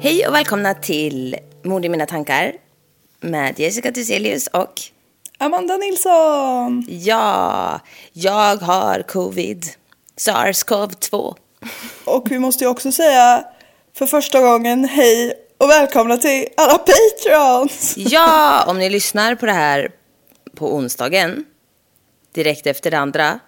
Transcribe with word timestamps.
Hej 0.00 0.26
och 0.26 0.34
välkomna 0.34 0.74
till 0.74 1.36
Mord 1.62 1.84
i 1.84 1.88
mina 1.88 2.06
tankar 2.06 2.52
med 3.20 3.60
Jessica 3.60 3.92
Thyselius 3.92 4.46
och 4.46 4.80
Amanda 5.38 5.76
Nilsson! 5.76 6.86
ja, 6.88 7.80
jag 8.12 8.56
har 8.56 9.02
covid, 9.02 9.66
sars-cov-2. 10.16 11.36
Och 12.04 12.30
vi 12.30 12.38
måste 12.38 12.64
ju 12.64 12.70
också 12.70 12.92
säga 12.92 13.44
för 13.94 14.06
första 14.06 14.40
gången 14.40 14.84
hej 14.84 15.32
och 15.58 15.70
välkomna 15.70 16.16
till 16.16 16.48
alla 16.56 16.78
Patreons! 16.78 17.94
Ja, 17.96 18.64
om 18.66 18.78
ni 18.78 18.90
lyssnar 18.90 19.34
på 19.34 19.46
det 19.46 19.52
här 19.52 19.90
på 20.54 20.74
onsdagen, 20.74 21.44
direkt 22.34 22.66
efter 22.66 22.90
det 22.90 22.98
andra, 22.98 23.40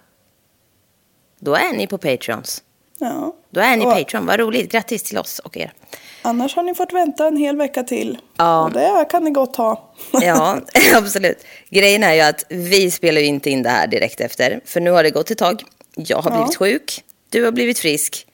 då 1.39 1.55
är 1.55 1.73
ni 1.73 1.87
på 1.87 1.97
Patreons. 1.97 2.63
Ja. 3.01 3.35
Då 3.49 3.61
är 3.61 3.77
ni 3.77 3.85
Och 3.85 3.91
Patreon, 3.93 4.25
vad 4.25 4.39
roligt. 4.39 4.71
Grattis 4.71 5.03
till 5.03 5.17
oss 5.17 5.39
och 5.39 5.57
er. 5.57 5.73
Annars 6.21 6.55
har 6.55 6.63
ni 6.63 6.75
fått 6.75 6.93
vänta 6.93 7.27
en 7.27 7.37
hel 7.37 7.57
vecka 7.57 7.83
till. 7.83 8.17
Ja. 8.37 8.63
Och 8.63 8.71
det 8.71 9.05
kan 9.09 9.23
ni 9.23 9.31
gott 9.31 9.55
ha. 9.55 9.93
Ja, 10.11 10.57
absolut. 10.95 11.45
Grejen 11.69 12.03
är 12.03 12.13
ju 12.13 12.21
att 12.21 12.45
vi 12.49 12.91
spelar 12.91 13.21
ju 13.21 13.27
inte 13.27 13.49
in 13.49 13.63
det 13.63 13.69
här 13.69 13.87
direkt 13.87 14.21
efter. 14.21 14.59
För 14.65 14.79
nu 14.79 14.91
har 14.91 15.03
det 15.03 15.09
gått 15.09 15.31
ett 15.31 15.37
tag. 15.37 15.63
Jag 15.95 16.17
har 16.21 16.31
Ja. 16.31 16.37
blivit 16.37 16.55
sjuk. 16.57 17.03
Du 17.29 17.43
har 17.45 17.51
blivit 17.51 17.79
frisk. 17.79 18.27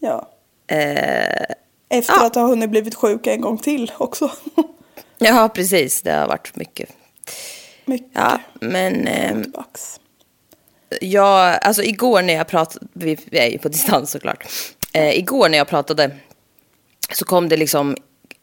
ja. 0.00 0.28
Eh, 0.70 1.44
Efter 1.88 2.14
Ja. 2.14 2.26
att 2.26 2.34
ha 2.34 2.42
hunnit 2.42 2.70
blivit 2.70 2.94
sjuk 2.94 3.26
en 3.26 3.40
gång 3.40 3.58
till 3.58 3.92
också. 3.98 4.30
ja, 5.18 5.48
precis. 5.54 6.02
Det 6.02 6.12
har 6.12 6.26
varit 6.28 6.56
mycket. 6.56 6.88
Mycket 7.84 8.10
Ja, 8.12 8.40
men 8.60 9.06
eh. 9.06 9.36
Jag, 11.00 11.58
alltså 11.62 11.82
igår 11.82 12.22
när 12.22 12.34
jag 12.34 12.46
pratade, 12.46 12.86
vi 12.92 13.18
vi 13.24 13.38
är 13.38 13.50
ju 13.50 13.58
på 13.58 13.68
distans 13.68 14.10
såklart. 14.10 14.44
Eh, 14.92 15.18
igår 15.18 15.48
när 15.48 15.58
jag 15.58 15.68
pratade 15.68 16.10
så 17.12 17.24
kom 17.24 17.48
det 17.48 17.56
liksom 17.56 17.96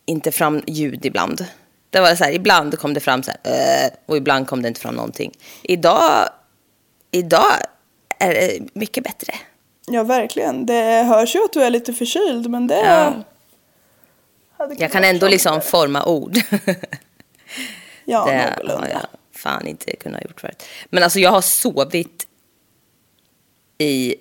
inte 0.05 0.31
fram 0.31 0.61
ljud 0.67 1.05
ibland. 1.05 1.45
Det 1.89 1.99
var 1.99 2.15
så 2.15 2.23
här, 2.23 2.31
ibland 2.31 2.79
kom 2.79 2.93
det 2.93 2.99
fram 2.99 3.23
så 3.23 3.31
här, 3.31 3.53
eh, 3.85 3.91
och 4.05 4.17
ibland 4.17 4.47
kom 4.47 4.61
det 4.61 4.67
inte 4.67 4.81
fram 4.81 4.95
någonting. 4.95 5.31
Idag, 5.63 6.29
idag 7.11 7.53
är 8.19 8.33
det 8.33 8.59
mycket 8.73 9.03
bättre. 9.03 9.33
Ja, 9.87 10.03
verkligen. 10.03 10.65
Det 10.65 11.03
hörs 11.03 11.35
ju 11.35 11.43
att 11.43 11.53
du 11.53 11.63
är 11.63 11.69
lite 11.69 11.93
förkyld, 11.93 12.49
men 12.49 12.67
det... 12.67 12.79
Ja. 12.79 13.13
Jag 14.77 14.91
kan 14.91 15.03
ändå 15.03 15.27
liksom 15.27 15.61
forma 15.61 16.05
ord. 16.05 16.37
Ja, 18.05 18.25
det 18.25 18.37
har 18.37 18.63
någorlunda. 18.63 18.89
jag 18.89 19.01
fan 19.35 19.67
inte 19.67 19.95
kunnat 19.95 20.23
gjort 20.23 20.41
förut. 20.41 20.63
Men 20.89 21.03
alltså 21.03 21.19
jag 21.19 21.31
har 21.31 21.41
sovit 21.41 22.27
i... 23.77 24.15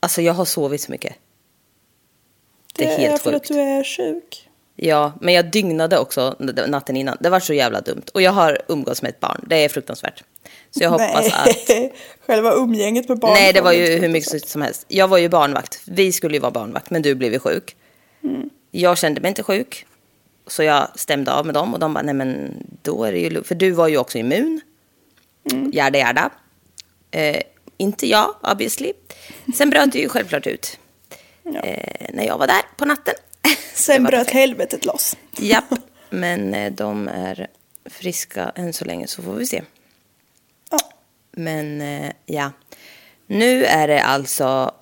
Alltså 0.00 0.22
jag 0.22 0.32
har 0.32 0.44
sovit 0.44 0.80
så 0.80 0.92
mycket. 0.92 1.16
Det 2.74 2.84
är 2.84 2.98
helt 2.98 3.22
för 3.22 3.32
sjukt. 3.32 3.50
att 3.50 3.56
du 3.56 3.60
är 3.60 3.84
sjuk. 3.84 4.48
Ja, 4.76 5.12
men 5.20 5.34
jag 5.34 5.50
dygnade 5.50 5.98
också 5.98 6.36
natten 6.68 6.96
innan. 6.96 7.16
Det 7.20 7.30
var 7.30 7.40
så 7.40 7.52
jävla 7.52 7.80
dumt. 7.80 8.02
Och 8.14 8.22
jag 8.22 8.32
har 8.32 8.58
umgåtts 8.68 9.02
med 9.02 9.08
ett 9.08 9.20
barn. 9.20 9.44
Det 9.46 9.64
är 9.64 9.68
fruktansvärt. 9.68 10.24
Så 10.70 10.82
jag 10.82 10.90
hoppas 10.90 11.32
att... 11.32 11.68
Nej, 11.68 11.94
själva 12.26 12.52
umgänget 12.52 13.08
med 13.08 13.18
barn. 13.18 13.32
Nej, 13.32 13.52
det 13.52 13.60
var 13.60 13.72
ju 13.72 13.98
hur 13.98 14.08
mycket 14.08 14.48
som 14.48 14.62
helst. 14.62 14.84
Jag 14.88 15.08
var 15.08 15.18
ju 15.18 15.28
barnvakt. 15.28 15.82
Vi 15.86 16.12
skulle 16.12 16.34
ju 16.34 16.40
vara 16.40 16.50
barnvakt, 16.50 16.90
men 16.90 17.02
du 17.02 17.14
blev 17.14 17.32
ju 17.32 17.38
sjuk. 17.38 17.76
Mm. 18.24 18.50
Jag 18.70 18.98
kände 18.98 19.20
mig 19.20 19.28
inte 19.28 19.42
sjuk. 19.42 19.86
Så 20.46 20.62
jag 20.62 20.98
stämde 20.98 21.32
av 21.32 21.46
med 21.46 21.54
dem 21.54 21.74
och 21.74 21.80
de 21.80 21.94
bara, 21.94 22.02
nej 22.02 22.14
men 22.14 22.54
då 22.82 23.04
är 23.04 23.12
det 23.12 23.18
ju. 23.18 23.42
För 23.42 23.54
du 23.54 23.70
var 23.70 23.88
ju 23.88 23.98
också 23.98 24.18
immun. 24.18 24.60
Mm. 25.52 25.70
Jarda, 25.74 25.98
jarda. 25.98 26.30
Eh, 27.10 27.42
inte 27.82 28.06
jag, 28.06 28.34
obviously. 28.42 28.92
Sen 29.54 29.70
bröt 29.70 29.92
det 29.92 29.98
ju 29.98 30.08
självklart 30.08 30.46
ut. 30.46 30.78
Eh, 31.44 32.06
när 32.14 32.24
jag 32.24 32.38
var 32.38 32.46
där 32.46 32.62
på 32.76 32.84
natten. 32.84 33.14
Sen 33.74 34.04
bröt 34.04 34.12
perfekt. 34.12 34.34
helvetet 34.34 34.84
loss. 34.84 35.16
Japp, 35.36 35.74
men 36.10 36.54
eh, 36.54 36.72
de 36.72 37.08
är 37.08 37.48
friska 37.84 38.52
än 38.54 38.72
så 38.72 38.84
länge 38.84 39.06
så 39.06 39.22
får 39.22 39.34
vi 39.34 39.46
se. 39.46 39.62
Ja. 40.70 40.78
Men 41.32 41.80
eh, 41.80 42.12
ja, 42.26 42.52
nu 43.26 43.64
är 43.64 43.88
det 43.88 44.02
alltså 44.02 44.74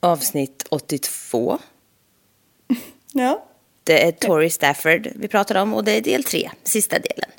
avsnitt 0.00 0.66
82. 0.70 1.58
ja. 3.12 3.46
Det 3.84 4.06
är 4.06 4.12
Tori 4.12 4.50
Stafford 4.50 5.08
vi 5.14 5.28
pratar 5.28 5.54
om 5.54 5.74
och 5.74 5.84
det 5.84 5.92
är 5.92 6.00
del 6.00 6.24
tre, 6.24 6.50
sista 6.62 6.98
delen. 6.98 7.30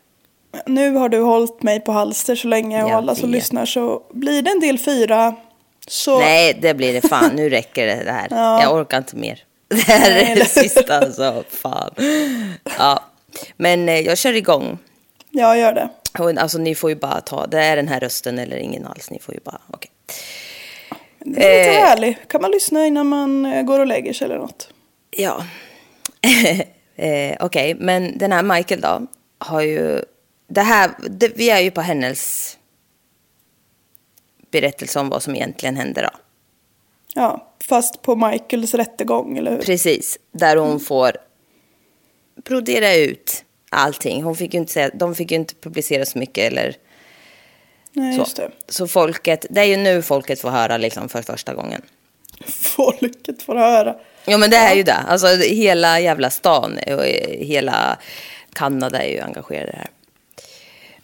Nu 0.66 0.96
har 0.96 1.10
du 1.10 1.20
hållit 1.22 1.64
mig 1.64 1.80
på 1.80 1.92
halster 1.92 2.36
så 2.36 2.48
länge 2.48 2.84
och 2.84 2.90
Jag 2.90 2.98
alla 2.98 3.16
som 3.16 3.32
vet. 3.32 3.36
lyssnar 3.42 3.66
så 3.66 4.02
blir 4.14 4.42
det 4.42 4.52
en 4.52 4.60
del 4.60 4.80
fyra. 4.80 5.36
Så 5.88 6.20
Nej, 6.20 6.58
det 6.62 6.74
blir 6.74 6.94
det 6.94 7.02
fan. 7.10 7.32
Nu 7.36 7.50
räcker 7.50 7.88
det, 7.88 8.04
det 8.04 8.12
här. 8.12 8.28
Ja. 8.32 8.62
Jag 8.64 8.74
orkar 8.76 8.98
inte 8.98 9.16
mer. 9.16 9.44
Det 9.68 9.76
här 9.82 10.10
Nej, 10.10 10.32
är 10.32 10.36
det 10.36 10.46
sista, 10.46 10.98
alltså. 11.00 11.44
Fan. 11.50 11.92
Ja. 12.78 13.04
Men 13.58 13.90
eh, 13.90 14.00
jag 14.00 14.18
kör 14.18 14.34
igång. 14.34 14.78
jag 15.30 15.58
gör 15.58 15.74
det. 15.74 15.90
Och, 16.20 16.38
alltså, 16.38 16.58
ni 16.58 16.76
får 16.76 16.90
ju 16.90 16.96
bara 16.96 17.22
ta, 17.22 17.48
det 17.48 17.60
är 17.60 17.76
den 17.76 17.88
här 17.88 18.00
rösten 18.00 18.40
eller 18.40 18.58
ingen 18.58 18.86
alls. 18.86 19.10
Ni 19.12 19.20
får 19.20 19.34
ju 19.34 19.40
bara, 19.46 19.62
okej. 19.68 19.92
Det 21.20 21.46
är 21.46 21.58
lite 21.68 21.80
Eh. 21.80 21.86
härligt. 21.86 22.28
Kan 22.28 22.42
man 22.42 22.52
lyssna 22.52 22.86
innan 22.86 23.08
man 23.08 23.46
eh, 23.46 23.62
går 23.64 23.80
och 23.80 23.88
lägger 23.88 24.14
sig 24.14 24.26
eller 24.26 24.38
något? 24.38 24.70
Ja. 25.12 25.46
eh, 26.96 27.36
Okej, 27.40 27.76
men 27.80 28.18
den 28.18 28.32
här 28.32 28.44
Michael 28.44 28.82
då 28.82 29.02
har 29.40 29.62
ju... 29.62 30.02
Det 30.54 30.62
här, 30.62 30.92
det, 31.10 31.32
vi 31.36 31.50
är 31.50 31.60
ju 31.60 31.72
på 31.72 31.82
hennes 31.82 32.58
berättelse 34.52 35.00
om 35.00 35.10
vad 35.10 35.24
som 35.24 35.36
egentligen 35.36 35.76
hände 35.76 36.02
då. 36.02 36.20
Ja, 37.16 37.54
fast 37.64 38.02
på 38.02 38.16
Michaels 38.16 38.74
rättegång, 38.74 39.38
eller 39.38 39.52
hur? 39.52 39.62
Precis, 39.62 40.20
där 40.32 40.58
hon 40.58 40.80
får 40.80 41.12
brodera 42.44 42.96
ut 42.96 43.44
allting. 43.70 44.24
Hon 44.24 44.36
fick 44.36 44.54
ju 44.54 44.60
inte 44.60 44.74
säga, 44.74 44.92
de 44.94 45.16
fick 45.16 45.32
ju 45.32 45.38
inte 45.38 45.56
publicera 45.56 46.06
så 46.06 46.20
mycket 46.20 46.52
eller 46.52 46.76
Nej, 47.94 48.14
så. 48.14 48.20
just 48.20 48.38
det. 48.38 48.52
Så 48.68 48.88
folket, 48.88 49.46
det 49.50 49.62
är 49.62 49.66
ju 49.66 49.78
nu 49.78 50.02
folket 50.02 50.42
får 50.42 50.50
höra 50.50 50.78
liksom 50.78 51.10
för 51.10 51.22
första 51.22 51.54
gången. 51.54 51.82
Folket 52.48 53.42
får 53.42 53.56
höra. 53.56 53.96
Ja 54.26 54.38
men 54.38 54.50
det 54.50 54.58
är 54.58 54.76
ju 54.76 54.84
det. 54.84 54.98
Alltså 55.08 55.28
hela 55.28 56.00
jävla 56.00 56.30
stan 56.30 56.80
och 56.88 57.04
hela 57.30 57.98
Kanada 58.54 59.04
är 59.04 59.10
ju 59.10 59.20
engagerade 59.20 59.68
i 59.68 59.72
det 59.72 59.78
här. 59.78 59.90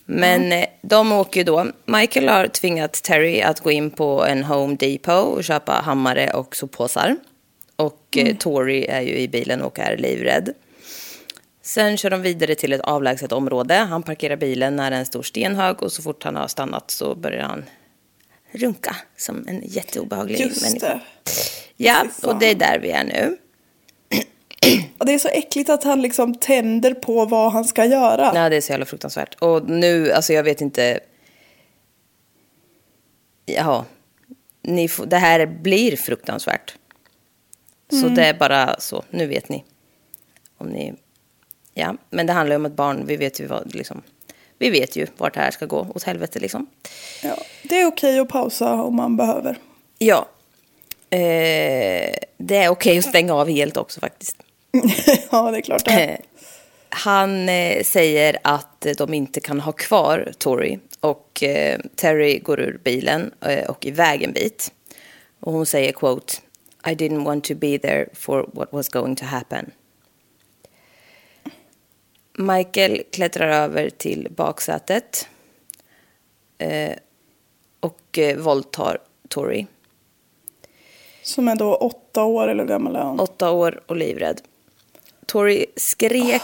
Men 0.09 0.51
eh, 0.51 0.65
de 0.81 1.11
åker 1.11 1.39
ju 1.39 1.43
då. 1.43 1.65
Michael 1.85 2.27
har 2.27 2.47
tvingat 2.47 2.93
Terry 2.93 3.41
att 3.41 3.59
gå 3.59 3.71
in 3.71 3.91
på 3.91 4.25
en 4.25 4.43
Home 4.43 4.75
Depot 4.75 5.37
och 5.37 5.43
köpa 5.43 5.71
hammare 5.71 6.29
och 6.29 6.55
soppåsar. 6.55 7.15
Och 7.75 8.17
eh, 8.17 8.35
Tori 8.35 8.85
är 8.85 9.01
ju 9.01 9.17
i 9.17 9.27
bilen 9.27 9.61
och 9.61 9.79
är 9.79 9.97
livrädd. 9.97 10.53
Sen 11.61 11.97
kör 11.97 12.09
de 12.09 12.21
vidare 12.21 12.55
till 12.55 12.73
ett 12.73 12.81
avlägset 12.81 13.31
område. 13.31 13.75
Han 13.75 14.03
parkerar 14.03 14.35
bilen 14.35 14.75
nära 14.75 14.95
en 14.95 15.05
stor 15.05 15.23
stenhög 15.23 15.83
och 15.83 15.91
så 15.91 16.01
fort 16.01 16.23
han 16.23 16.35
har 16.35 16.47
stannat 16.47 16.91
så 16.91 17.15
börjar 17.15 17.43
han 17.43 17.65
runka 18.51 18.95
som 19.17 19.47
en 19.47 19.61
jätteobehaglig 19.65 20.39
Just 20.39 20.61
människa. 20.61 20.87
det. 20.87 21.01
Ja, 21.77 22.05
och 22.23 22.39
det 22.39 22.51
är 22.51 22.55
där 22.55 22.79
vi 22.79 22.91
är 22.91 23.03
nu. 23.03 23.37
Och 24.97 25.05
det 25.05 25.13
är 25.13 25.19
så 25.19 25.27
äckligt 25.27 25.69
att 25.69 25.83
han 25.83 26.01
liksom 26.01 26.35
tänder 26.35 26.93
på 26.93 27.25
vad 27.25 27.51
han 27.51 27.65
ska 27.65 27.85
göra. 27.85 28.31
Ja, 28.35 28.49
det 28.49 28.55
är 28.55 28.61
så 28.61 28.71
jävla 28.71 28.85
fruktansvärt. 28.85 29.35
Och 29.35 29.69
nu, 29.69 30.11
alltså 30.11 30.33
jag 30.33 30.43
vet 30.43 30.61
inte... 30.61 30.99
Jaha. 33.45 33.85
Ni 34.61 34.87
får, 34.87 35.05
det 35.05 35.17
här 35.17 35.45
blir 35.45 35.97
fruktansvärt. 35.97 36.75
Så 37.91 38.07
det 38.07 38.25
är 38.25 38.33
bara 38.33 38.79
så, 38.79 39.03
nu 39.09 39.27
vet 39.27 39.49
ni. 39.49 39.63
Om 40.57 40.67
ni... 40.67 40.93
Ja, 41.73 41.95
men 42.09 42.27
det 42.27 42.33
handlar 42.33 42.53
ju 42.53 42.55
om 42.55 42.65
ett 42.65 42.75
barn, 42.75 43.05
vi 43.05 43.17
vet 43.17 43.39
ju 43.39 43.45
vad, 43.45 43.75
liksom... 43.75 44.01
Vi 44.59 44.69
vet 44.69 44.95
ju 44.95 45.07
vart 45.17 45.33
det 45.33 45.39
här 45.39 45.51
ska 45.51 45.65
gå, 45.65 45.87
åt 45.95 46.03
helvete 46.03 46.39
liksom. 46.39 46.67
Ja, 47.23 47.37
det 47.63 47.81
är 47.81 47.85
okej 47.85 48.19
att 48.19 48.29
pausa 48.29 48.73
om 48.73 48.95
man 48.95 49.17
behöver. 49.17 49.57
Ja. 49.97 50.27
Eh, 51.09 52.13
det 52.37 52.57
är 52.57 52.69
okej 52.69 52.97
att 52.97 53.05
stänga 53.05 53.33
av 53.33 53.49
helt 53.49 53.77
också 53.77 53.99
faktiskt. 53.99 54.37
ja, 55.31 55.51
det 55.51 55.57
är 55.57 55.61
klart 55.61 55.85
det. 55.85 56.03
Eh, 56.03 56.19
Han 56.89 57.49
eh, 57.49 57.83
säger 57.83 58.37
att 58.43 58.87
de 58.97 59.13
inte 59.13 59.39
kan 59.39 59.59
ha 59.59 59.71
kvar 59.71 60.31
Tori 60.37 60.79
och 60.99 61.43
eh, 61.43 61.79
Terry 61.95 62.39
går 62.39 62.59
ur 62.59 62.79
bilen 62.83 63.31
eh, 63.41 63.69
och 63.69 63.85
iväg 63.85 64.23
en 64.23 64.33
bit. 64.33 64.71
Och 65.39 65.53
hon 65.53 65.65
säger 65.65 65.91
quote 65.91 66.33
I 66.85 66.89
didn't 66.89 67.23
want 67.25 67.43
to 67.43 67.55
be 67.55 67.79
there 67.79 68.09
for 68.13 68.49
what 68.53 68.73
was 68.73 68.89
going 68.89 69.15
to 69.15 69.25
happen. 69.25 69.71
Michael 72.37 73.03
klättrar 73.11 73.49
över 73.49 73.89
till 73.89 74.27
baksätet 74.31 75.27
eh, 76.57 76.93
och 77.79 78.19
våldtar 78.37 78.97
Tori. 79.29 79.67
Som 81.27 81.47
är 81.47 81.55
då 81.55 81.75
åtta 81.75 82.23
år 82.23 82.47
eller 82.47 82.65
gammal 82.65 82.95
är 82.95 83.03
hon? 83.03 83.19
Åtta 83.19 83.51
år 83.51 83.81
och 83.85 83.95
livrädd. 83.95 84.41
Tori 85.25 85.65
skrek 85.75 86.41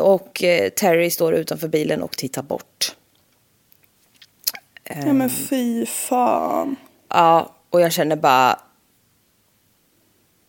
och 0.00 0.44
eh, 0.44 0.68
Terry 0.70 1.10
står 1.10 1.34
utanför 1.34 1.68
bilen 1.68 2.02
och 2.02 2.16
tittar 2.16 2.42
bort. 2.42 2.96
Ja 4.84 5.12
men 5.12 5.30
fy 5.30 5.86
fan. 5.86 6.76
Ja, 7.08 7.54
och 7.70 7.80
jag 7.80 7.92
känner 7.92 8.16
bara... 8.16 8.60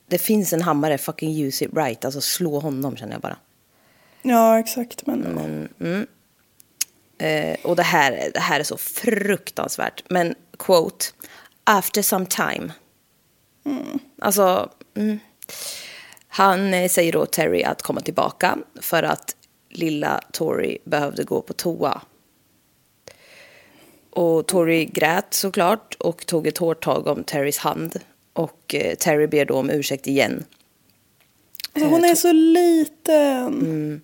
Det 0.08 0.18
finns 0.18 0.54
en 0.54 0.62
hammare, 0.62 0.98
fucking 0.98 1.44
use 1.44 1.66
it 1.66 1.72
right. 1.74 2.06
Alltså 2.06 2.22
slå 2.22 2.60
honom 2.60 2.98
känner 2.98 3.14
jag 3.14 3.22
bara. 3.22 3.38
Ja 4.22 4.60
exakt 4.60 5.06
men. 5.06 5.70
Eh, 7.18 7.58
och 7.64 7.75
det 7.75 7.84
här, 7.84 8.32
det 8.34 8.40
här 8.40 8.60
är 8.60 8.64
så 8.64 8.78
fruktansvärt. 8.78 10.04
Men 10.10 10.36
quote, 10.58 11.06
after 11.69 12.01
some 12.01 12.25
time. 12.25 12.71
Alltså, 14.19 14.69
mm. 14.95 15.19
han 16.27 16.74
eh, 16.74 16.89
säger 16.89 17.12
då 17.12 17.25
Terry 17.25 17.63
att 17.63 17.81
komma 17.81 18.01
tillbaka 18.01 18.57
för 18.81 19.04
att 19.04 19.36
lilla 19.69 20.21
Tori 20.31 20.77
behövde 20.83 21.24
gå 21.24 21.42
på 21.42 21.54
toa. 21.54 22.01
Och 24.10 24.48
Tori 24.48 24.86
grät 24.86 25.33
såklart 25.33 25.95
och 26.00 26.25
tog 26.25 26.48
ett 26.48 26.57
hårt 26.57 26.83
tag 26.83 27.07
om 27.07 27.24
Terrys 27.24 27.57
hand. 27.57 28.00
Och 28.33 28.75
eh, 28.75 28.95
Terry 28.95 29.27
ber 29.27 29.45
då 29.45 29.56
om 29.56 29.69
ursäkt 29.69 30.07
igen. 30.07 30.44
Alltså, 31.74 31.89
hon 31.89 32.06
är 32.06 32.15
så 32.15 32.31
liten. 32.31 34.01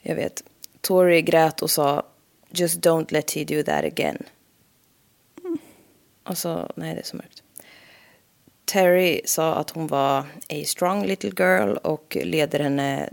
Jag 0.00 0.14
vet. 0.14 0.42
Tori 0.80 1.22
grät 1.22 1.62
och 1.62 1.70
sa 1.70 2.02
Just 2.50 2.80
don't 2.80 3.12
let 3.12 3.30
he 3.30 3.44
do 3.44 3.62
that 3.62 3.84
again. 3.84 4.22
Alltså, 6.24 6.72
nej 6.76 6.94
det 6.94 7.00
är 7.00 7.04
så 7.04 7.16
mörkt. 7.16 7.42
Terry 8.64 9.20
sa 9.24 9.54
att 9.54 9.70
hon 9.70 9.86
var 9.86 10.18
a 10.48 10.62
strong 10.66 11.06
little 11.06 11.30
girl 11.38 11.76
och 11.76 12.16
leder 12.22 12.58
henne, 12.60 13.10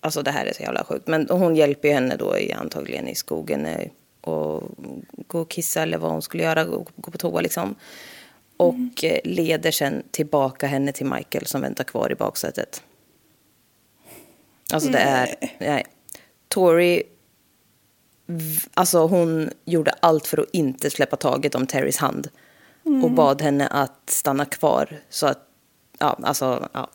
alltså 0.00 0.22
det 0.22 0.30
här 0.30 0.46
är 0.46 0.52
så 0.52 0.62
jävla 0.62 0.84
sjukt, 0.84 1.06
men 1.08 1.28
hon 1.30 1.56
hjälper 1.56 1.88
ju 1.88 1.94
henne 1.94 2.16
då 2.16 2.38
i, 2.38 2.52
antagligen 2.52 3.08
i 3.08 3.14
skogen 3.14 3.66
eh, 3.66 3.88
och 4.20 4.62
gå 5.26 5.40
och 5.40 5.50
kissa 5.50 5.82
eller 5.82 5.98
vad 5.98 6.10
hon 6.10 6.22
skulle 6.22 6.42
göra, 6.42 6.64
gå, 6.64 6.86
gå 6.96 7.10
på 7.10 7.18
toa 7.18 7.40
liksom. 7.40 7.74
Och 8.56 9.04
eh, 9.04 9.18
leder 9.24 9.70
sen 9.70 10.02
tillbaka 10.10 10.66
henne 10.66 10.92
till 10.92 11.06
Michael 11.06 11.46
som 11.46 11.60
väntar 11.60 11.84
kvar 11.84 12.12
i 12.12 12.14
baksätet. 12.14 12.82
Alltså 14.72 14.90
det 14.90 14.98
är, 14.98 15.34
nej. 15.58 15.84
Tori, 16.48 16.96
v- 16.96 17.02
alltså 18.74 19.06
hon 19.06 19.50
gjorde 19.64 19.94
allt 20.00 20.26
för 20.26 20.38
att 20.38 20.50
inte 20.52 20.90
släppa 20.90 21.16
taget 21.16 21.54
om 21.54 21.66
Terrys 21.66 21.96
hand. 21.96 22.28
Och 23.02 23.10
bad 23.10 23.42
henne 23.42 23.66
att 23.66 24.02
stanna 24.06 24.44
kvar. 24.44 25.00
Så 25.10 25.26
att, 25.26 25.38
ja, 25.98 26.18
alltså, 26.22 26.68
ja. 26.72 26.90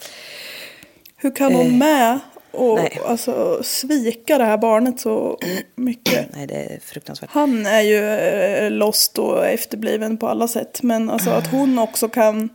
Hur 1.15 1.35
kan 1.35 1.55
hon 1.55 1.77
med 1.77 2.19
och 2.51 2.75
nej. 2.75 3.01
alltså, 3.05 3.63
svika 3.63 4.37
det 4.37 4.43
här 4.43 4.57
barnet 4.57 4.99
så 4.99 5.39
mycket? 5.75 6.35
Nej, 6.35 6.47
det 6.47 6.55
är 6.55 6.79
fruktansvärt. 6.79 7.29
Han 7.29 7.65
är 7.65 7.81
ju 7.81 8.05
eh, 8.05 8.71
lost 8.71 9.19
och 9.19 9.45
efterbliven 9.45 10.17
på 10.17 10.27
alla 10.27 10.47
sätt. 10.47 10.83
Men 10.83 11.09
alltså 11.09 11.29
att 11.29 11.47
hon 11.47 11.79
också 11.79 12.09
kan 12.09 12.49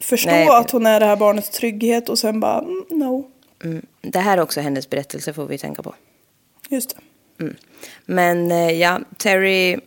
förstå 0.00 0.30
Nej. 0.30 0.48
att 0.48 0.70
hon 0.70 0.86
är 0.86 1.00
det 1.00 1.06
här 1.06 1.16
barnets 1.16 1.50
trygghet 1.50 2.08
och 2.08 2.18
sen 2.18 2.40
bara 2.40 2.58
mm, 2.58 2.84
no. 2.90 3.30
Mm. 3.64 3.86
Det 4.00 4.18
här 4.18 4.38
är 4.38 4.42
också 4.42 4.60
hennes 4.60 4.90
berättelse, 4.90 5.32
får 5.32 5.46
vi 5.46 5.58
tänka 5.58 5.82
på. 5.82 5.94
Just 6.68 6.90
det. 6.90 7.02
Men 8.04 8.50
eh, 8.50 8.70
ja, 8.70 9.00
Terry 9.16 9.80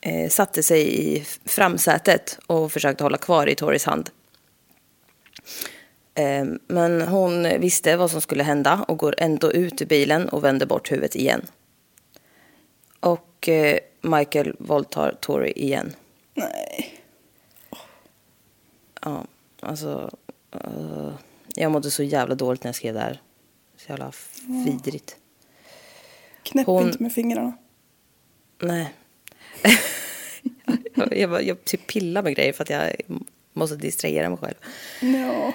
eh, 0.00 0.28
satte 0.28 0.62
sig 0.62 1.08
i 1.16 1.24
framsätet 1.44 2.38
och 2.46 2.72
försökte 2.72 3.04
hålla 3.04 3.18
kvar 3.18 3.46
i 3.46 3.54
Toris 3.54 3.84
hand. 3.84 4.10
Eh, 6.14 6.44
men 6.66 7.02
hon 7.02 7.42
visste 7.42 7.96
vad 7.96 8.10
som 8.10 8.20
skulle 8.20 8.42
hända 8.42 8.84
och 8.88 8.98
går 8.98 9.14
ändå 9.18 9.52
ut 9.52 9.82
ur 9.82 9.86
bilen 9.86 10.28
och 10.28 10.44
vänder 10.44 10.66
bort 10.66 10.92
huvudet 10.92 11.16
igen. 11.16 11.42
Och 13.00 13.48
Michael 14.00 14.56
våldtar 14.58 15.16
Tori 15.20 15.52
igen. 15.52 15.94
Nej. 16.34 17.00
Ja, 19.02 19.24
alltså... 19.60 20.10
jag 21.54 21.72
mådde 21.72 21.90
så 21.90 22.02
jävla 22.02 22.34
dåligt 22.34 22.64
när 22.64 22.68
jag 22.68 22.74
skrev 22.74 22.94
det 22.94 23.00
här. 23.00 23.20
Så 23.76 23.92
jävla 23.92 24.12
vidrigt. 24.64 25.16
Knäpp 26.50 26.66
Hon- 26.66 26.86
inte 26.86 27.02
med 27.02 27.12
fingrarna. 27.12 27.52
Nej. 28.62 28.94
jag, 30.94 31.16
jag, 31.16 31.46
jag 31.46 31.64
typ 31.64 31.86
pillar 31.86 32.22
med 32.22 32.34
grejer 32.34 32.52
för 32.52 32.62
att 32.62 32.70
jag 32.70 32.92
måste 33.52 33.76
distrahera 33.76 34.28
mig 34.28 34.38
själv. 34.38 34.54
Ja. 35.00 35.52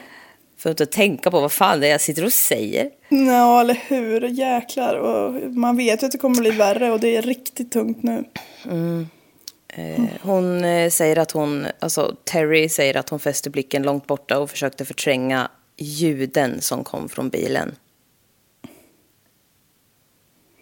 För 0.58 0.70
att 0.70 0.82
inte 0.82 0.94
tänka 0.94 1.32
på 1.32 1.42
vad 1.42 1.52
fan 1.52 1.80
det 1.80 1.88
är 1.88 1.92
jag 1.92 2.02
sitter 2.02 2.25
och 2.25 2.34
säger. 2.34 2.90
Ja, 3.10 3.62
eller 3.62 3.82
hur. 3.88 4.22
Jäklar. 4.22 4.96
Och 4.96 5.54
man 5.54 5.78
vet 5.78 6.04
ju 6.04 6.06
att 6.06 6.12
det 6.12 6.18
kommer 6.18 6.42
bli 6.42 6.52
värre 6.52 6.92
och 6.92 7.00
det 7.00 7.16
är 7.16 7.22
riktigt 7.22 7.72
tungt 7.72 8.04
nu. 8.04 8.24
Eh, 9.68 10.04
hon 10.22 10.64
eh, 10.66 10.90
säger 10.90 11.18
att 11.18 11.32
hon, 11.32 11.68
alltså 11.80 12.16
Terry 12.24 12.70
säger 12.70 12.98
att 12.98 13.10
hon 13.10 13.20
fäste 13.20 13.50
blicken 13.50 13.84
långt 13.84 14.08
borta 14.08 14.40
och 14.40 14.50
försökte 14.50 14.86
förtränga 14.86 15.52
ljuden 15.78 16.62
som 16.62 16.84
kom 16.84 17.10
från 17.10 17.30
bilen. 17.30 17.75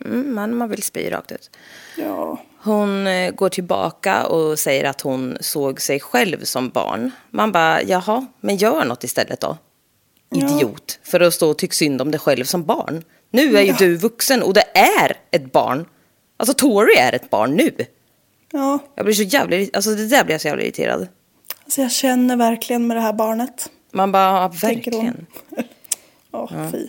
Mm, 0.05 0.33
men 0.33 0.55
man 0.57 0.69
vill 0.69 0.83
spy 0.83 1.09
rakt 1.11 1.31
ut. 1.31 1.49
Ja. 1.97 2.41
Hon 2.63 3.07
eh, 3.07 3.31
går 3.31 3.49
tillbaka 3.49 4.25
och 4.25 4.59
säger 4.59 4.83
att 4.83 5.01
hon 5.01 5.37
såg 5.41 5.81
sig 5.81 5.99
själv 5.99 6.43
som 6.43 6.69
barn. 6.69 7.11
Man 7.29 7.51
bara, 7.51 7.81
jaha, 7.83 8.25
men 8.39 8.55
gör 8.57 8.85
något 8.85 9.03
istället 9.03 9.39
då. 9.39 9.57
Idiot. 10.35 10.99
För 11.03 11.19
att 11.19 11.33
stå 11.33 11.49
och 11.49 11.57
tycka 11.57 11.73
synd 11.73 12.01
om 12.01 12.11
dig 12.11 12.19
själv 12.19 12.43
som 12.45 12.63
barn. 12.63 13.03
Nu 13.29 13.57
är 13.57 13.61
ju 13.61 13.67
Ja. 13.67 13.75
du 13.79 13.95
vuxen 13.97 14.43
och 14.43 14.53
det 14.53 14.77
är 14.77 15.17
ett 15.31 15.51
barn. 15.51 15.85
Alltså 16.37 16.53
Tori 16.53 16.95
är 16.97 17.13
ett 17.15 17.29
barn 17.29 17.51
nu. 17.55 17.71
Ja. 18.51 18.79
Jag 18.95 19.05
blir 19.05 19.15
så 19.15 19.23
jävla, 19.23 19.57
alltså 19.73 19.95
det 19.95 20.07
där 20.07 20.23
blir 20.23 20.33
jag 20.33 20.41
så 20.41 20.47
jävla 20.47 20.63
irriterad. 20.63 21.07
Alltså 21.63 21.81
jag 21.81 21.91
känner 21.91 22.35
verkligen 22.37 22.87
med 22.87 22.97
det 22.97 23.01
här 23.01 23.13
barnet. 23.13 23.69
Man 23.91 24.11
bara, 24.11 24.23
ja, 24.41 24.51
verkligen. 24.61 25.25
Ja, 26.31 26.49
fy. 26.71 26.87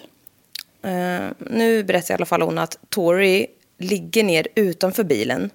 Eh, 0.84 1.30
nu 1.38 1.84
berättar 1.84 2.14
i 2.14 2.16
alla 2.16 2.26
fall 2.26 2.42
hon 2.42 2.58
att 2.58 2.78
Tori 2.88 3.46
ligger 3.78 4.24
ner 4.24 4.46
utanför 4.54 5.04
bilen. 5.04 5.50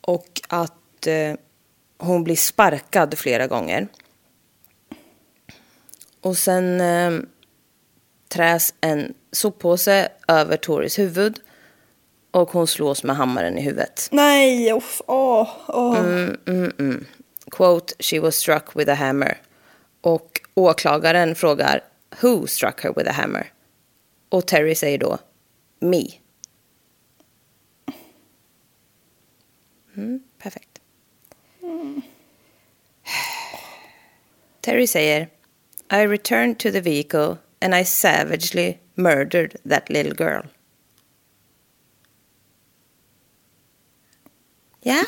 Och 0.00 0.40
att 0.48 1.06
eh, 1.06 1.34
hon 1.98 2.24
blir 2.24 2.36
sparkad 2.36 3.18
flera 3.18 3.46
gånger. 3.46 3.88
Och 6.20 6.36
sen 6.36 6.80
eh, 6.80 7.12
träs 8.28 8.74
en 8.80 9.14
soppåse 9.32 10.08
över 10.28 10.56
Toris 10.56 10.98
huvud 10.98 11.40
och 12.30 12.50
hon 12.50 12.66
slås 12.66 13.04
med 13.04 13.16
hammaren 13.16 13.58
i 13.58 13.62
huvudet. 13.62 14.08
Nej, 14.12 14.72
uff, 14.72 15.02
åh, 15.06 15.48
åh. 15.68 15.98
Mm. 15.98 17.04
Quote, 17.50 17.94
she 17.98 18.20
was 18.20 18.36
struck 18.36 18.76
with 18.76 18.90
a 18.90 18.94
hammer. 18.94 19.40
Och 20.00 20.40
åklagaren 20.54 21.34
frågar, 21.34 21.80
who 22.20 22.46
struck 22.46 22.80
her 22.80 22.92
with 22.92 23.08
a 23.08 23.12
hammer? 23.12 23.52
Och 24.28 24.46
Terry 24.46 24.74
säger 24.74 24.98
då, 24.98 25.18
me. 25.80 26.04
Mm, 29.96 30.22
perfekt. 30.38 30.80
Terry 34.60 34.86
säger, 34.86 35.28
I 35.92 36.06
returned 36.06 36.58
to 36.58 36.70
the 36.70 36.80
vehicle 36.80 37.36
and 37.60 37.74
I 37.74 37.84
savagely 37.84 38.78
murdered 38.94 39.56
that 39.64 39.90
little 39.90 40.14
girl. 40.14 40.46
Ja? 44.80 45.04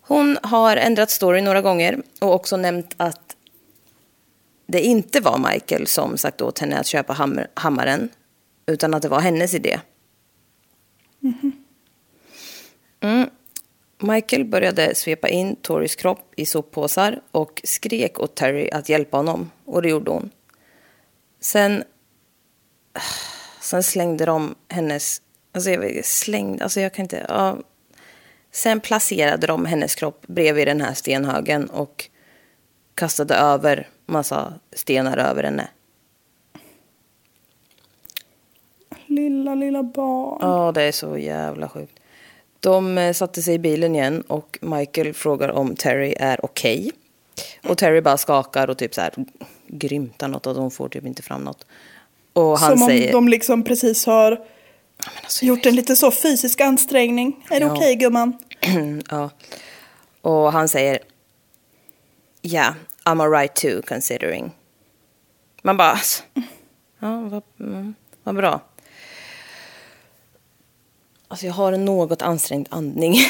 Hon 0.00 0.38
har 0.42 0.76
ändrat 0.76 1.10
story 1.10 1.40
några 1.40 1.60
gånger 1.60 2.02
och 2.20 2.34
också 2.34 2.56
nämnt 2.56 2.94
att 2.96 3.23
det 4.66 4.80
inte 4.80 5.20
var 5.20 5.52
Michael 5.52 5.86
som 5.86 6.18
sagt 6.18 6.40
åt 6.40 6.58
henne 6.58 6.78
att 6.78 6.86
köpa 6.86 7.12
hammer, 7.12 7.50
hammaren 7.54 8.08
utan 8.66 8.94
att 8.94 9.02
det 9.02 9.08
var 9.08 9.20
hennes 9.20 9.54
idé. 9.54 9.80
Mm. 13.00 13.30
Michael 13.98 14.44
började 14.44 14.94
svepa 14.94 15.28
in 15.28 15.56
Toris 15.56 15.96
kropp 15.96 16.32
i 16.36 16.46
soppåsar 16.46 17.20
och 17.30 17.60
skrek 17.64 18.20
åt 18.20 18.34
Terry 18.34 18.70
att 18.72 18.88
hjälpa 18.88 19.16
honom 19.16 19.50
och 19.64 19.82
det 19.82 19.88
gjorde 19.88 20.10
hon. 20.10 20.30
Sen, 21.40 21.84
sen 23.60 23.82
slängde 23.82 24.24
de 24.24 24.54
hennes, 24.68 25.22
alltså 25.52 25.70
jag 25.70 26.04
slängde, 26.04 26.64
alltså 26.64 26.80
jag 26.80 26.94
kan 26.94 27.02
inte, 27.02 27.26
ja. 27.28 27.58
Sen 28.52 28.80
placerade 28.80 29.46
de 29.46 29.66
hennes 29.66 29.94
kropp 29.94 30.26
bredvid 30.26 30.68
den 30.68 30.80
här 30.80 30.94
stenhögen 30.94 31.70
och 31.70 32.10
kastade 32.94 33.34
över 33.34 33.88
massa 34.06 34.54
stenar 34.72 35.16
över 35.18 35.42
henne. 35.42 35.68
Lilla, 39.06 39.54
lilla 39.54 39.82
barn. 39.82 40.38
Ja, 40.40 40.72
det 40.72 40.82
är 40.82 40.92
så 40.92 41.18
jävla 41.18 41.68
sjukt. 41.68 42.00
De 42.60 42.98
eh, 42.98 43.12
satte 43.12 43.42
sig 43.42 43.54
i 43.54 43.58
bilen 43.58 43.94
igen 43.94 44.20
och 44.20 44.58
Michael 44.62 45.14
frågar 45.14 45.48
om 45.48 45.76
Terry 45.76 46.14
är 46.18 46.44
okej. 46.44 46.90
Och 47.62 47.78
Terry 47.78 48.00
bara 48.00 48.16
skakar 48.16 48.70
och 48.70 48.78
typ 48.78 48.94
så 48.94 49.00
här 49.00 49.12
grymtar 49.66 50.28
något 50.28 50.46
och 50.46 50.54
de 50.54 50.70
får 50.70 50.88
typ 50.88 51.06
inte 51.06 51.22
fram 51.22 51.44
något. 51.44 51.66
Och 52.32 52.58
han 52.58 52.70
Som 52.72 52.82
om 52.82 52.88
säger... 52.88 53.12
de 53.12 53.28
liksom 53.28 53.62
precis 53.64 54.06
har 54.06 54.40
alltså, 55.22 55.44
gjort 55.44 55.66
en 55.66 55.74
lite 55.76 55.96
så 55.96 56.10
fysisk 56.10 56.60
ansträngning. 56.60 57.46
Är 57.50 57.60
det 57.60 57.66
Ja. 57.66 57.72
okej 57.76 57.94
gumman? 57.94 58.38
Ja. 59.10 59.30
Och 60.20 60.52
han 60.52 60.68
säger... 60.68 60.98
Yeah, 62.42 62.74
I'm 63.04 63.20
alright 63.20 63.54
too 63.54 63.82
considering. 63.82 64.52
Man 65.62 65.76
bara... 65.76 65.90
Alltså, 65.90 66.22
ja, 66.98 67.20
vad, 67.20 67.42
mm, 67.60 67.94
vad 68.22 68.34
bra. 68.34 68.60
Alltså 71.28 71.46
jag 71.46 71.52
har 71.52 71.72
en 71.72 71.84
något 71.84 72.22
ansträngd 72.22 72.68
andning. 72.70 73.16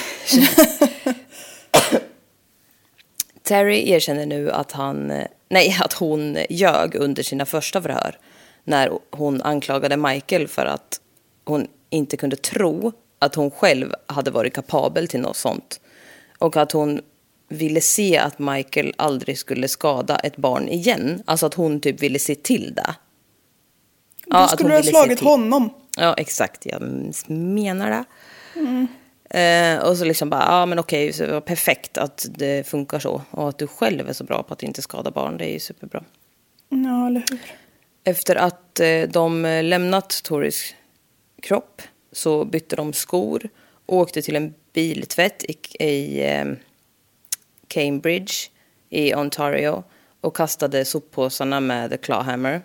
Terry 3.42 3.90
erkänner 3.90 4.26
nu 4.26 4.50
att 4.50 4.72
han... 4.72 5.12
Nej, 5.48 5.76
att 5.80 5.92
hon 5.92 6.38
ljög 6.50 6.94
under 6.94 7.22
sina 7.22 7.46
första 7.46 7.82
förhör. 7.82 8.18
När 8.64 8.98
hon 9.10 9.42
anklagade 9.42 9.96
Michael 9.96 10.48
för 10.48 10.66
att 10.66 11.00
hon 11.44 11.68
inte 11.90 12.16
kunde 12.16 12.36
tro 12.36 12.92
att 13.18 13.34
hon 13.34 13.50
själv 13.50 13.94
hade 14.06 14.30
varit 14.30 14.54
kapabel 14.54 15.08
till 15.08 15.20
något 15.20 15.36
sånt. 15.36 15.80
Och 16.38 16.56
att 16.56 16.72
hon 16.72 17.00
ville 17.54 17.80
se 17.80 18.18
att 18.18 18.38
Michael 18.38 18.94
aldrig 18.96 19.38
skulle 19.38 19.68
skada 19.68 20.16
ett 20.16 20.36
barn 20.36 20.68
igen. 20.68 21.22
Alltså 21.24 21.46
att 21.46 21.54
hon 21.54 21.80
typ 21.80 22.02
ville 22.02 22.18
se 22.18 22.34
till 22.34 22.74
det. 22.74 22.94
Då 24.26 24.36
att 24.36 24.50
skulle 24.50 24.68
du 24.68 24.74
ha 24.74 24.82
slagit 24.82 25.20
honom. 25.20 25.70
Ja, 25.96 26.14
exakt. 26.14 26.66
Jag 26.66 26.82
menar 27.28 27.90
det. 27.90 28.04
Eh, 29.38 29.78
och 29.78 29.96
så 29.96 30.04
liksom 30.04 30.30
bara, 30.30 30.42
ja 30.42 30.66
men 30.66 30.78
okej, 30.78 31.12
så 31.12 31.26
det 31.26 31.32
var 31.32 31.40
perfekt 31.40 31.98
att 31.98 32.26
det 32.30 32.66
funkar 32.66 32.98
så. 32.98 33.22
Och 33.30 33.48
att 33.48 33.58
du 33.58 33.66
själv 33.66 34.08
är 34.08 34.12
så 34.12 34.24
bra 34.24 34.42
på 34.42 34.54
att 34.54 34.62
inte 34.62 34.82
skada 34.82 35.10
barn, 35.10 35.36
det 35.36 35.44
är 35.44 35.52
ju 35.52 35.60
superbra. 35.60 36.04
Ja, 36.68 37.06
eller 37.06 37.24
hur? 37.30 37.38
Efter 38.04 38.36
att 38.36 38.80
eh, 38.80 39.02
de 39.02 39.42
lämnat 39.64 40.22
Toris 40.22 40.74
kropp 41.42 41.82
så 42.12 42.44
bytte 42.44 42.76
de 42.76 42.92
skor 42.92 43.48
och 43.86 43.96
åkte 43.96 44.22
till 44.22 44.36
en 44.36 44.54
biltvätt 44.72 45.44
i, 45.44 45.84
i 45.84 46.24
eh, 46.24 46.44
Cambridge 47.68 48.32
i 48.90 49.14
Ontario 49.14 49.84
och 50.20 50.36
kastade 50.36 50.84
soppåsarna 50.84 51.60
med 51.60 51.90
The 51.90 51.96
Clawhammer. 51.96 52.62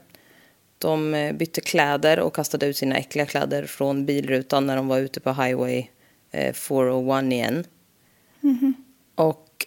De 0.77 1.13
eh, 1.13 1.33
bytte 1.33 1.61
kläder 1.61 2.19
och 2.19 2.35
kastade 2.35 2.65
ut 2.65 2.77
sina 2.77 2.97
äckliga 2.97 3.25
kläder 3.25 3.65
från 3.65 4.05
bilrutan 4.05 4.65
när 4.65 4.75
de 4.75 4.87
var 4.87 4.99
ute 4.99 5.19
på 5.19 5.29
Highway 5.29 5.87
eh, 6.31 6.53
401 6.53 7.23
igen. 7.33 7.65
Och 9.15 9.65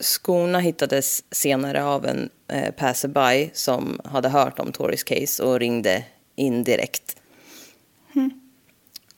skorna 0.00 0.58
hittades 0.58 1.24
senare 1.30 1.84
av 1.84 2.06
en 2.06 2.30
eh, 2.48 2.74
passerby 2.74 3.50
som 3.52 4.00
hade 4.04 4.28
hört 4.28 4.58
om 4.58 4.72
Tories 4.72 5.04
case 5.04 5.42
och 5.42 5.60
ringde 5.60 6.04
in 6.36 6.64
direkt. 6.64 7.16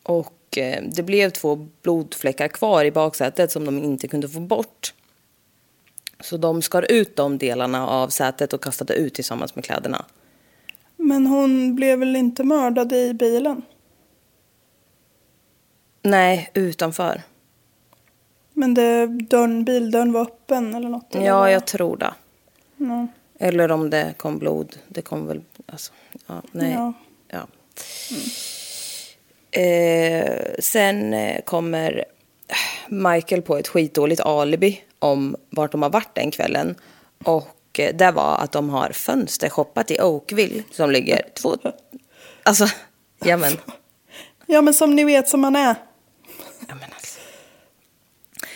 Och 0.02 0.58
eh, 0.58 0.82
det 0.82 1.02
blev 1.02 1.30
två 1.30 1.68
blodfläckar 1.82 2.48
kvar 2.48 2.84
i 2.84 2.90
baksätet 2.90 3.52
som 3.52 3.64
de 3.64 3.84
inte 3.84 4.08
kunde 4.08 4.28
få 4.28 4.40
bort. 4.40 4.94
Så 6.22 6.36
de 6.36 6.62
skar 6.62 6.86
ut 6.92 7.16
de 7.16 7.38
delarna 7.38 7.88
av 7.88 8.08
sätet 8.08 8.52
och 8.52 8.62
kastade 8.62 8.94
ut 8.94 9.14
tillsammans 9.14 9.54
med 9.54 9.64
kläderna. 9.64 10.04
Men 10.96 11.26
hon 11.26 11.74
blev 11.76 11.98
väl 11.98 12.16
inte 12.16 12.44
mördad 12.44 12.92
i 12.92 13.14
bilen? 13.14 13.62
Nej, 16.02 16.50
utanför. 16.54 17.22
Men 18.52 18.74
det, 18.74 19.06
dörren, 19.06 19.64
bildörren 19.64 20.12
var 20.12 20.20
öppen 20.20 20.74
eller 20.74 20.88
något? 20.88 21.14
eller 21.14 21.26
Ja, 21.26 21.50
jag 21.50 21.66
tror 21.66 21.96
det. 21.96 22.14
Ja. 22.76 23.06
Eller 23.38 23.70
om 23.70 23.90
det 23.90 24.14
kom 24.16 24.38
blod. 24.38 24.76
Det 24.88 25.02
kom 25.02 25.26
väl... 25.26 25.42
Alltså, 25.66 25.92
ja, 26.26 26.42
nej. 26.52 26.72
Ja. 26.72 26.92
Ja. 27.28 27.46
Eh, 29.60 30.54
sen 30.58 31.14
eh, 31.14 31.42
kommer 31.42 32.04
Michael 32.88 33.42
på 33.42 33.56
ett 33.56 33.68
skitdåligt 33.68 34.20
alibi 34.20 34.80
om 34.98 35.36
vart 35.50 35.72
de 35.72 35.82
har 35.82 35.90
varit 35.90 36.14
den 36.14 36.30
kvällen. 36.30 36.74
Och 37.24 37.78
eh, 37.78 37.94
det 37.96 38.10
var 38.10 38.36
att 38.38 38.52
de 38.52 38.70
har 38.70 38.90
fönstershoppat 38.92 39.90
i 39.90 40.00
Oakville 40.00 40.62
som 40.70 40.90
ligger 40.90 41.22
två... 41.42 41.56
Alltså, 42.42 42.66
ja 43.24 43.36
men. 43.36 43.52
ja, 44.46 44.62
men 44.62 44.74
som 44.74 44.94
ni 44.96 45.04
vet 45.04 45.28
som 45.28 45.40
man 45.40 45.56
är. 45.56 45.74
Ja, 46.68 46.74
men 46.74 46.90
alltså. 46.94 47.18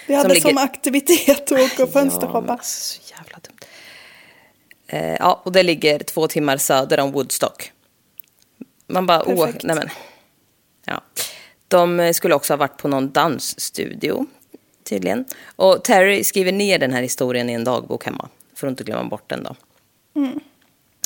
Vi 0.06 0.14
hade 0.14 0.34
ligger- 0.34 0.48
som 0.48 0.58
aktivitet 0.58 1.52
att 1.52 1.52
åka 1.52 1.82
och 1.82 1.88
Ja, 1.88 1.92
fönstershoppa. 1.92 2.40
men 2.40 2.50
alltså, 2.50 3.00
så 3.02 3.14
jävla 3.16 3.38
dumt. 3.38 3.58
Eh, 4.86 5.14
ja, 5.14 5.40
och 5.44 5.52
det 5.52 5.62
ligger 5.62 5.98
två 5.98 6.28
timmar 6.28 6.56
söder 6.56 7.00
om 7.00 7.12
Woodstock. 7.12 7.72
Man 8.86 9.06
bara, 9.06 9.22
åh, 9.28 9.44
Perfekt. 9.46 9.64
nej 9.64 9.76
men. 9.76 9.88
Ja. 10.84 11.00
De 11.68 12.00
eh, 12.00 12.12
skulle 12.12 12.34
också 12.34 12.52
ha 12.52 12.58
varit 12.58 12.76
på 12.76 12.88
någon 12.88 13.10
dansstudio, 13.10 14.26
tydligen. 14.84 15.24
Och 15.56 15.84
Terry 15.84 16.24
skriver 16.24 16.52
ner 16.52 16.78
den 16.78 16.92
här 16.92 17.02
historien 17.02 17.50
i 17.50 17.52
en 17.52 17.64
dagbok 17.64 18.04
hemma, 18.04 18.28
för 18.54 18.66
att 18.66 18.70
inte 18.70 18.84
glömma 18.84 19.08
bort 19.08 19.28
den 19.28 19.42
då. 19.42 19.56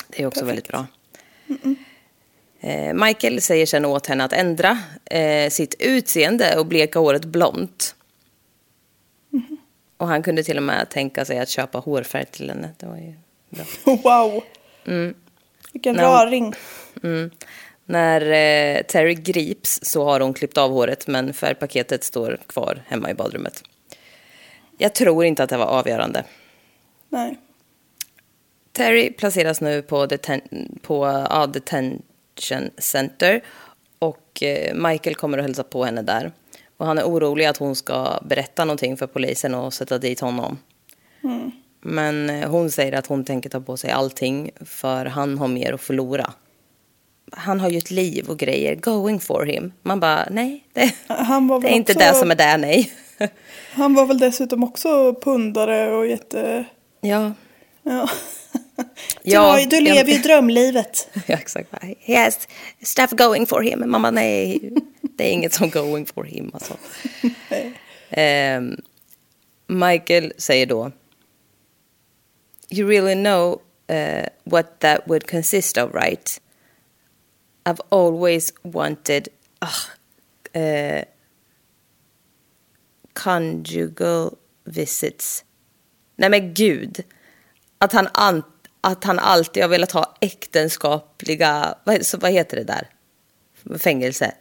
Det 0.09 0.23
är 0.23 0.26
också 0.26 0.45
väldigt 0.45 0.69
bra. 0.69 0.87
Eh, 2.61 2.95
Michael 2.95 3.40
säger 3.40 3.67
sen 3.67 3.85
åt 3.85 4.07
henne 4.07 4.25
att 4.25 4.33
ändra 4.33 4.79
eh, 5.05 5.50
sitt 5.50 5.75
utseende 5.79 6.59
och 6.59 6.67
bleka 6.67 6.99
håret 6.99 7.25
blont. 7.25 7.95
Och 9.97 10.09
han 10.09 10.23
kunde 10.23 10.43
till 10.43 10.57
och 10.57 10.62
med 10.62 10.90
tänka 10.90 11.25
sig 11.25 11.38
att 11.38 11.49
köpa 11.49 11.79
hårfärg 11.79 12.25
till 12.25 12.50
henne. 12.50 12.71
Det 12.76 12.87
var 12.87 12.97
ju 12.97 13.14
bra. 13.50 13.64
Wow. 14.05 14.43
Mm. 14.87 15.14
Vilken 15.73 15.97
raring. 15.97 16.55
När 17.91 18.21
eh, 18.21 18.83
Terry 18.83 19.15
grips 19.15 19.81
så 19.83 20.05
har 20.05 20.21
hon 20.21 20.35
klippt 20.35 20.59
av 20.59 20.71
håret 20.71 21.07
men 21.07 21.35
färgpaketet 21.35 22.05
står 22.05 22.39
kvar 22.47 22.83
hemma 22.87 23.11
i 23.11 23.15
badrummet. 23.15 23.63
Jag 24.79 24.95
tror 24.95 25.25
inte 25.25 25.43
att 25.43 25.51
det 25.51 25.57
var 25.57 25.67
avgörande. 25.67 26.25
Nej. 27.09 27.39
Terry 28.73 29.13
placeras 29.13 29.61
nu 29.61 29.83
på, 29.83 30.07
deten- 30.07 30.79
på 30.83 31.27
ja, 31.31 31.47
detention 31.47 32.71
center 32.79 33.41
och 33.99 34.43
eh, 34.43 34.75
Michael 34.75 35.17
kommer 35.17 35.39
att 35.39 35.45
hälsa 35.45 35.63
på 35.63 35.85
henne 35.85 36.03
där. 36.03 36.33
Och 36.77 36.87
han 36.87 36.99
är 36.99 37.05
orolig 37.05 37.45
att 37.45 37.57
hon 37.57 37.77
ska 37.77 38.19
berätta 38.23 38.65
någonting 38.65 38.97
för 38.97 39.07
polisen 39.07 39.55
och 39.55 39.75
sätta 39.75 39.99
dit 39.99 40.21
honom. 40.21 40.59
Men 41.81 42.31
eh, 42.31 42.51
hon 42.51 42.71
säger 42.71 42.93
att 42.93 43.07
hon 43.07 43.25
tänker 43.25 43.51
ta 43.51 43.61
på 43.61 43.77
sig 43.77 43.91
allting 43.91 44.51
för 44.61 45.07
han 45.07 45.39
har 45.39 45.49
mer 45.49 45.73
att 45.73 45.81
förlora. 45.81 46.33
Han 47.33 47.61
har 47.61 47.69
ju 47.71 47.79
ett 47.79 47.91
liv 47.91 48.29
och 48.31 48.39
grejer 48.39 48.75
going 48.75 49.21
for 49.21 49.45
him. 49.45 49.73
Man 49.83 50.01
bara, 50.01 50.29
nej, 50.31 50.65
det, 50.73 50.95
Han 51.09 51.49
var 51.49 51.61
det 51.61 51.69
är 51.69 51.73
inte 51.73 51.93
också- 51.93 52.07
det 52.07 52.15
som 52.15 52.31
är 52.31 52.35
där, 52.35 52.59
nej. 52.59 52.93
Han 53.73 53.95
var 53.95 54.07
väl 54.07 54.19
dessutom 54.19 54.65
också 54.65 55.15
pundare 55.15 55.97
och 55.97 56.07
jätte... 56.07 56.65
ja. 57.01 57.33
Ja. 57.83 58.09
Du, 58.77 58.85
Ja, 59.23 59.57
du 59.71 59.77
jag- 59.77 59.83
lever 59.83 60.13
ju 60.13 60.19
drömlivet. 60.19 61.09
Ja, 61.27 61.35
exakt. 61.37 61.69
He 62.01 62.25
has 62.25 62.49
stuff 62.83 63.11
going 63.11 63.47
for 63.47 63.63
him. 63.63 63.83
Mamma, 63.87 64.11
nej, 64.11 64.61
det 65.03 65.29
är 65.29 65.33
inget 65.33 65.53
som 65.53 65.71
going 65.71 66.07
for 66.07 66.25
him. 66.25 66.51
Alltså. 66.55 66.75
Ehm, 68.11 68.77
Michael 69.67 70.33
säger 70.39 70.67
då. 70.67 70.93
You 72.71 72.89
really 72.89 73.15
know 73.15 73.61
uh, 73.93 74.27
what 74.45 74.79
that 74.81 75.01
would 75.07 75.31
consist 75.31 75.77
of, 75.77 75.95
right? 75.95 76.41
I've 77.71 77.81
always 77.89 78.53
wanted 78.62 79.29
ah, 79.59 80.59
eh, 80.59 81.05
conjugal 83.12 84.37
visits. 84.65 85.45
Nej 86.17 86.31
men 86.31 86.55
gud. 86.55 87.05
Att 87.79 87.93
han, 87.93 88.09
an, 88.12 88.43
att 88.81 89.05
han 89.05 89.19
alltid 89.19 89.62
har 89.62 89.71
velat 89.71 89.93
ha 89.93 90.17
äktenskapliga, 90.21 91.75
vad, 91.85 92.07
så 92.07 92.19
vad 92.19 92.33
heter 92.33 92.57
det 92.57 92.65
där? 92.65 92.89
Fängelse. 93.79 94.35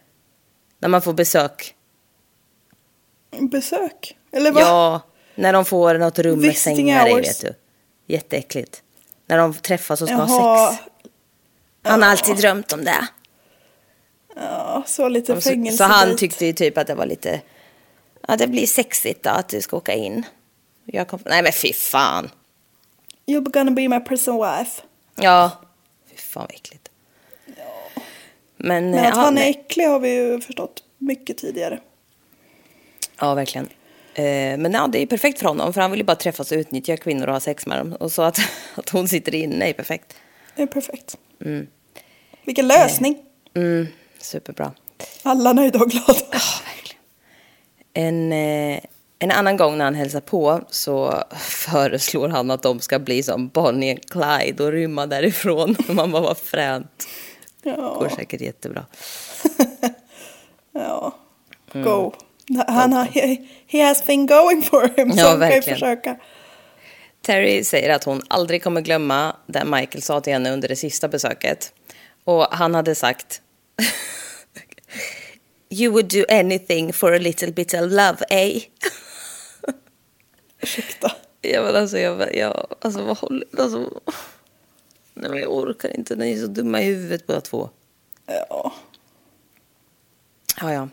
När 0.79 0.89
man 0.89 1.01
får 1.01 1.13
besök. 1.13 1.75
Besök? 3.39 4.17
Eller 4.31 4.51
vad? 4.51 4.63
Ja, 4.63 5.01
när 5.35 5.53
de 5.53 5.65
får 5.65 5.93
något 5.97 6.19
rum 6.19 6.41
med 6.41 6.57
sängar 6.57 7.09
i, 7.09 7.21
vet 7.21 7.41
du. 7.41 7.53
Jätteäckligt. 8.07 8.83
När 9.25 9.37
de 9.37 9.53
träffas 9.53 10.01
och 10.01 10.07
ska 10.07 10.17
Jaha. 10.17 10.25
ha 10.27 10.71
sex. 10.71 10.83
Han 11.83 12.01
har 12.01 12.09
alltid 12.09 12.37
drömt 12.37 12.73
om 12.73 12.83
det. 12.83 13.07
Ja, 14.41 14.83
så 14.87 15.09
lite 15.09 15.41
Så, 15.41 15.49
fängelse 15.49 15.77
så 15.77 15.83
han 15.83 16.09
dit. 16.09 16.17
tyckte 16.17 16.45
ju 16.45 16.53
typ 16.53 16.77
att 16.77 16.87
det 16.87 16.95
var 16.95 17.05
lite, 17.05 17.41
ja 18.27 18.35
det 18.37 18.47
blir 18.47 18.67
sexigt 18.67 19.23
då 19.23 19.29
att 19.29 19.49
du 19.49 19.61
ska 19.61 19.77
åka 19.77 19.93
in. 19.93 20.23
Jag 20.85 21.07
kom, 21.07 21.19
nej 21.25 21.43
men 21.43 21.51
fy 21.51 21.73
fan. 21.73 22.29
You're 23.25 23.51
gonna 23.51 23.71
be 23.71 23.87
my 23.87 23.99
prison 23.99 24.35
wife. 24.35 24.81
Ja, 25.15 25.51
fy 26.09 26.17
fan 26.17 26.43
vad 26.49 26.55
äckligt. 26.55 26.89
Men, 28.57 28.91
Men 28.91 28.93
eh, 28.93 29.07
att 29.07 29.15
ja, 29.17 29.21
han 29.21 29.37
är 29.37 29.49
äcklig 29.49 29.85
har 29.85 29.99
vi 29.99 30.13
ju 30.15 30.41
förstått 30.41 30.83
mycket 30.97 31.37
tidigare. 31.37 31.79
Ja, 33.19 33.33
verkligen. 33.33 33.69
Eh, 34.13 34.57
men 34.57 34.71
ja, 34.73 34.87
det 34.87 34.97
är 34.97 34.99
ju 35.01 35.07
perfekt 35.07 35.39
för 35.39 35.45
honom, 35.45 35.73
för 35.73 35.81
han 35.81 35.91
vill 35.91 35.99
ju 35.99 36.03
bara 36.03 36.15
träffas 36.15 36.51
och 36.51 36.55
utnyttja 36.57 36.97
kvinnor 36.97 37.27
och 37.27 37.33
ha 37.33 37.39
sex 37.39 37.65
med 37.65 37.77
dem. 37.77 37.93
Och 37.99 38.11
så 38.11 38.21
att, 38.21 38.37
att 38.75 38.89
hon 38.89 39.07
sitter 39.07 39.35
inne 39.35 39.69
är 39.69 39.73
perfekt. 39.73 40.15
Det 40.55 40.61
är 40.61 40.67
perfekt. 40.67 41.17
Vilken 42.45 42.67
lösning. 42.67 43.17
Mm, 43.53 43.87
superbra. 44.21 44.71
Alla 45.23 45.53
nöjda 45.53 45.79
och 45.79 45.89
glada. 45.89 46.41
En, 47.93 48.31
eh, 48.33 48.79
en 49.19 49.31
annan 49.31 49.57
gång 49.57 49.77
när 49.77 49.85
han 49.85 49.95
hälsar 49.95 50.21
på 50.21 50.61
så 50.69 51.23
föreslår 51.39 52.29
han 52.29 52.51
att 52.51 52.63
de 52.63 52.79
ska 52.79 52.99
bli 52.99 53.23
som 53.23 53.47
Bonnie 53.47 53.93
och 53.97 54.05
Clyde 54.09 54.63
och 54.63 54.71
rymma 54.71 55.05
därifrån. 55.07 55.75
Man 55.87 56.11
bara, 56.11 56.21
vad 56.21 56.37
fränt. 56.37 57.07
Ja. 57.63 57.75
Går 57.75 58.09
säkert 58.09 58.41
jättebra. 58.41 58.85
Ja, 60.71 61.15
Mm. 61.73 61.85
go. 61.85 62.13
Han 62.67 62.93
har, 62.93 63.03
he, 63.03 63.37
he 63.67 63.83
has 63.83 64.05
been 64.05 64.25
going 64.25 64.61
for 64.61 64.89
him, 64.97 65.09
Ja, 65.09 65.23
så 65.23 65.29
han 65.29 65.39
kan 65.39 65.47
ju 65.49 65.53
verkligen. 65.55 65.75
försöka. 65.79 66.17
Terry 67.21 67.63
säger 67.63 67.89
att 67.95 68.03
hon 68.03 68.21
aldrig 68.27 68.63
kommer 68.63 68.81
glömma 68.81 69.35
det 69.47 69.65
Michael 69.65 70.01
sa 70.01 70.21
till 70.21 70.33
henne 70.33 70.51
under 70.51 70.67
det 70.67 70.75
sista 70.75 71.07
besöket. 71.07 71.73
Och 72.23 72.43
han 72.51 72.75
hade 72.75 72.95
sagt 72.95 73.41
You 75.71 75.93
would 75.93 76.07
do 76.07 76.25
anything 76.29 76.93
for 76.93 77.13
a 77.13 77.19
little 77.19 77.51
bit 77.51 77.73
of 77.73 77.91
love, 77.91 78.17
eh? 78.29 78.61
Ursäkta. 80.61 81.11
Ja, 81.41 81.63
men 81.63 81.75
alltså, 81.75 81.99
jag, 81.99 82.35
jag, 82.35 82.75
alltså, 82.81 83.03
vad 83.03 83.17
håller, 83.17 83.47
alltså, 83.57 84.01
nej, 85.13 85.29
men 85.29 85.39
jag 85.39 85.53
orkar 85.53 85.97
inte, 85.97 86.15
ni 86.15 86.31
är 86.31 86.41
så 86.41 86.47
dumma 86.47 86.81
i 86.81 86.85
huvudet 86.85 87.27
båda 87.27 87.41
två. 87.41 87.69
Ja. 88.25 88.73
Ja, 90.61 90.73
ja. 90.73 90.89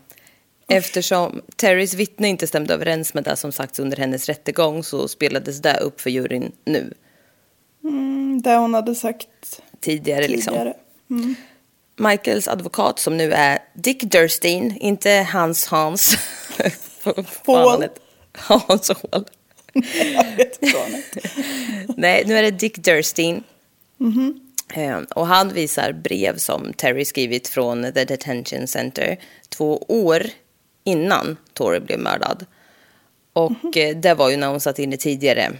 Eftersom 0.67 1.41
Terrys 1.55 1.93
vittne 1.93 2.27
inte 2.27 2.47
stämde 2.47 2.73
överens 2.73 3.13
med 3.13 3.23
det 3.23 3.35
som 3.35 3.51
sagts 3.51 3.79
under 3.79 3.97
hennes 3.97 4.29
rättegång 4.29 4.83
så 4.83 5.07
spelades 5.07 5.61
det 5.61 5.77
upp 5.77 6.01
för 6.01 6.09
juryn 6.09 6.51
nu. 6.65 6.93
Mm, 7.83 8.41
det 8.41 8.55
hon 8.55 8.73
hade 8.73 8.95
sagt 8.95 9.61
Tidigare, 9.79 10.27
liksom. 10.27 10.53
tidigare. 10.53 10.73
Mm. 11.09 11.35
Michaels 11.97 12.47
advokat 12.47 12.99
som 12.99 13.17
nu 13.17 13.33
är 13.33 13.59
Dick 13.73 14.03
Durstein, 14.03 14.77
inte 14.77 15.09
Hans 15.09 15.65
Hans. 15.67 16.17
Paul. 17.45 17.85
Hans 18.37 18.89
heter. 18.89 19.23
Nej, 21.97 22.23
nu 22.25 22.37
är 22.37 22.41
det 22.43 22.51
Dick 22.51 22.77
Durstein. 22.77 23.43
Eh, 24.73 24.97
Och 25.15 25.27
han 25.27 25.53
visar 25.53 25.91
brev 25.91 26.37
som 26.37 26.73
Terry 26.73 27.05
skrivit 27.05 27.47
från 27.47 27.83
The 27.93 28.03
Detention 28.05 28.67
Center 28.67 29.17
två 29.49 29.77
år 29.87 30.23
innan 30.83 31.37
Tori 31.53 31.79
blev 31.79 31.99
mördad. 31.99 32.45
Och 33.33 33.77
eh, 33.77 33.97
det 33.97 34.13
var 34.13 34.29
ju 34.29 34.37
när 34.37 34.47
hon 34.47 34.59
satt 34.59 34.79
inne 34.79 34.97
tidigare. 34.97 35.51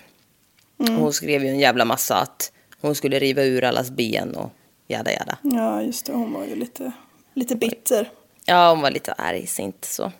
Hon 0.78 1.13
skrev 1.13 1.43
ju 1.43 1.50
en 1.50 1.60
jävla 1.60 1.86
massa 1.86 2.15
att 2.15 2.52
hon 2.82 2.95
skulle 2.95 3.19
riva 3.19 3.43
ur 3.43 3.63
allas 3.63 3.91
ben 3.91 4.36
och 4.36 4.52
jada 4.88 5.12
jada. 5.12 5.38
Ja, 5.41 5.82
just 5.82 6.06
det. 6.06 6.13
Hon 6.13 6.34
var 6.34 6.45
ju 6.45 6.56
lite, 6.56 6.91
lite 7.34 7.56
bitter. 7.56 8.12
Ja, 8.45 8.69
hon 8.69 8.82
var 8.82 8.91
lite 8.91 9.13
arg, 9.13 9.47
så 9.47 9.62
inte 9.62 9.88
så. 9.93 10.12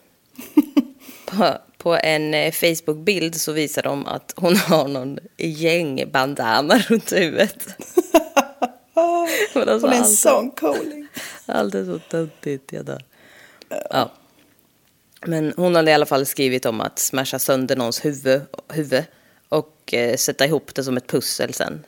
på, 1.25 1.58
på 1.77 1.97
en 2.03 2.34
eh, 2.34 2.51
Facebook-bild 2.51 3.36
så 3.36 3.51
visar 3.51 3.84
de 3.84 4.06
att 4.06 4.34
hon 4.36 4.56
har 4.56 4.88
någon 4.88 5.19
gängbandana 5.38 6.77
runt 6.77 7.12
huvudet. 7.13 7.67
Men 9.53 9.69
alltså, 9.69 9.88
Hon 9.88 9.95
är 9.95 9.99
en 9.99 10.06
sån 10.06 10.51
cooling. 10.51 11.08
Allt 11.45 11.75
är 11.75 11.86
så 11.86 11.99
töntigt, 11.99 12.73
jag 12.73 12.86
dör. 12.86 13.03
Ja. 13.69 14.12
Men 15.25 15.53
hon 15.58 15.75
hade 15.75 15.91
i 15.91 15.93
alla 15.93 16.06
fall 16.06 16.25
skrivit 16.25 16.65
om 16.65 16.82
att 16.82 16.99
smasha 16.99 17.39
sönder 17.39 17.75
någons 17.75 18.06
huvud, 18.06 18.41
huvud 18.69 19.03
och 19.49 19.93
eh, 19.93 20.15
sätta 20.15 20.45
ihop 20.45 20.75
det 20.75 20.84
som 20.84 20.97
ett 20.97 21.08
pussel 21.08 21.53
sen. 21.53 21.86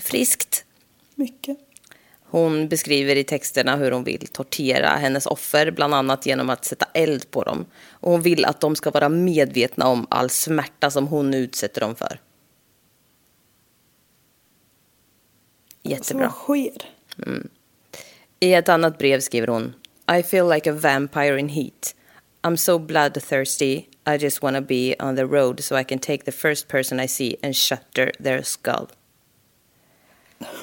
Friskt. 0.00 0.64
Mycket. 1.14 1.58
Hon 2.36 2.68
beskriver 2.68 3.16
i 3.16 3.24
texterna 3.24 3.76
hur 3.76 3.90
hon 3.90 4.04
vill 4.04 4.26
tortera 4.26 4.88
hennes 4.88 5.26
offer, 5.26 5.70
bland 5.70 5.94
annat 5.94 6.26
genom 6.26 6.50
att 6.50 6.64
sätta 6.64 6.86
eld 6.94 7.30
på 7.30 7.42
dem. 7.42 7.66
Och 7.90 8.10
hon 8.10 8.22
vill 8.22 8.44
att 8.44 8.60
de 8.60 8.76
ska 8.76 8.90
vara 8.90 9.08
medvetna 9.08 9.88
om 9.88 10.06
all 10.10 10.30
smärta 10.30 10.90
som 10.90 11.06
hon 11.06 11.34
utsätter 11.34 11.80
dem 11.80 11.94
för. 11.94 12.20
Jättebra. 15.82 16.26
vad 16.26 16.34
sker? 16.34 16.72
I 18.40 18.54
ett 18.54 18.68
annat 18.68 18.98
brev 18.98 19.20
skriver 19.20 19.46
hon 19.46 19.74
I 20.18 20.22
feel 20.22 20.48
like 20.48 20.70
a 20.70 20.74
vampire 20.74 21.40
in 21.40 21.48
heat. 21.48 21.94
I'm 22.42 22.56
so 22.56 22.78
bloodthirsty. 22.78 23.84
I 24.06 24.18
just 24.18 24.42
wanna 24.42 24.60
be 24.60 24.94
on 25.00 25.16
the 25.16 25.24
road 25.24 25.64
so 25.64 25.78
I 25.80 25.84
can 25.84 25.98
take 25.98 26.24
the 26.24 26.32
first 26.32 26.68
person 26.68 27.00
I 27.00 27.08
see 27.08 27.36
and 27.42 27.56
shatter 27.56 28.12
their 28.18 28.42
skull. 28.42 28.86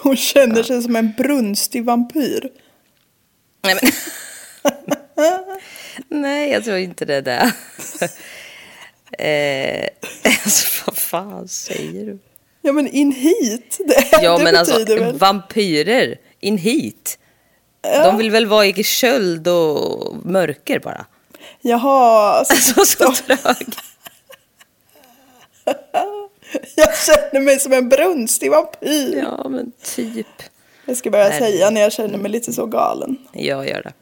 Hon 0.01 0.17
känner 0.17 0.63
sig 0.63 0.81
som 0.81 0.95
en 0.95 1.13
brunstig 1.17 1.86
vampyr. 1.86 2.49
Nej, 3.63 3.77
men... 3.81 3.91
Nej, 6.21 6.51
jag 6.51 6.63
tror 6.63 6.77
inte 6.77 7.05
det 7.05 7.15
är 7.15 7.21
det. 7.21 7.53
eh, 9.25 9.89
alltså, 10.43 10.83
vad 10.86 10.97
fan 10.97 11.47
säger 11.47 12.05
du? 12.05 12.19
Ja 12.62 12.73
men 12.73 12.88
in 12.88 13.12
hit, 13.12 13.79
det, 13.88 14.07
Ja, 14.21 14.38
det 14.38 14.43
men 14.43 14.55
alltså 14.55 14.86
väl... 14.86 15.17
vampyrer 15.17 16.17
in 16.39 16.57
hit. 16.57 17.19
De 17.81 18.17
vill 18.17 18.31
väl 18.31 18.45
vara 18.45 18.65
i 18.65 18.83
köld 18.83 19.47
och 19.47 20.15
mörker 20.25 20.79
bara. 20.79 21.05
Jaha, 21.62 22.33
alltså, 22.33 22.53
Alltså, 22.53 22.86
så 22.86 23.13
trög. 23.13 23.75
jag 26.75 26.89
känner 26.97 27.39
mig 27.45 27.59
som 27.59 27.73
en 27.73 27.89
brunstig 27.89 28.51
vampyr. 28.51 29.17
Ja, 29.17 29.49
men 29.49 29.71
typ. 29.83 30.27
Jag 30.85 30.97
ska 30.97 31.09
börja 31.11 31.29
Herregud. 31.29 31.49
säga 31.59 31.69
när 31.69 31.81
jag 31.81 31.91
känner 31.93 32.17
mig 32.17 32.31
lite 32.31 32.53
så 32.53 32.65
galen. 32.65 33.17
Jag 33.33 33.67
gör 33.69 33.81
det. 33.83 33.93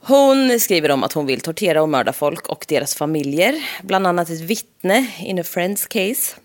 Hon 0.00 0.60
skriver 0.60 0.90
om 0.90 1.04
att 1.04 1.12
hon 1.12 1.26
vill 1.26 1.40
tortera 1.40 1.82
och 1.82 1.88
mörda 1.88 2.12
folk 2.12 2.48
och 2.48 2.64
deras 2.68 2.94
familjer. 2.94 3.54
Bland 3.82 4.06
annat 4.06 4.30
ett 4.30 4.40
vittne 4.40 5.06
in 5.20 5.38
a 5.38 5.42
friend's 5.42 5.88
case. 5.88 6.36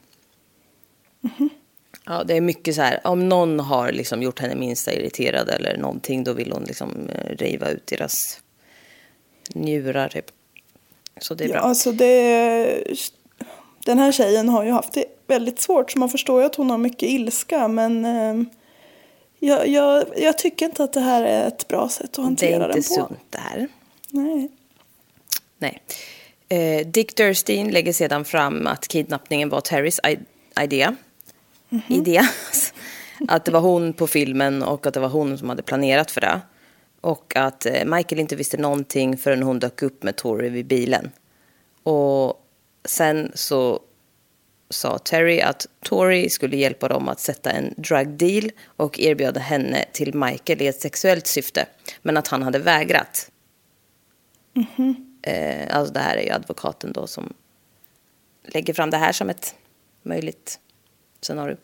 Ja, 2.05 2.23
det 2.23 2.37
är 2.37 2.41
mycket 2.41 2.75
så 2.75 2.81
här, 2.81 2.99
om 3.03 3.29
någon 3.29 3.59
har 3.59 3.91
liksom 3.91 4.21
gjort 4.23 4.39
henne 4.39 4.55
minsta 4.55 4.93
irriterad 4.93 5.49
eller 5.49 5.77
någonting, 5.77 6.23
då 6.23 6.33
vill 6.33 6.51
hon 6.51 6.63
liksom 6.63 7.09
eh, 7.09 7.35
riva 7.37 7.69
ut 7.69 7.87
deras 7.87 8.39
njurar 9.55 10.09
typ. 10.09 10.25
Så 11.21 11.33
det 11.33 11.43
är 11.43 11.47
Ja, 11.47 11.53
bra. 11.53 11.61
alltså 11.61 11.91
det, 11.91 12.83
den 13.85 13.99
här 13.99 14.11
tjejen 14.11 14.49
har 14.49 14.63
ju 14.63 14.71
haft 14.71 14.93
det 14.93 15.05
väldigt 15.27 15.59
svårt 15.61 15.91
så 15.91 15.99
man 15.99 16.09
förstår 16.09 16.39
ju 16.41 16.45
att 16.45 16.55
hon 16.55 16.69
har 16.69 16.77
mycket 16.77 17.09
ilska 17.09 17.67
men 17.67 18.05
eh, 18.05 18.47
jag, 19.39 19.67
jag, 19.67 20.05
jag 20.17 20.37
tycker 20.37 20.65
inte 20.65 20.83
att 20.83 20.93
det 20.93 20.99
här 20.99 21.23
är 21.23 21.47
ett 21.47 21.67
bra 21.67 21.89
sätt 21.89 22.05
att 22.05 22.13
Det 22.13 22.21
hantera 22.21 22.63
är 22.63 22.67
den 22.67 22.77
inte 22.77 22.89
på. 22.89 22.93
sunt 22.95 23.19
det 23.29 23.37
här. 23.37 23.67
Nej. 24.09 24.49
Nej. 25.57 25.81
Eh, 26.49 26.87
Dick 26.87 27.15
Durstein 27.15 27.71
lägger 27.71 27.93
sedan 27.93 28.25
fram 28.25 28.67
att 28.67 28.87
kidnappningen 28.87 29.49
var 29.49 29.61
Terrys 29.61 29.99
idé. 30.61 30.87
idé. 31.87 32.21
att 33.27 33.45
det 33.45 33.51
var 33.51 33.59
hon 33.59 33.93
på 33.93 34.07
filmen 34.07 34.63
och 34.63 34.85
att 34.85 34.93
det 34.93 34.99
var 34.99 35.09
hon 35.09 35.37
som 35.37 35.49
hade 35.49 35.63
planerat 35.63 36.11
för 36.11 36.21
det. 36.21 36.41
Och 37.01 37.33
att 37.35 37.65
eh, 37.65 37.85
Michael 37.85 38.19
inte 38.19 38.35
visste 38.35 38.57
någonting 38.57 39.17
förrän 39.17 39.43
hon 39.43 39.59
dök 39.59 39.81
upp 39.81 40.03
med 40.03 40.15
Tori 40.15 40.49
vid 40.49 40.65
bilen. 40.65 41.11
Och 41.83 42.42
sen 42.85 43.31
så 43.35 43.81
sa 44.69 44.97
Terry 44.97 45.41
att 45.41 45.67
Tori 45.81 46.29
skulle 46.29 46.57
hjälpa 46.57 46.87
dem 46.87 47.09
att 47.09 47.19
sätta 47.19 47.51
en 47.51 47.73
drug 47.77 48.09
deal 48.09 48.51
och 48.65 48.99
erbjöd 48.99 49.37
henne 49.37 49.85
till 49.91 50.13
Michael 50.15 50.61
i 50.61 50.67
ett 50.67 50.81
sexuellt 50.81 51.27
syfte. 51.27 51.65
Men 52.01 52.17
att 52.17 52.27
han 52.27 52.43
hade 52.43 52.59
vägrat. 52.59 53.31
Eh, 55.21 55.75
alltså 55.77 55.93
det 55.93 55.99
här 55.99 56.17
är 56.17 56.21
ju 56.21 56.29
advokaten 56.29 56.93
då 56.93 57.07
som 57.07 57.33
lägger 58.43 58.73
fram 58.73 58.89
det 58.89 58.97
här 58.97 59.11
som 59.11 59.29
ett 59.29 59.55
möjligt 60.01 60.59
scenario. 61.21 61.57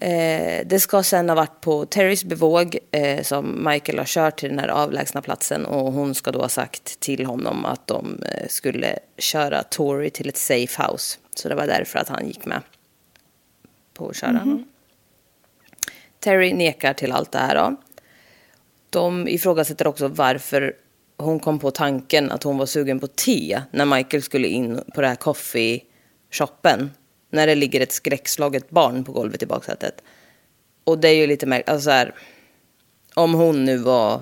Eh, 0.00 0.66
det 0.66 0.80
ska 0.80 1.02
sen 1.02 1.28
ha 1.28 1.36
varit 1.36 1.60
på 1.60 1.86
Terrys 1.86 2.24
bevåg 2.24 2.78
eh, 2.90 3.22
som 3.22 3.68
Michael 3.70 3.98
har 3.98 4.04
kört 4.04 4.38
till 4.38 4.48
den 4.48 4.58
här 4.58 4.68
avlägsna 4.68 5.22
platsen 5.22 5.66
och 5.66 5.92
hon 5.92 6.14
ska 6.14 6.30
då 6.32 6.40
ha 6.40 6.48
sagt 6.48 7.00
till 7.00 7.26
honom 7.26 7.64
att 7.64 7.86
de 7.86 8.22
eh, 8.22 8.48
skulle 8.48 8.98
köra 9.18 9.62
Tori 9.62 10.10
till 10.10 10.28
ett 10.28 10.36
safe 10.36 10.82
house. 10.82 11.18
Så 11.34 11.48
det 11.48 11.54
var 11.54 11.66
därför 11.66 11.98
att 11.98 12.08
han 12.08 12.26
gick 12.26 12.44
med 12.44 12.60
på 13.94 14.08
att 14.08 14.16
köra. 14.16 14.58
Terry 16.18 16.52
nekar 16.52 16.92
till 16.92 17.12
allt 17.12 17.32
det 17.32 17.38
här. 17.38 17.54
Då. 17.54 17.76
De 18.90 19.28
ifrågasätter 19.28 19.86
också 19.86 20.08
varför 20.08 20.74
hon 21.16 21.40
kom 21.40 21.58
på 21.58 21.70
tanken 21.70 22.30
att 22.30 22.42
hon 22.42 22.58
var 22.58 22.66
sugen 22.66 23.00
på 23.00 23.06
te 23.06 23.62
när 23.70 23.84
Michael 23.84 24.22
skulle 24.22 24.48
in 24.48 24.80
på 24.94 25.00
det 25.00 25.08
här 25.08 25.14
coffee-shoppen. 25.14 26.90
När 27.30 27.46
det 27.46 27.54
ligger 27.54 27.80
ett 27.80 27.92
skräckslaget 27.92 28.70
barn 28.70 29.04
på 29.04 29.12
golvet 29.12 29.42
i 29.42 29.46
baksätet. 29.46 30.02
Och 30.84 30.98
det 30.98 31.08
är 31.08 31.14
ju 31.14 31.26
lite 31.26 31.46
märkligt. 31.46 31.68
Alltså 31.68 31.84
så 31.84 31.90
här, 31.90 32.14
om 33.14 33.34
hon 33.34 33.64
nu 33.64 33.76
var... 33.78 34.20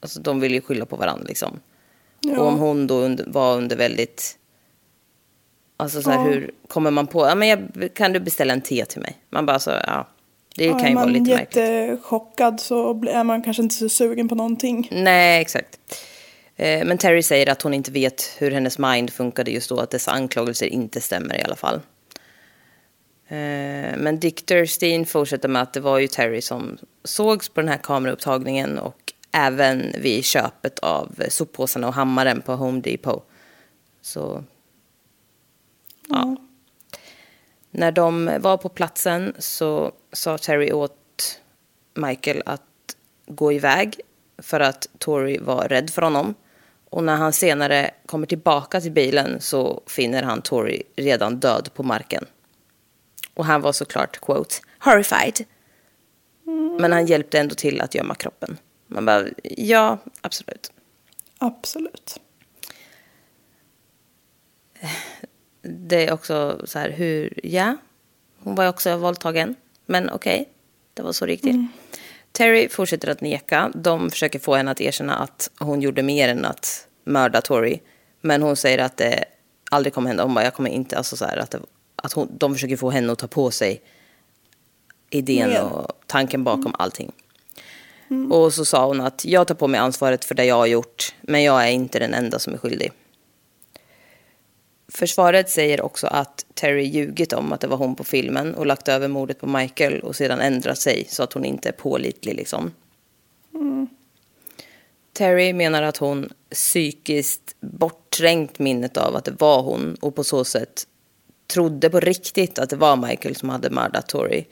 Alltså 0.00 0.20
de 0.20 0.40
vill 0.40 0.54
ju 0.54 0.60
skylla 0.60 0.86
på 0.86 0.96
varandra 0.96 1.24
liksom. 1.28 1.60
Ja. 2.20 2.40
Och 2.40 2.46
om 2.46 2.58
hon 2.58 2.86
då 2.86 2.94
under, 2.94 3.24
var 3.28 3.56
under 3.56 3.76
väldigt... 3.76 4.38
Alltså 5.76 6.02
så 6.02 6.10
här, 6.10 6.18
Ja. 6.18 6.24
hur 6.24 6.50
kommer 6.68 6.90
man 6.90 7.06
på... 7.06 7.26
Ja, 7.26 7.34
men 7.34 7.48
jag, 7.48 7.68
kan 7.94 8.12
du 8.12 8.20
beställa 8.20 8.52
en 8.52 8.60
te 8.60 8.84
till 8.84 9.00
mig? 9.00 9.16
Man 9.30 9.46
bara 9.46 9.58
så, 9.58 9.70
ja. 9.70 10.08
Det 10.56 10.64
Ja, 10.64 10.72
kan 10.72 10.84
är 10.84 10.88
ju 10.88 10.94
vara 10.94 11.04
man 11.04 11.12
lite 11.12 11.30
märkligt. 11.30 11.56
jättechockad 11.56 12.60
så 12.60 13.04
är 13.04 13.24
man 13.24 13.42
kanske 13.42 13.62
inte 13.62 13.74
så 13.74 13.88
sugen 13.88 14.28
på 14.28 14.34
någonting. 14.34 14.88
Nej, 14.92 15.40
exakt. 15.40 15.78
Eh, 16.56 16.84
Men 16.86 16.98
Terry 16.98 17.22
säger 17.22 17.48
att 17.50 17.62
hon 17.62 17.74
inte 17.74 17.90
vet 17.90 18.34
hur 18.38 18.50
hennes 18.50 18.78
mind 18.78 19.10
funkade 19.12 19.50
just 19.50 19.68
då, 19.68 19.80
att 19.80 19.90
dessa 19.90 20.10
anklagelser 20.10 20.66
inte 20.66 21.00
stämmer 21.00 21.40
i 21.40 21.42
alla 21.42 21.56
fall. 21.56 21.80
Eh, 23.28 23.96
Men 23.96 24.20
Dick 24.20 24.46
Durstein 24.46 25.06
fortsätter 25.06 25.48
med 25.48 25.62
att 25.62 25.72
det 25.72 25.80
var 25.80 25.98
ju 25.98 26.08
Terry 26.08 26.40
som 26.40 26.78
sågs 27.04 27.48
på 27.48 27.60
den 27.60 27.68
här 27.68 27.78
kameraupptagningen 27.78 28.78
och 28.78 29.12
även 29.32 29.92
vid 29.98 30.24
köpet 30.24 30.78
av 30.78 31.22
soppåsarna 31.28 31.88
och 31.88 31.94
hammaren 31.94 32.42
på 32.42 32.52
Home 32.52 32.80
Depot. 32.80 33.28
Så, 34.00 34.44
ja. 36.08 36.36
När 37.70 37.92
de 37.92 38.30
var 38.40 38.56
på 38.56 38.68
platsen 38.68 39.34
så 39.38 39.92
sa 40.12 40.38
Terry 40.38 40.72
åt 40.72 41.40
Michael 41.94 42.42
att 42.46 42.62
gå 43.26 43.52
iväg 43.52 44.00
för 44.38 44.60
att 44.60 44.88
Tori 44.98 45.38
var 45.38 45.68
rädd 45.68 45.90
för 45.90 46.02
honom. 46.02 46.34
Och 46.90 47.04
när 47.04 47.16
han 47.16 47.32
senare 47.32 47.90
kommer 48.06 48.26
tillbaka 48.26 48.80
till 48.80 48.92
bilen 48.92 49.40
så 49.40 49.82
finner 49.86 50.22
han 50.22 50.42
Tori 50.42 50.82
redan 50.96 51.40
död 51.40 51.70
på 51.74 51.82
marken. 51.82 52.24
Och 53.38 53.44
han 53.44 53.60
var 53.60 53.72
såklart, 53.72 54.20
quote, 54.20 54.54
horrified. 54.78 55.44
Men 56.80 56.92
han 56.92 57.06
hjälpte 57.06 57.38
ändå 57.38 57.54
till 57.54 57.80
att 57.80 57.94
gömma 57.94 58.14
kroppen. 58.14 58.58
Man 58.86 59.04
bara, 59.04 59.24
ja, 59.42 59.98
absolut. 60.20 60.72
Absolut. 61.38 62.20
Det 65.62 66.06
är 66.08 66.12
också 66.12 66.60
så 66.64 66.78
här, 66.78 66.90
hur, 66.90 67.40
ja, 67.42 67.76
hon 68.38 68.54
var 68.54 68.64
ju 68.64 68.70
också 68.70 68.96
våldtagen. 68.96 69.54
Men 69.86 70.10
okej, 70.10 70.48
det 70.94 71.02
var 71.02 71.12
så 71.12 71.26
riktigt. 71.26 71.56
Terry 72.32 72.68
fortsätter 72.68 73.08
att 73.08 73.20
neka. 73.20 73.72
De 73.74 74.10
försöker 74.10 74.38
få 74.38 74.54
henne 74.54 74.70
att 74.70 74.80
erkänna 74.80 75.16
att 75.16 75.50
hon 75.58 75.80
gjorde 75.80 76.02
mer 76.02 76.28
än 76.28 76.44
att 76.44 76.88
mörda 77.04 77.40
Tori. 77.40 77.82
Men 78.20 78.42
hon 78.42 78.56
säger 78.56 78.78
att 78.78 78.96
det 78.96 79.24
aldrig 79.70 79.94
kommer 79.94 80.08
hända. 80.08 80.22
Hon 80.22 80.34
bara, 80.34 80.44
jag 80.44 80.54
kommer 80.54 80.70
inte, 80.70 80.98
alltså 80.98 81.16
så 81.16 81.24
här, 81.24 81.36
att, 81.36 81.50
det, 81.50 81.60
att 82.02 82.12
hon, 82.12 82.28
de 82.38 82.54
försöker 82.54 82.76
få 82.76 82.90
henne 82.90 83.12
att 83.12 83.18
ta 83.18 83.26
på 83.26 83.50
sig 83.50 83.82
idén 85.10 85.48
Mer. 85.48 85.62
och 85.62 85.92
tanken 86.06 86.44
bakom 86.44 86.74
allting. 86.78 87.12
Och 88.30 88.54
så 88.54 88.64
sa 88.64 88.86
hon 88.86 89.00
att 89.00 89.24
jag 89.24 89.46
tar 89.46 89.54
på 89.54 89.68
mig 89.68 89.80
ansvaret 89.80 90.24
för 90.24 90.34
det 90.34 90.44
jag 90.44 90.54
har 90.54 90.66
gjort, 90.66 91.14
men 91.20 91.42
jag 91.42 91.64
är 91.64 91.70
inte 91.70 91.98
den 91.98 92.14
enda 92.14 92.38
som 92.38 92.54
är 92.54 92.58
skyldig. 92.58 92.92
Försvaret 94.88 95.50
säger 95.50 95.80
också 95.80 96.06
att 96.06 96.46
Terry 96.54 96.84
ljugit 96.84 97.32
om 97.32 97.52
att 97.52 97.60
det 97.60 97.66
var 97.66 97.76
hon 97.76 97.96
på 97.96 98.04
filmen 98.04 98.54
och 98.54 98.66
lagt 98.66 98.88
över 98.88 99.08
mordet 99.08 99.40
på 99.40 99.46
Michael 99.46 100.00
och 100.00 100.16
sedan 100.16 100.40
ändrat 100.40 100.78
sig 100.78 101.06
så 101.08 101.22
att 101.22 101.32
hon 101.32 101.44
inte 101.44 101.68
är 101.68 101.72
pålitlig 101.72 102.34
liksom. 102.34 102.72
Terry 105.12 105.52
menar 105.52 105.82
att 105.82 105.96
hon 105.96 106.32
psykiskt 106.50 107.56
bortträngt 107.60 108.58
minnet 108.58 108.96
av 108.96 109.16
att 109.16 109.24
det 109.24 109.34
var 109.38 109.62
hon 109.62 109.96
och 110.00 110.14
på 110.14 110.24
så 110.24 110.44
sätt 110.44 110.86
trodde 111.52 111.90
på 111.90 112.00
riktigt 112.00 112.58
att 112.58 112.70
det 112.70 112.76
var 112.76 112.96
Michael 112.96 113.36
som 113.36 113.48
hade 113.48 113.70
mördat 113.70 114.08
Tori. 114.08 114.46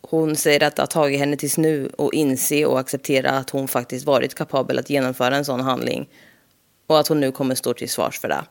Hon 0.00 0.36
säger 0.36 0.62
att 0.62 0.76
det 0.76 0.82
har 0.82 0.86
tagit 0.86 1.18
henne 1.18 1.36
tills 1.36 1.58
nu 1.58 1.90
att 1.98 2.12
inse 2.12 2.66
och 2.66 2.80
acceptera 2.80 3.30
att 3.30 3.50
hon 3.50 3.68
faktiskt 3.68 4.06
varit 4.06 4.34
kapabel 4.34 4.78
att 4.78 4.90
genomföra 4.90 5.36
en 5.36 5.44
sån 5.44 5.60
handling 5.60 6.08
och 6.86 6.98
att 6.98 7.08
hon 7.08 7.20
nu 7.20 7.32
kommer 7.32 7.54
stå 7.54 7.74
till 7.74 7.90
svars 7.90 8.20
för 8.20 8.28
det. 8.28 8.44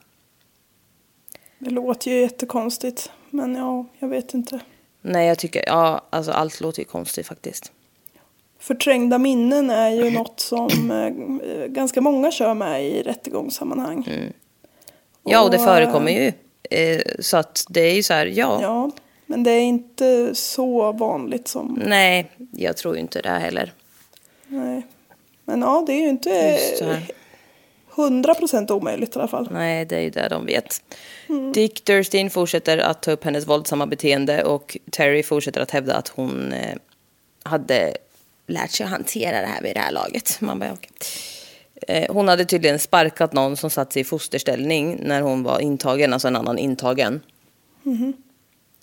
Det 1.60 1.70
låter 1.70 2.12
ju 2.12 2.22
jättekonstigt. 2.22 3.12
Men 3.30 3.56
ja, 3.56 3.86
jag 4.00 4.08
vet 4.08 4.34
inte. 4.34 4.60
Nej, 5.02 5.28
jag 5.28 5.40
tycker, 5.40 5.64
ja, 5.68 6.06
alltså 6.10 6.32
allt 6.32 6.62
låter 6.62 6.80
ju 6.80 6.86
konstigt 6.86 7.28
faktiskt. 7.28 7.72
Förträngda 8.60 9.18
minnen 9.18 9.70
är 9.70 9.90
ju 9.90 10.12
något 10.12 10.40
som 10.40 10.92
eh, 10.92 11.66
ganska 11.66 12.02
många 12.02 12.32
kör 12.32 12.54
med 12.54 12.86
i 12.86 13.04
rättegångssammanhang. 13.04 14.32
Ja, 15.24 15.44
och 15.44 15.52
det 15.52 15.60
förekommer 15.60 16.12
ju. 16.12 16.34
Eh, 16.72 17.02
så 17.20 17.38
att 17.38 17.66
det 17.70 17.82
är 17.82 17.94
ju 17.94 18.04
så 18.04 18.14
här, 18.14 18.26
ja, 18.26 18.60
Ja, 18.62 18.92
men 19.26 19.44
det 19.44 19.52
är 19.52 19.62
inte 19.62 20.36
så 20.36 20.92
vanligt 20.92 21.48
som... 21.48 21.82
nej, 21.86 22.32
jag 22.52 22.78
tror 22.78 22.96
ju 22.96 23.02
inte 23.02 23.22
det 23.22 23.30
heller. 23.30 23.74
Nej. 24.48 24.88
Men 25.46 25.62
ja, 25.62 25.84
det 25.88 25.94
är 25.94 26.02
ju 26.02 26.10
inte 26.10 26.60
hundra 27.96 28.34
procent 28.34 28.72
omöjligt 28.72 29.16
i 29.16 29.20
alla 29.20 29.28
fall. 29.28 29.48
Nej, 29.52 29.86
det 29.86 29.96
är 29.96 30.02
ju 30.02 30.10
det 30.10 30.28
de 30.28 30.46
vet. 30.46 30.82
Dick 31.54 31.86
Durstein 31.86 32.30
fortsätter 32.30 32.78
att 32.78 33.02
ta 33.02 33.12
upp 33.12 33.24
hennes 33.24 33.48
våldsamma 33.48 33.86
beteende 33.86 34.44
och 34.44 34.78
Terry 34.92 35.24
fortsätter 35.24 35.62
att 35.62 35.72
hävda 35.72 35.96
att 35.96 36.08
hon 36.08 36.54
eh, 36.54 36.76
hade 37.44 37.98
lärt 38.48 38.72
sig 38.72 38.84
att 38.84 38.90
hantera 38.90 39.42
det 39.42 39.48
här 39.48 39.62
vid 39.62 39.76
det 39.76 39.80
här 39.80 39.92
laget. 39.92 40.38
Man 40.42 40.60
bara, 40.60 40.74
okej. 40.74 40.90
Eh, 41.88 42.14
hon 42.14 42.28
hade 42.28 42.46
tydligen 42.46 42.80
sparkat 42.80 43.34
någon 43.34 43.58
som 43.58 43.70
satt 43.70 43.94
sig 43.94 44.02
i 44.02 44.06
fosterställning 44.06 45.00
när 45.04 45.22
hon 45.22 45.44
var 45.44 45.60
intagen, 45.60 46.14
alltså 46.14 46.28
en 46.28 46.36
annan 46.36 46.58
intagen. 46.58 47.22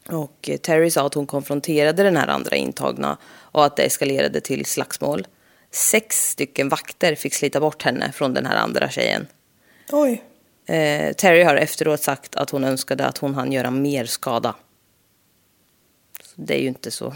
Och 0.08 0.48
eh, 0.48 0.56
Terry 0.56 0.90
sa 0.90 1.06
att 1.06 1.14
hon 1.14 1.26
konfronterade 1.26 2.02
den 2.02 2.16
här 2.16 2.28
andra 2.28 2.56
intagna 2.56 3.18
och 3.26 3.64
att 3.64 3.76
det 3.76 3.82
eskalerade 3.82 4.40
till 4.40 4.64
slagsmål. 4.64 5.26
Sex 5.70 6.30
stycken 6.30 6.68
vakter 6.68 7.14
fick 7.14 7.34
slita 7.34 7.60
bort 7.60 7.82
henne 7.82 8.12
från 8.12 8.34
den 8.34 8.46
här 8.46 8.56
andra 8.56 8.90
tjejen. 8.90 9.26
Oj. 9.92 10.22
Eh, 10.66 11.12
Terry 11.12 11.42
har 11.42 11.56
efteråt 11.56 12.00
sagt 12.00 12.36
att 12.36 12.50
hon 12.50 12.64
önskade 12.64 13.06
att 13.06 13.18
hon 13.18 13.34
hann 13.34 13.52
göra 13.52 13.70
mer 13.70 14.04
skada. 14.04 14.54
Så 16.22 16.32
det 16.34 16.54
är 16.54 16.60
ju 16.60 16.68
inte 16.68 16.90
så... 16.90 17.14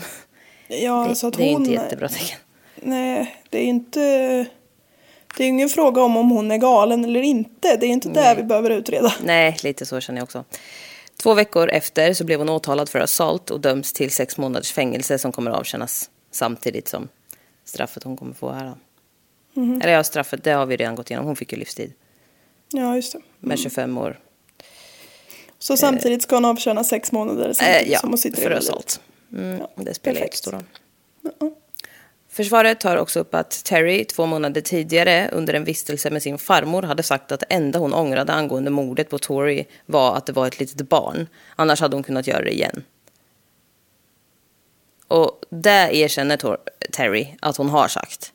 Ja, 0.68 1.06
Det, 1.08 1.14
så 1.14 1.26
att 1.26 1.34
det 1.34 1.42
är 1.42 1.52
hon... 1.52 1.60
inte 1.60 1.72
jättebra 1.72 2.08
tecken. 2.08 2.38
Nej, 2.74 3.42
det 3.50 3.58
är 3.58 3.64
inte... 3.64 4.46
Det 5.36 5.44
är 5.44 5.48
ingen 5.48 5.68
fråga 5.68 6.02
om 6.02 6.16
om 6.16 6.30
hon 6.30 6.50
är 6.50 6.56
galen 6.58 7.04
eller 7.04 7.22
inte. 7.22 7.76
Det 7.76 7.86
är 7.86 7.90
inte 7.90 8.08
det 8.08 8.34
vi 8.36 8.42
behöver 8.42 8.70
utreda. 8.70 9.12
Nej, 9.22 9.56
lite 9.62 9.86
så 9.86 10.00
känner 10.00 10.18
jag 10.18 10.24
också. 10.24 10.44
Två 11.22 11.34
veckor 11.34 11.68
efter 11.68 12.14
så 12.14 12.24
blev 12.24 12.38
hon 12.38 12.48
åtalad 12.48 12.88
för 12.88 12.98
assault 12.98 13.50
och 13.50 13.60
döms 13.60 13.92
till 13.92 14.10
sex 14.10 14.38
månaders 14.38 14.72
fängelse 14.72 15.18
som 15.18 15.32
kommer 15.32 15.50
att 15.50 15.56
avtjänas 15.56 16.10
samtidigt 16.30 16.88
som 16.88 17.08
straffet 17.64 18.02
hon 18.02 18.16
kommer 18.16 18.34
få 18.34 18.52
här. 18.52 18.74
Mhm. 19.54 19.80
Eller 19.82 19.92
ja, 19.92 20.04
straffet, 20.04 20.44
det 20.44 20.50
har 20.50 20.66
vi 20.66 20.76
redan 20.76 20.94
gått 20.94 21.10
igenom. 21.10 21.26
Hon 21.26 21.36
fick 21.36 21.52
ju 21.52 21.58
livstid 21.58 21.92
Ja, 22.72 22.96
just 22.96 23.12
det. 23.12 23.20
med 23.40 23.58
25 23.58 23.98
år. 23.98 24.20
Så 25.58 25.76
samtidigt 25.76 26.22
ska 26.22 26.36
hon 26.36 26.44
avtjäna 26.44 26.84
sex 26.84 27.12
månader 27.12 27.48
Eh, 27.48 27.52
samtidigt 27.54 27.92
ja, 27.92 27.98
som 27.98 28.08
hon 28.08 28.18
sitter 28.18 28.42
för 28.42 28.50
i 28.50 28.54
assault. 28.54 29.00
Mm, 29.32 29.62
det 29.76 29.94
spelar 29.94 30.20
jättestor 30.20 30.52
roll. 30.52 30.64
Försvaret 32.36 32.80
tar 32.80 32.96
också 32.96 33.20
upp 33.20 33.34
att 33.34 33.64
Terry 33.64 34.04
två 34.04 34.26
månader 34.26 34.60
tidigare 34.60 35.28
under 35.32 35.54
en 35.54 35.64
vistelse 35.64 36.10
med 36.10 36.22
sin 36.22 36.38
farmor 36.38 36.82
hade 36.82 37.02
sagt 37.02 37.32
att 37.32 37.40
det 37.40 37.46
enda 37.48 37.78
hon 37.78 37.94
ångrade 37.94 38.32
angående 38.32 38.70
mordet 38.70 39.10
på 39.10 39.18
Tori 39.18 39.66
var 39.86 40.16
att 40.16 40.26
det 40.26 40.32
var 40.32 40.46
ett 40.46 40.60
litet 40.60 40.88
barn. 40.88 41.26
Annars 41.56 41.80
hade 41.80 41.96
hon 41.96 42.02
kunnat 42.02 42.26
göra 42.26 42.42
det 42.42 42.54
igen. 42.54 42.84
Och 45.08 45.40
det 45.50 45.90
erkänner 45.96 46.36
Tor- 46.36 46.58
Terry 46.92 47.28
att 47.40 47.56
hon 47.56 47.68
har 47.68 47.88
sagt. 47.88 48.32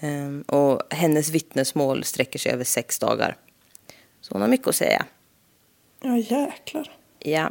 Ehm, 0.00 0.42
och 0.42 0.82
hennes 0.90 1.28
vittnesmål 1.30 2.04
sträcker 2.04 2.38
sig 2.38 2.52
över 2.52 2.64
sex 2.64 2.98
dagar. 2.98 3.36
Så 4.20 4.34
hon 4.34 4.40
har 4.42 4.48
mycket 4.48 4.68
att 4.68 4.76
säga. 4.76 5.04
Ja, 6.02 6.16
jäklar. 6.16 6.90
Ja. 7.18 7.50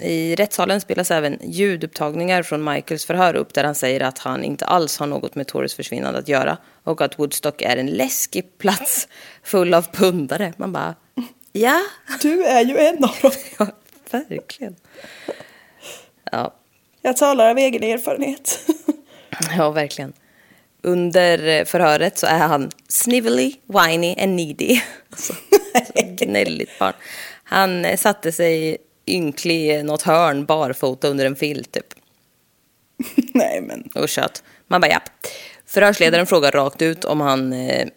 I 0.00 0.34
rättssalen 0.34 0.80
spelas 0.80 1.10
även 1.10 1.38
ljudupptagningar 1.42 2.42
från 2.42 2.64
Michaels 2.64 3.04
förhör 3.06 3.36
upp 3.36 3.54
där 3.54 3.64
han 3.64 3.74
säger 3.74 4.00
att 4.00 4.18
han 4.18 4.44
inte 4.44 4.64
alls 4.66 4.98
har 4.98 5.06
något 5.06 5.34
med 5.34 5.46
Torres 5.46 5.74
försvinnande 5.74 6.18
att 6.18 6.28
göra 6.28 6.58
och 6.84 7.00
att 7.00 7.18
Woodstock 7.18 7.62
är 7.62 7.76
en 7.76 7.86
läskig 7.86 8.58
plats 8.58 9.08
full 9.42 9.74
av 9.74 9.82
pundare. 9.92 10.52
Man 10.56 10.72
bara, 10.72 10.94
ja, 11.52 11.82
Du 12.22 12.44
är 12.44 12.64
ju 12.64 12.78
en 12.78 13.04
av 13.04 13.14
dem. 13.22 13.30
ja 13.58 13.66
verkligen. 14.10 14.76
Ja, 16.32 16.54
Jag 17.02 17.16
talar 17.16 17.50
av 17.50 17.58
egen 17.58 17.82
erfarenhet. 17.82 18.58
ja, 19.56 19.70
verkligen. 19.70 20.12
Under 20.82 21.64
förhöret 21.64 22.18
så 22.18 22.26
är 22.26 22.38
han 22.38 22.70
snivelly, 22.88 23.54
whiny 23.66 24.14
and 24.18 24.32
needy. 24.36 24.80
Alltså, 25.10 25.32
så 25.32 26.02
gnälligt 26.24 26.78
barn. 26.78 26.92
Han 27.44 27.84
eh, 27.84 27.96
satte 27.96 28.32
sig 28.32 28.76
ynklig 29.06 29.70
i 29.70 29.82
något 29.82 30.02
hörn 30.02 30.44
barfota 30.44 31.08
under 31.08 31.26
en 31.26 31.36
filt 31.36 31.72
typ. 31.72 31.94
Nej, 33.34 33.60
men 33.60 33.90
och 33.94 34.08
kött. 34.08 34.42
Man 34.66 34.80
bara 34.80 34.90
japp. 34.90 35.02
Förhörsledaren 35.66 36.26
frågar 36.26 36.52
rakt 36.52 36.82
ut 36.82 37.04
om 37.04 37.20
han 37.20 37.52
eh, 37.52 37.88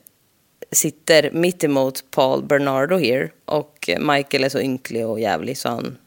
sitter 0.71 1.31
mitt 1.31 1.63
emot 1.63 2.03
Paul 2.11 2.43
Bernardo 2.43 2.97
here 2.97 3.29
och 3.45 3.89
Michael 3.99 4.43
är 4.43 4.49
så 4.49 4.59
ynklig 4.59 5.07
och 5.07 5.19
jävlig 5.19 5.57
så 5.57 5.69
han 5.69 5.97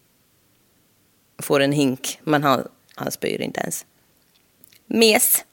får 1.43 1.61
en 1.61 1.73
hink 1.73 2.19
men 2.23 2.43
han, 2.43 2.69
han 2.95 3.11
spyr 3.11 3.41
inte 3.41 3.61
ens. 3.61 3.87
Mes. 4.87 5.45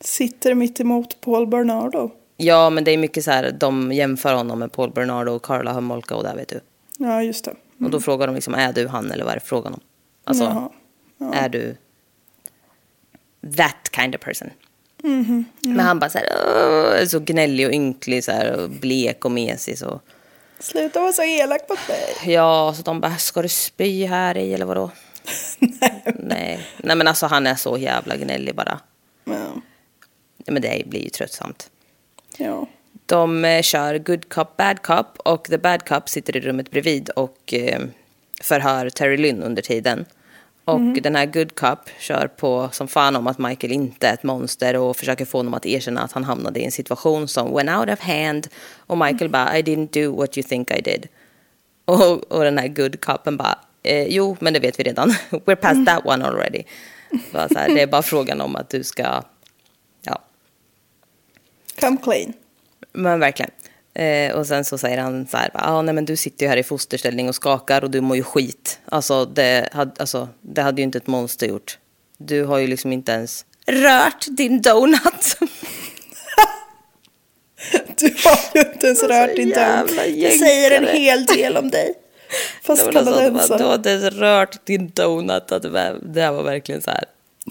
sitter 0.00 0.54
mitt 0.54 0.80
emot 0.80 1.20
Paul 1.20 1.46
Bernardo. 1.46 2.10
Ja 2.36 2.70
men 2.70 2.84
det 2.84 2.90
är 2.90 2.98
mycket 2.98 3.24
så 3.24 3.30
här, 3.30 3.50
de 3.60 3.92
jämför 3.92 4.34
honom 4.34 4.58
med 4.58 4.72
Paul 4.72 4.90
Bernardo 4.90 5.32
och 5.32 5.42
Carla 5.42 5.72
Homolka 5.72 6.16
och 6.16 6.22
där 6.22 6.36
vet 6.36 6.48
du. 6.48 6.60
Ja, 6.98 7.22
just 7.22 7.44
det. 7.44 7.54
Och 7.84 7.90
då 7.90 8.00
frågar 8.00 8.26
de 8.26 8.34
liksom, 8.34 8.54
är 8.54 8.72
du 8.72 8.88
han 8.88 9.10
eller 9.10 9.24
vad 9.24 9.32
är 9.32 9.36
det 9.38 9.46
frågan 9.46 9.74
om? 9.74 9.80
Alltså, 10.24 10.70
Jaha. 11.18 11.34
är 11.34 11.48
du 11.48 11.76
that 13.56 13.90
kind 13.96 14.14
of 14.14 14.20
person? 14.20 14.50
Men 15.62 15.80
han 15.80 15.98
bara 15.98 16.10
så 16.10 16.18
här, 16.18 17.06
så 17.06 17.20
gnällig 17.20 17.66
och 17.66 17.72
ynklig 17.72 18.24
så 18.24 18.32
här, 18.32 18.52
och 18.60 18.70
blek 18.70 19.24
och 19.24 19.30
mesig 19.30 19.78
så. 19.78 20.00
Sluta 20.58 21.00
vara 21.00 21.12
så 21.12 21.22
elak 21.22 21.60
mot 21.68 21.88
mig. 21.88 22.32
Ja, 22.34 22.74
så 22.76 22.82
de 22.82 23.00
bara, 23.00 23.16
ska 23.16 23.42
du 23.42 23.48
spy 23.48 24.04
här 24.06 24.36
i 24.36 24.54
eller 24.54 24.66
vadå? 24.66 24.90
Nej. 26.18 26.66
Nej, 26.76 26.96
men 26.96 27.08
alltså 27.08 27.26
han 27.26 27.46
är 27.46 27.54
så 27.54 27.78
jävla 27.78 28.16
gnällig 28.16 28.54
bara. 28.54 28.80
Ja. 29.24 29.32
Nej, 29.34 29.52
Men 30.46 30.62
det 30.62 30.82
blir 30.86 31.02
ju 31.02 31.08
tröttsamt. 31.08 31.70
ja. 32.36 32.66
De 33.10 33.44
eh, 33.44 33.62
kör 33.62 33.98
Good 33.98 34.28
Cop, 34.28 34.56
Bad 34.56 34.82
Cop 34.82 35.06
och 35.18 35.44
The 35.44 35.58
Bad 35.58 35.88
Cop 35.88 36.08
sitter 36.08 36.36
i 36.36 36.40
rummet 36.40 36.70
bredvid 36.70 37.08
och 37.08 37.54
eh, 37.54 37.80
förhör 38.42 38.90
Terry 38.90 39.16
Lynn 39.16 39.42
under 39.42 39.62
tiden. 39.62 40.04
Och 40.64 40.80
den 40.80 41.16
här 41.16 41.26
Good 41.26 41.54
Cop 41.54 41.78
kör 41.98 42.26
på 42.26 42.68
som 42.72 42.88
fan 42.88 43.16
om 43.16 43.26
att 43.26 43.38
Michael 43.38 43.72
inte 43.72 44.08
är 44.08 44.14
ett 44.14 44.22
monster 44.22 44.76
och 44.76 44.96
försöker 44.96 45.24
få 45.24 45.38
honom 45.38 45.54
att 45.54 45.66
erkänna 45.66 46.02
att 46.02 46.12
han 46.12 46.24
hamnade 46.24 46.60
i 46.60 46.64
en 46.64 46.72
situation 46.72 47.28
som 47.28 47.54
went 47.54 47.70
out 47.70 47.98
of 47.98 48.00
hand. 48.00 48.48
Och 48.76 48.98
Michael 48.98 49.30
bara, 49.30 49.58
I 49.58 49.62
didn't 49.62 50.04
do 50.04 50.16
what 50.16 50.38
you 50.38 50.48
think 50.48 50.70
I 50.70 50.80
did. 50.80 51.08
Och, 51.84 52.32
och 52.32 52.44
den 52.44 52.58
här 52.58 52.68
Good 52.68 53.00
Copen 53.00 53.36
bara, 53.36 53.58
eh, 53.82 54.06
jo 54.08 54.36
men 54.40 54.52
det 54.52 54.60
vet 54.60 54.78
vi 54.78 54.84
redan. 54.84 55.10
We're 55.30 55.56
past 55.56 55.86
that 55.86 56.06
one 56.06 56.26
already. 56.26 56.62
Bara 57.32 57.48
så 57.48 57.58
här, 57.58 57.74
det 57.74 57.82
är 57.82 57.86
bara 57.86 58.02
frågan 58.12 58.40
om 58.40 58.56
att 58.56 58.70
du 58.70 58.84
ska, 58.84 59.22
ja, 60.02 60.22
Come 61.80 61.96
clean. 61.96 62.32
Men 62.92 63.20
verkligen. 63.20 63.50
Eh, 63.94 64.34
och 64.34 64.46
sen 64.46 64.64
så 64.64 64.78
säger 64.78 64.98
han 64.98 65.26
så 65.26 65.36
här, 65.36 65.50
ah, 65.54 65.82
nej 65.82 65.94
men 65.94 66.04
du 66.04 66.16
sitter 66.16 66.46
ju 66.46 66.50
här 66.50 66.56
i 66.56 66.62
fosterställning 66.62 67.28
och 67.28 67.34
skakar 67.34 67.84
och 67.84 67.90
du 67.90 68.00
mår 68.00 68.16
ju 68.16 68.22
skit. 68.22 68.78
Alltså 68.84 69.24
det, 69.24 69.68
hade, 69.72 69.92
alltså 69.98 70.28
det 70.40 70.62
hade 70.62 70.80
ju 70.80 70.84
inte 70.84 70.98
ett 70.98 71.06
monster 71.06 71.46
gjort. 71.46 71.78
Du 72.18 72.44
har 72.44 72.58
ju 72.58 72.66
liksom 72.66 72.92
inte 72.92 73.12
ens 73.12 73.44
rört 73.66 74.26
din 74.28 74.62
donut. 74.62 75.36
Du 77.96 78.14
har 78.24 78.38
ju 78.54 78.60
inte 78.72 78.86
ens 78.86 79.02
Alltså, 79.02 79.06
rört 79.18 79.36
din 79.36 79.50
dom. 79.50 79.86
Det 80.20 80.38
säger 80.38 80.70
en 80.70 80.88
hel 80.88 81.26
del 81.26 81.56
om 81.56 81.70
dig. 81.70 81.94
Fast 82.62 82.86
men 82.86 82.96
alltså, 82.96 83.14
det 83.14 83.30
var- 83.30 83.30
du 83.30 83.38
har 83.38 83.48
kanadensare. 83.48 83.74
inte 83.74 83.90
ens 83.90 84.04
rört 84.14 84.66
din 84.66 84.90
donut. 84.94 85.52
Att 85.52 85.62
det, 85.62 85.68
var, 85.68 85.98
det 86.02 86.22
här 86.22 86.32
var 86.32 86.42
verkligen 86.42 86.82
så 86.82 86.90
här. 86.90 87.04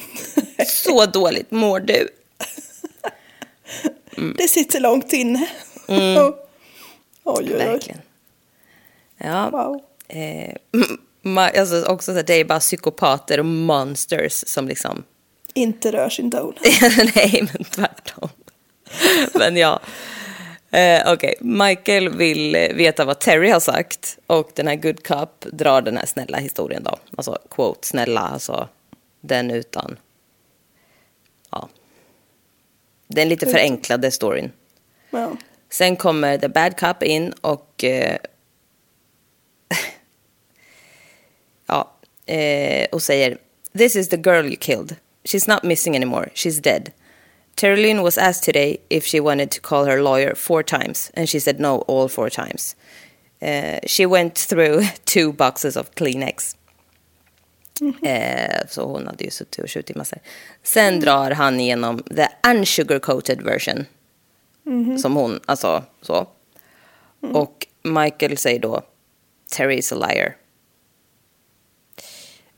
Så 0.68 1.06
dåligt 1.06 1.52
mår 1.52 1.80
du. 1.80 2.08
Det 4.38 4.48
sitter 4.48 4.80
långt 4.80 5.14
inne. 5.14 5.50
oj, 5.88 6.34
oj, 7.24 7.52
oj. 7.52 7.58
Verkligen. 7.58 8.02
Ja. 9.18 9.50
Wow. 9.50 9.82
Eh, 10.08 10.56
alltså 11.60 11.86
också 11.86 12.12
så 12.12 12.16
här, 12.16 12.24
det 12.24 12.34
är 12.34 12.46
bara 12.46 12.60
psykopater 12.60 13.40
och 13.40 13.46
monsters 13.46 14.44
som 14.48 14.68
liksom 14.68 15.04
Inte 15.54 15.92
rör 15.92 16.10
sin 16.10 16.30
donut. 16.30 16.60
Nej, 17.16 17.50
men 17.54 17.64
tvärtom. 17.64 18.30
men 19.34 19.58
ja. 19.58 19.80
Eh, 20.72 21.14
Okej, 21.14 21.36
Michael 21.40 22.10
vill 22.10 22.52
veta 22.52 23.06
vad 23.06 23.20
Terry 23.20 23.50
har 23.50 23.60
sagt 23.60 24.18
och 24.28 24.52
den 24.56 24.68
här 24.68 24.76
Good 24.76 25.04
Cup 25.04 25.46
drar 25.52 25.82
den 25.82 25.98
här 25.98 26.06
snälla 26.06 26.38
historien 26.38 26.84
då. 26.84 26.98
Alltså, 27.18 27.38
quote, 27.50 27.88
snälla, 27.88 28.20
alltså 28.22 28.68
den 29.22 29.52
utan... 29.52 29.98
Ja. 31.52 31.70
Den 33.14 33.30
lite 33.30 33.46
förenklade 33.46 34.12
storyn. 34.12 34.52
Ja. 35.10 35.38
Sen 35.70 35.96
kommer 35.96 36.38
The 36.38 36.50
Bad 36.50 36.78
Cup 36.78 37.04
in 37.04 37.32
och... 37.32 37.84
Eh, 37.84 38.18
ja, 41.68 41.94
eh, 42.26 42.88
och 42.92 43.02
säger 43.02 43.38
This 43.78 43.96
is 43.96 44.10
the 44.10 44.18
girl 44.18 44.46
you 44.46 44.56
killed. 44.56 44.96
She's 45.24 45.48
not 45.48 45.64
missing 45.64 45.96
anymore. 45.96 46.30
She's 46.34 46.62
dead. 46.62 46.92
Terry 47.56 47.76
Lynn 47.76 48.02
was 48.02 48.18
asked 48.18 48.44
today 48.44 48.78
if 48.90 49.06
she 49.06 49.20
wanted 49.20 49.52
to 49.52 49.62
call 49.62 49.86
her 49.86 50.02
lawyer 50.02 50.36
four 50.36 50.64
times, 50.64 51.12
and 51.14 51.30
she 51.30 51.40
said 51.40 51.60
no 51.60 51.80
all 51.88 52.08
four 52.08 52.30
times. 52.30 52.76
Eh, 53.42 53.80
she 53.86 54.06
went 54.06 54.36
through 54.36 54.84
two 55.06 55.34
boxes 55.34 55.78
of 55.78 55.94
Kleenex. 55.96 56.56
Eh, 58.04 58.68
så 58.68 58.86
hon 58.86 59.08
hade 59.08 59.24
ju 59.24 59.32
suttit 59.32 59.64
och 59.64 59.72
skjutit 59.72 59.96
massor. 59.96 60.20
Sen 60.64 61.00
drar 61.00 61.32
han 61.32 61.60
igenom 61.60 62.04
the 62.04 62.28
unsugar-coated 62.44 63.44
version. 63.44 63.86
Som 64.98 65.16
hon, 65.16 65.40
alltså 65.46 65.84
så. 66.02 66.28
Och 67.22 67.68
Michael 67.84 68.38
säger 68.38 68.60
då, 68.60 68.82
Terry 69.52 69.78
is 69.78 69.92
a 69.92 69.96
liar. 69.96 70.36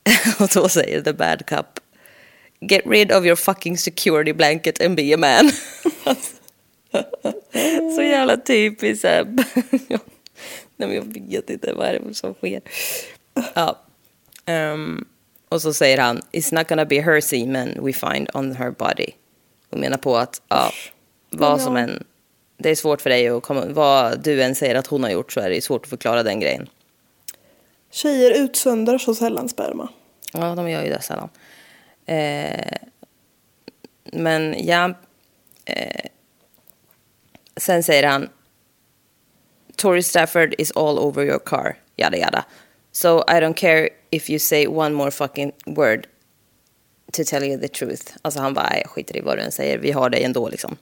och 0.40 0.50
då 0.54 0.70
säger 0.70 1.02
the 1.02 1.14
bad 1.14 1.46
cop, 1.50 1.80
get 2.60 2.82
rid 2.86 3.12
of 3.12 3.26
your 3.26 3.36
fucking 3.36 3.78
security 3.78 4.34
blanket 4.34 4.82
and 4.82 4.96
be 4.96 5.14
a 5.14 5.18
man. 5.18 5.52
så 7.96 8.02
jävla 8.02 8.38
typiskt. 8.38 9.04
Nej 10.76 10.90
men 10.90 10.94
jag 10.94 11.04
vet 11.04 11.50
inte 11.50 11.74
vad 11.74 11.88
är 11.88 12.00
det 12.00 12.14
som 12.14 12.34
sker. 12.34 12.62
Ja. 13.54 13.82
Ehm, 14.52 15.06
och 15.50 15.62
så 15.62 15.74
säger 15.74 15.98
han, 15.98 16.22
it's 16.32 16.56
not 16.56 16.68
gonna 16.68 16.86
be 16.86 17.02
her 17.02 17.22
semen 17.22 17.86
we 17.86 17.94
find 17.94 18.30
on 18.34 18.56
her 18.56 18.72
body. 18.72 19.08
Och 19.70 19.78
menar 19.78 19.98
på 19.98 20.18
att, 20.18 20.42
ja, 20.48 20.72
vad 21.30 21.62
som 21.62 21.76
än, 21.78 22.04
det 22.58 22.70
är 22.70 22.76
svårt 22.76 23.02
för 23.02 23.10
dig 23.10 23.30
att 23.30 23.44
komma, 23.44 23.66
vad 23.66 24.24
du 24.24 24.44
än 24.44 24.56
säger 24.56 24.76
att 24.76 24.88
hon 24.88 25.04
har 25.04 25.10
gjort 25.10 25.32
så 25.32 25.40
är 25.40 25.50
det 25.50 25.62
svårt 25.62 25.84
att 25.84 25.90
förklara 25.90 26.24
den 26.24 26.40
grejen. 26.40 26.70
Tjejer 27.92 28.32
utsöndrar 28.32 28.98
så 28.98 29.16
sällan 29.16 29.50
sperma. 29.50 29.90
Ja, 30.34 30.56
de 30.56 30.70
gör 30.70 30.84
ju 30.84 30.90
det 30.90 31.02
sällan. 31.02 31.30
Eh, 32.06 32.78
men 34.14 34.66
ja, 34.68 34.94
eh, 35.66 36.06
sen 37.58 37.84
säger 37.84 38.08
han, 38.08 38.30
Tori 39.76 40.04
Stafford 40.04 40.56
is 40.58 40.72
all 40.72 41.00
over 41.00 41.26
your 41.26 41.40
car, 41.40 41.76
yada 41.96 42.18
yada. 42.18 42.46
So 42.92 43.24
I 43.28 43.40
don't 43.40 43.54
care 43.54 43.90
if 44.12 44.30
you 44.30 44.40
say 44.40 44.68
one 44.68 44.94
more 44.94 45.12
fucking 45.12 45.52
word 45.66 46.08
to 47.14 47.24
tell 47.24 47.44
you 47.44 47.60
the 47.60 47.68
truth. 47.68 48.14
Alltså 48.22 48.40
han 48.40 48.54
bara, 48.54 48.78
jag 48.78 48.90
skiter 48.90 49.18
i 49.18 49.22
vad 49.22 49.38
du 49.38 49.42
än 49.42 49.52
säger, 49.52 49.78
vi 49.78 49.92
har 49.92 50.10
dig 50.10 50.24
ändå 50.24 50.50
liksom. 50.50 50.78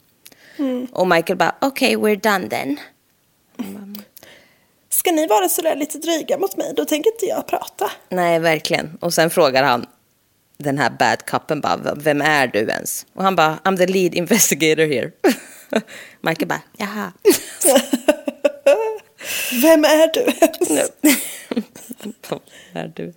Och 0.91 1.08
Michael 1.08 1.38
bara, 1.38 1.56
okej, 1.62 1.98
okay, 1.98 2.15
we're 2.15 2.22
done 2.22 2.50
then. 2.50 2.80
Ska 4.89 5.12
ni 5.12 5.28
vara 5.28 5.50
sådär 5.50 5.76
lite 5.76 5.98
dryga 5.98 6.38
mot 6.38 6.58
mig, 6.58 6.74
då 6.76 6.86
tänker 6.86 7.12
inte 7.12 7.26
jag 7.26 7.48
prata. 7.48 7.91
Nej, 8.10 8.39
verkligen. 8.39 8.98
Och 9.02 9.13
sen 9.13 9.30
frågar 9.30 9.63
han 9.63 9.86
den 10.58 10.78
här 10.78 10.89
bad 10.89 11.26
cupen 11.26 11.62
bara, 11.62 11.95
vem 11.95 12.22
är 12.22 12.48
du 12.48 12.60
ens? 12.60 13.06
Och 13.13 13.24
han 13.24 13.36
bara, 13.36 13.60
I'm 13.63 13.78
the 13.78 13.88
lead 13.88 14.15
investigator 14.15 14.86
here. 14.86 15.12
Michael 16.22 16.48
bara, 16.48 16.62
jaha. 16.78 17.12
Vem 19.62 19.84
är 19.86 20.13
du 20.13 20.20
ens? 20.22 20.70
Vem 20.70 21.13
är 22.74 22.88
du? 22.96 23.13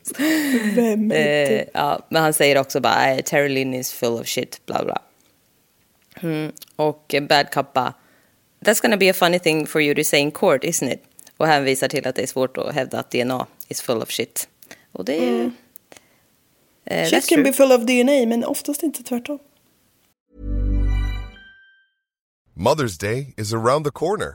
Vem 0.75 1.11
är 1.13 1.49
du? 1.49 1.55
Eh, 1.55 1.65
ja, 1.75 2.07
men 2.09 2.23
han 2.23 2.33
säger 2.33 2.59
också 2.59 2.81
bara, 2.81 3.11
"Eh, 3.11 3.23
Terry 3.23 3.49
Lynn 3.49 3.75
is 3.75 3.93
full 3.93 4.21
of 4.21 4.27
shit, 4.27 4.61
bla 4.67 4.85
bla. 4.85 5.03
Mm. 6.23 6.53
Och 6.77 7.15
Bad 7.29 7.51
Cup 7.51 7.73
bara, 7.73 7.95
that's 8.65 8.83
gonna 8.83 8.97
be 8.97 9.11
a 9.11 9.15
funny 9.15 9.39
thing 9.39 9.67
for 9.67 9.81
you 9.83 9.95
to 9.95 10.05
say 10.05 10.21
in 10.21 10.31
court, 10.31 10.65
isn't 10.65 10.93
it? 10.93 11.03
Och 11.37 11.47
hänvisar 11.47 11.89
till 11.89 12.07
att 12.07 12.15
det 12.15 12.23
är 12.23 12.27
svårt 12.27 12.57
att 12.59 12.75
hävda 12.75 12.99
att 13.01 13.11
DNA 13.11 13.47
is 13.69 13.83
full 13.83 14.03
of 14.03 14.11
shit. 14.11 14.49
Och 14.93 15.05
det 15.05 15.19
är 15.19 15.27
ju... 15.31 15.51
eh, 16.85 17.09
Shit 17.09 17.29
can 17.29 17.37
true. 17.37 17.45
be 17.45 17.53
full 17.53 17.73
of 17.73 17.81
DNA, 17.81 18.27
men 18.27 18.45
oftast 18.45 18.83
inte 18.83 19.03
tvärtom. 19.03 19.39
Mother's 22.57 23.01
Day 23.01 23.35
is 23.37 23.53
around 23.55 23.85
the 23.85 23.91
corner. 23.91 24.35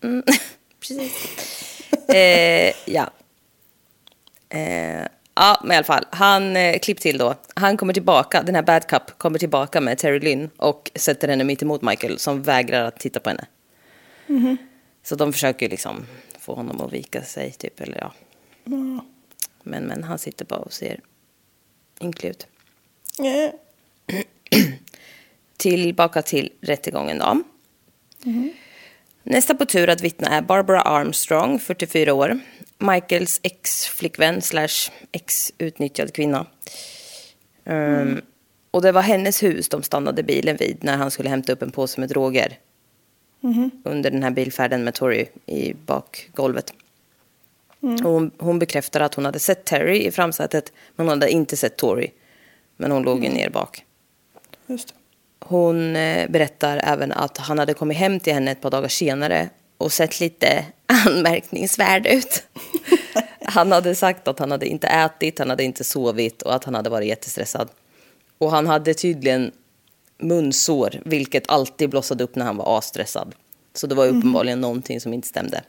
Precis. 0.80 1.80
eh, 2.08 2.72
ja. 2.86 3.10
Eh, 4.48 5.06
ja, 5.34 5.60
men 5.62 5.72
i 5.72 5.76
alla 5.76 5.84
fall. 5.84 6.04
Han, 6.10 6.56
eh, 6.56 6.78
klipp 6.78 7.00
till 7.00 7.18
då. 7.18 7.34
Han 7.54 7.76
kommer 7.76 7.92
tillbaka, 7.92 8.42
den 8.42 8.54
här 8.54 8.62
Bad 8.62 8.86
Cup 8.86 9.18
kommer 9.18 9.38
tillbaka 9.38 9.80
med 9.80 9.98
Terry 9.98 10.18
Lynn 10.20 10.50
och 10.56 10.90
sätter 10.94 11.28
henne 11.28 11.44
mitt 11.44 11.62
emot 11.62 11.82
Michael 11.82 12.18
som 12.18 12.42
vägrar 12.42 12.84
att 12.84 13.00
titta 13.00 13.20
på 13.20 13.30
henne. 13.30 13.46
Så 15.02 15.14
de 15.14 15.32
försöker 15.32 15.68
liksom 15.68 16.06
få 16.38 16.54
honom 16.54 16.80
att 16.80 16.92
vika 16.92 17.22
sig, 17.22 17.52
typ. 17.52 17.80
Eller 17.80 17.98
ja. 17.98 18.12
Men, 19.62 19.84
men 19.84 20.04
han 20.04 20.18
sitter 20.18 20.44
bara 20.44 20.60
och 20.60 20.72
ser 20.72 21.00
ynklig 22.00 22.30
ut. 22.30 22.46
Eh, 23.18 23.50
Tillbaka 25.56 26.22
till 26.22 26.52
rättegången 26.60 27.18
då. 27.18 27.42
Nästa 29.30 29.54
på 29.54 29.64
tur 29.64 29.88
att 29.88 30.00
vittna 30.00 30.28
är 30.28 30.42
Barbara 30.42 30.80
Armstrong, 30.80 31.58
44 31.58 32.14
år. 32.14 32.40
Michaels 32.78 33.40
ex-flickvän 33.42 34.42
slash 34.42 34.90
ex-utnyttjad 35.12 36.12
kvinna. 36.12 36.46
Ehm, 37.64 38.20
och 38.70 38.82
det 38.82 38.92
var 38.92 39.02
hennes 39.02 39.42
hus 39.42 39.68
de 39.68 39.82
stannade 39.82 40.22
bilen 40.22 40.56
vid 40.56 40.84
när 40.84 40.96
han 40.96 41.10
skulle 41.10 41.28
hämta 41.28 41.52
upp 41.52 41.62
en 41.62 41.70
påse 41.70 42.00
med 42.00 42.08
droger. 42.08 42.58
Under 43.84 44.10
den 44.10 44.22
här 44.22 44.30
bilfärden 44.30 44.84
med 44.84 44.94
Tori 44.94 45.28
i 45.46 45.74
bakgolvet. 45.74 46.72
Och 47.80 48.10
hon, 48.10 48.30
hon 48.38 48.58
bekräftar 48.58 49.00
att 49.00 49.14
hon 49.14 49.24
hade 49.24 49.38
sett 49.38 49.64
Terry 49.64 50.06
i 50.06 50.10
framsätet 50.10 50.72
men 50.96 51.06
hon 51.06 51.20
hade 51.20 51.30
inte 51.30 51.56
sett 51.56 51.76
Tori. 51.76 52.12
Men 52.76 52.90
hon 52.90 53.02
låg 53.02 53.24
ju 53.24 53.30
ner 53.30 53.50
bak. 53.50 53.84
just 54.66 54.88
det. 54.88 54.94
Hon 55.48 55.96
eh, 55.96 56.30
berättar 56.30 56.80
även 56.84 57.12
att 57.12 57.38
han 57.38 57.58
hade 57.58 57.74
kommit 57.74 57.98
hem 57.98 58.20
till 58.20 58.34
henne 58.34 58.50
ett 58.50 58.60
par 58.60 58.70
dagar 58.70 58.88
senare 58.88 59.48
och 59.78 59.92
sett 59.92 60.20
lite 60.20 60.64
anmärkningsvärd 61.06 62.06
ut. 62.06 62.42
Han 63.42 63.72
hade 63.72 63.94
sagt 63.94 64.28
att 64.28 64.38
han 64.38 64.50
hade 64.50 64.66
inte 64.66 64.86
ätit, 64.86 65.38
han 65.38 65.50
hade 65.50 65.64
inte 65.64 65.84
sovit 65.84 66.42
och 66.42 66.54
att 66.54 66.64
han 66.64 66.74
hade 66.74 66.90
varit 66.90 67.08
jättestressad. 67.08 67.68
Och 68.38 68.50
han 68.50 68.66
hade 68.66 68.94
tydligen 68.94 69.52
munsår, 70.18 71.00
vilket 71.04 71.50
alltid 71.50 71.90
blossade 71.90 72.24
upp 72.24 72.34
när 72.34 72.44
han 72.44 72.56
var 72.56 72.78
asstressad. 72.78 73.34
Så 73.74 73.86
det 73.86 73.94
var 73.94 74.06
uppenbarligen 74.06 74.60
någonting 74.60 75.00
som 75.00 75.14
inte 75.14 75.28
stämde. 75.28 75.62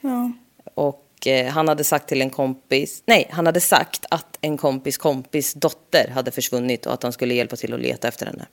Ja. 0.00 0.32
Och 0.74 1.26
eh, 1.26 1.52
han 1.52 1.68
hade 1.68 1.84
sagt 1.84 2.08
till 2.08 2.22
en 2.22 2.30
kompis, 2.30 3.02
nej, 3.06 3.28
han 3.30 3.46
hade 3.46 3.60
sagt 3.60 4.06
att 4.10 4.38
en 4.40 4.56
kompis 4.56 4.98
kompis 4.98 5.54
dotter 5.54 6.10
hade 6.14 6.30
försvunnit 6.30 6.86
och 6.86 6.92
att 6.92 7.02
han 7.02 7.12
skulle 7.12 7.34
hjälpa 7.34 7.56
till 7.56 7.74
att 7.74 7.80
leta 7.80 8.08
efter 8.08 8.26
henne. 8.26 8.46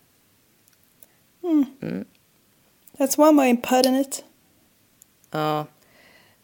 That's 2.97 3.17
one 3.17 3.37
way 3.37 3.53
of 3.53 3.61
putting 3.61 3.95
it. 3.95 4.23
Ja. 5.31 5.65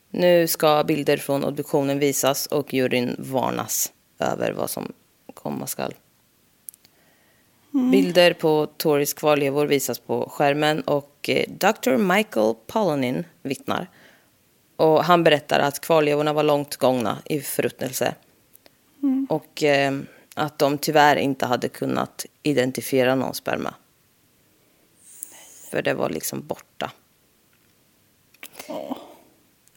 Nu 0.09 0.47
ska 0.47 0.83
bilder 0.83 1.17
från 1.17 1.43
obduktionen 1.43 1.99
visas 1.99 2.45
och 2.45 2.73
juryn 2.73 3.15
varnas 3.19 3.93
över 4.19 4.51
vad 4.51 4.69
som 4.69 4.93
komma 5.33 5.67
skall. 5.67 5.93
Bilder 7.91 8.33
på 8.33 8.67
Tories 8.77 9.13
kvarlevor 9.13 9.65
visas 9.65 9.99
på 9.99 10.29
skärmen 10.29 10.81
och 10.81 11.29
eh, 11.29 11.45
Dr. 11.49 11.97
Michael 11.97 12.55
Polonin 12.67 13.23
vittnar. 13.41 13.89
Och 14.75 15.03
han 15.03 15.23
berättar 15.23 15.59
att 15.59 15.79
kvarlevorna 15.79 16.33
var 16.33 16.43
långt 16.43 16.75
gångna 16.75 17.17
i 17.25 17.41
förruttnelse. 17.41 18.15
Och 19.29 19.63
eh, 19.63 19.93
att 20.33 20.59
de 20.59 20.77
tyvärr 20.77 21.15
inte 21.15 21.45
hade 21.45 21.69
kunnat 21.69 22.25
identifiera 22.43 23.15
någon 23.15 23.33
sperma. 23.33 23.73
För 25.75 25.81
det 25.81 25.93
var 25.93 26.09
liksom 26.09 26.47
borta. 26.47 26.91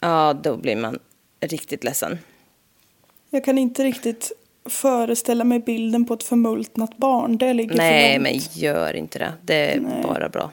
Ja, 0.01 0.33
då 0.43 0.57
blir 0.57 0.77
man 0.77 0.99
riktigt 1.41 1.85
ledsen. 1.85 2.19
Jag 3.31 3.45
kan 3.45 3.59
inte 3.59 3.85
riktigt 3.85 4.33
föreställa 4.65 5.45
mig 5.45 5.59
bilden 5.59 6.05
på 6.05 6.15
ett 6.15 6.23
förmultnat 6.23 6.97
barn. 6.97 7.39
Det 7.39 7.53
ligger 7.53 7.77
Nej, 7.77 8.15
för 8.15 8.21
men 8.23 8.33
långt. 8.33 8.57
gör 8.57 8.97
inte 8.97 9.19
det. 9.19 9.33
Det 9.43 9.55
är 9.55 9.81
Nej. 9.81 10.03
bara 10.03 10.29
bra. 10.29 10.51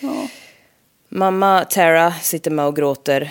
Ja. 0.00 0.28
Mamma 1.08 1.64
Tara 1.64 2.12
sitter 2.12 2.50
med 2.50 2.66
och 2.66 2.76
gråter 2.76 3.30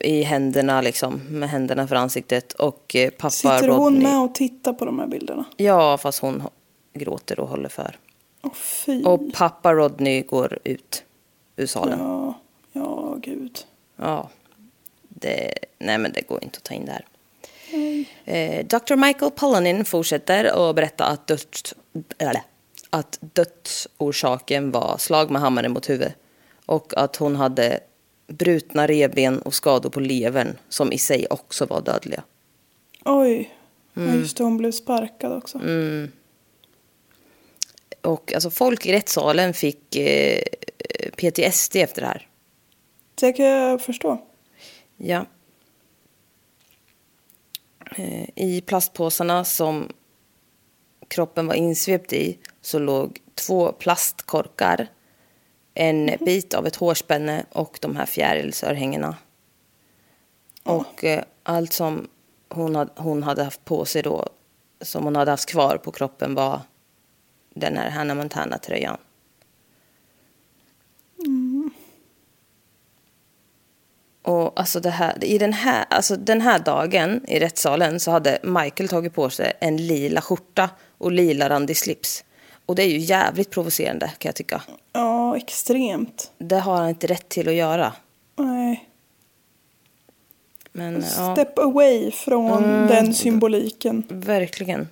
i 0.00 0.22
händerna, 0.22 0.80
liksom, 0.80 1.20
med 1.28 1.50
händerna 1.50 1.88
för 1.88 1.96
ansiktet. 1.96 2.52
Och 2.52 2.96
eh, 2.96 3.10
pappa 3.10 3.30
Sitter 3.30 3.68
Rodney... 3.68 3.78
hon 3.78 3.98
med 3.98 4.18
och 4.18 4.34
tittar 4.34 4.72
på 4.72 4.84
de 4.84 4.98
här 4.98 5.06
bilderna? 5.06 5.44
Ja, 5.56 5.98
fast 5.98 6.18
hon 6.18 6.42
gråter 6.94 7.40
och 7.40 7.48
håller 7.48 7.68
för. 7.68 7.96
Fy. 8.54 9.04
Och 9.04 9.32
pappa 9.32 9.74
Rodney 9.74 10.22
går 10.22 10.58
ut 10.64 11.04
ur 11.56 11.66
salen. 11.66 11.98
Ja, 11.98 12.40
ja 12.72 13.16
gud. 13.22 13.58
Ja, 13.96 14.28
det, 15.08 15.54
nej 15.78 15.98
men 15.98 16.12
det 16.12 16.20
går 16.28 16.44
inte 16.44 16.56
att 16.56 16.64
ta 16.64 16.74
in 16.74 16.86
det 16.86 16.92
här. 16.92 17.04
Eh, 18.24 18.66
Dr. 18.66 18.96
Michael 18.96 19.30
Polonin 19.30 19.84
fortsätter 19.84 20.56
och 20.58 20.74
berätta 20.74 21.04
att, 21.04 21.26
döds, 21.26 21.74
eller, 22.18 22.42
att 22.90 23.18
dödsorsaken 23.20 24.70
var 24.70 24.96
slag 24.98 25.30
med 25.30 25.42
hammare 25.42 25.68
mot 25.68 25.90
huvudet. 25.90 26.14
Och 26.66 26.92
att 26.96 27.16
hon 27.16 27.36
hade 27.36 27.80
brutna 28.26 28.86
revben 28.86 29.42
och 29.42 29.54
skador 29.54 29.90
på 29.90 30.00
levern 30.00 30.56
som 30.68 30.92
i 30.92 30.98
sig 30.98 31.26
också 31.30 31.66
var 31.66 31.80
dödliga. 31.80 32.22
Oj. 33.04 33.54
Mm. 33.96 34.18
Just 34.18 34.36
det, 34.36 34.44
hon 34.44 34.56
blev 34.56 34.72
sparkad 34.72 35.32
också. 35.32 35.60
Och 38.02 38.32
alltså, 38.34 38.50
folk 38.50 38.86
i 38.86 38.92
rättssalen 38.92 39.54
fick 39.54 39.96
eh, 39.96 40.42
PTSD 41.16 41.76
efter 41.76 42.00
det 42.00 42.06
här. 42.08 42.28
Det 43.14 43.32
kan 43.32 43.46
jag 43.46 43.82
förstå. 43.82 44.26
Ja. 44.96 45.26
Eh, 47.96 48.28
I 48.34 48.60
plastpåsarna 48.66 49.44
som 49.44 49.88
kroppen 51.08 51.46
var 51.46 51.54
insvept 51.54 52.12
i 52.12 52.38
så 52.60 52.78
låg 52.78 53.20
två 53.34 53.72
plastkorkar. 53.72 54.88
en 55.74 56.10
bit 56.20 56.54
av 56.54 56.66
ett 56.66 56.76
hårspänne 56.76 57.46
och 57.52 57.78
de 57.80 57.96
här 57.96 58.06
fjärilsörhängena. 58.06 59.16
Och 60.62 61.04
eh, 61.04 61.24
allt 61.42 61.72
som 61.72 62.08
hon 62.48 62.88
hon 62.96 63.22
hade 63.22 63.44
haft 63.44 63.64
på 63.64 63.84
sig 63.84 64.02
då, 64.02 64.28
som 64.80 65.04
hon 65.04 65.16
hade 65.16 65.30
haft 65.30 65.50
kvar 65.50 65.76
på 65.76 65.92
kroppen 65.92 66.34
var 66.34 66.60
den 67.54 67.76
här 67.76 67.90
Hannah 67.90 68.16
Montana-tröjan. 68.16 68.96
Och 74.22 74.60
alltså 74.60 74.80
det 74.80 74.90
här, 74.90 75.24
i 75.24 75.38
den 75.38 75.52
här, 75.52 75.84
alltså 75.90 76.16
den 76.16 76.40
här 76.40 76.58
dagen 76.58 77.24
i 77.28 77.38
rättssalen 77.40 78.00
så 78.00 78.10
hade 78.10 78.38
Michael 78.42 78.88
tagit 78.88 79.14
på 79.14 79.30
sig 79.30 79.52
en 79.60 79.76
lila 79.86 80.20
skjorta 80.20 80.70
och 80.98 81.12
lila 81.12 81.48
randig 81.48 81.76
slips. 81.76 82.24
Och 82.66 82.74
det 82.74 82.82
är 82.82 82.86
ju 82.88 82.98
jävligt 82.98 83.50
provocerande 83.50 84.06
kan 84.18 84.28
jag 84.28 84.34
tycka. 84.36 84.62
Ja, 84.92 85.36
extremt. 85.36 86.30
Det 86.38 86.58
har 86.58 86.76
han 86.76 86.88
inte 86.88 87.06
rätt 87.06 87.28
till 87.28 87.48
att 87.48 87.54
göra. 87.54 87.92
Nej. 88.36 88.88
Men 90.72 91.04
ja, 91.16 91.34
Step 91.34 91.58
away 91.58 92.10
från 92.10 92.64
Mm. 92.64 92.86
den 92.86 93.14
symboliken. 93.14 94.02
verkligen. 94.08 94.88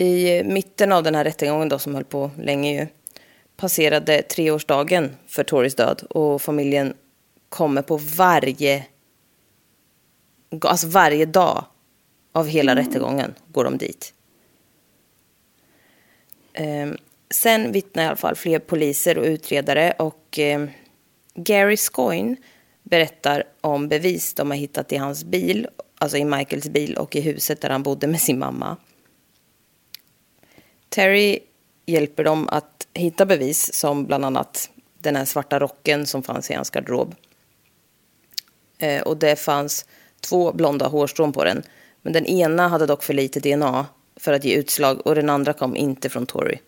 I 0.00 0.42
mitten 0.44 0.92
av 0.92 1.02
den 1.02 1.14
här 1.14 1.24
rättegången 1.24 1.68
då 1.68 1.78
som 1.78 1.94
höll 1.94 2.04
på 2.04 2.30
länge 2.38 2.80
ju 2.80 2.86
passerade 3.56 4.22
treårsdagen 4.22 5.16
för 5.26 5.44
Toris 5.44 5.74
död 5.74 6.02
och 6.10 6.42
familjen 6.42 6.94
kommer 7.48 7.82
på 7.82 7.96
varje 7.96 8.86
alltså 10.60 10.86
varje 10.86 11.26
dag 11.26 11.64
av 12.32 12.46
hela 12.46 12.76
rättegången 12.76 13.34
går 13.48 13.64
de 13.64 13.78
dit. 13.78 14.14
Ehm, 16.52 16.96
sen 17.30 17.72
vittnar 17.72 18.02
i 18.02 18.06
alla 18.06 18.16
fall 18.16 18.36
fler 18.36 18.58
poliser 18.58 19.18
och 19.18 19.24
utredare 19.24 19.92
och 19.98 20.38
ehm, 20.38 20.70
Gary 21.34 21.76
Scoyne 21.76 22.36
berättar 22.82 23.44
om 23.60 23.88
bevis 23.88 24.34
de 24.34 24.50
har 24.50 24.58
hittat 24.58 24.92
i 24.92 24.96
hans 24.96 25.24
bil, 25.24 25.68
alltså 25.98 26.16
i 26.16 26.24
Michaels 26.24 26.68
bil 26.68 26.96
och 26.96 27.16
i 27.16 27.20
huset 27.20 27.60
där 27.60 27.70
han 27.70 27.82
bodde 27.82 28.06
med 28.06 28.20
sin 28.20 28.38
mamma. 28.38 28.76
Terry 30.90 31.38
hjälper 31.86 32.24
dem 32.24 32.48
att 32.48 32.88
hitta 32.94 33.26
bevis 33.26 33.74
som 33.74 34.06
bland 34.06 34.24
annat 34.24 34.70
den 34.98 35.16
här 35.16 35.24
svarta 35.24 35.58
rocken 35.58 36.06
som 36.06 36.22
fanns 36.22 36.50
i 36.50 36.54
hans 36.54 36.70
garderob. 36.70 37.14
Eh, 38.78 39.02
och 39.02 39.16
det 39.16 39.36
fanns 39.36 39.86
två 40.20 40.52
blonda 40.52 40.86
hårstrån 40.86 41.32
på 41.32 41.44
den. 41.44 41.62
Men 42.02 42.12
den 42.12 42.26
ena 42.26 42.68
hade 42.68 42.86
dock 42.86 43.02
för 43.02 43.14
lite 43.14 43.40
DNA 43.40 43.86
för 44.16 44.32
att 44.32 44.44
ge 44.44 44.54
utslag 44.54 45.06
och 45.06 45.14
den 45.14 45.30
andra 45.30 45.52
kom 45.52 45.76
inte 45.76 46.08
från 46.08 46.26
Tory. 46.26 46.58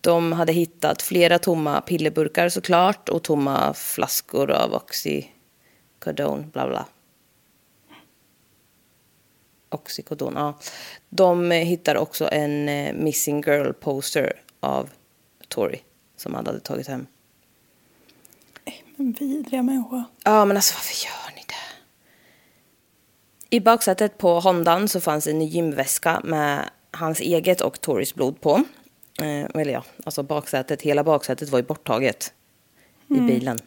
De 0.00 0.32
hade 0.32 0.52
hittat 0.52 1.02
flera 1.02 1.38
tomma 1.38 1.80
pillerburkar 1.80 2.48
såklart 2.48 3.08
och 3.08 3.22
tomma 3.22 3.74
flaskor 3.74 4.50
av 4.50 4.74
oxycodone, 4.74 6.42
bla 6.52 6.68
bla. 6.68 6.86
Oxycodon, 9.68 10.34
ja. 10.36 10.58
De 11.08 11.50
hittar 11.50 11.96
också 11.96 12.28
en 12.32 12.68
eh, 12.68 12.94
missing 12.94 13.42
girl 13.46 13.72
poster 13.72 14.32
av 14.60 14.90
Tory 15.48 15.78
som 16.16 16.34
han 16.34 16.46
hade 16.46 16.60
tagit 16.60 16.86
hem. 16.86 17.06
En 18.96 19.12
vidriga 19.12 19.62
människa. 19.62 20.04
Ja, 20.24 20.44
men 20.44 20.56
alltså 20.56 20.74
varför 20.74 21.06
gör 21.06 21.36
ni 21.36 21.44
det? 21.46 21.54
I 23.56 23.60
baksätet 23.60 24.18
på 24.18 24.40
Hondan 24.40 24.88
så 24.88 25.00
fanns 25.00 25.26
en 25.26 25.42
gymväska 25.46 26.20
med 26.24 26.70
hans 26.90 27.20
eget 27.20 27.60
och 27.60 27.80
Torys 27.80 28.14
blod 28.14 28.40
på. 28.40 28.62
Eh, 29.20 29.44
eller 29.60 29.72
ja, 29.72 29.84
alltså 30.04 30.22
baksätet, 30.22 30.82
hela 30.82 31.04
baksätet 31.04 31.48
var 31.48 31.58
ju 31.58 31.64
borttaget 31.64 32.32
i 33.08 33.20
bilen. 33.20 33.58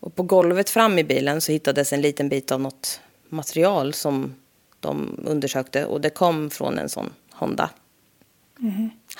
Och 0.00 0.16
på 0.16 0.22
golvet 0.22 0.70
fram 0.70 0.98
i 0.98 1.04
bilen 1.04 1.40
så 1.40 1.52
hittades 1.52 1.92
en 1.92 2.00
liten 2.00 2.28
bit 2.28 2.52
av 2.52 2.60
något 2.60 3.00
material 3.28 3.92
som 3.92 4.34
de 4.82 5.24
undersökte 5.24 5.86
och 5.86 6.00
det 6.00 6.10
kom 6.10 6.50
från 6.50 6.78
en 6.78 6.88
sån 6.88 7.12
Honda. 7.30 7.70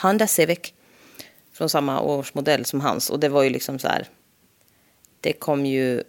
Honda 0.02 0.26
Civic. 0.26 0.72
Från 1.52 1.68
samma 1.68 2.00
årsmodell 2.00 2.64
som 2.64 2.80
hans 2.80 3.10
och 3.10 3.20
det 3.20 3.28
var 3.28 3.42
ju 3.42 3.50
liksom 3.50 3.78
så 3.78 3.88
här 3.88 4.08
det 5.20 5.32
kom 5.32 5.66
ju 5.66 6.02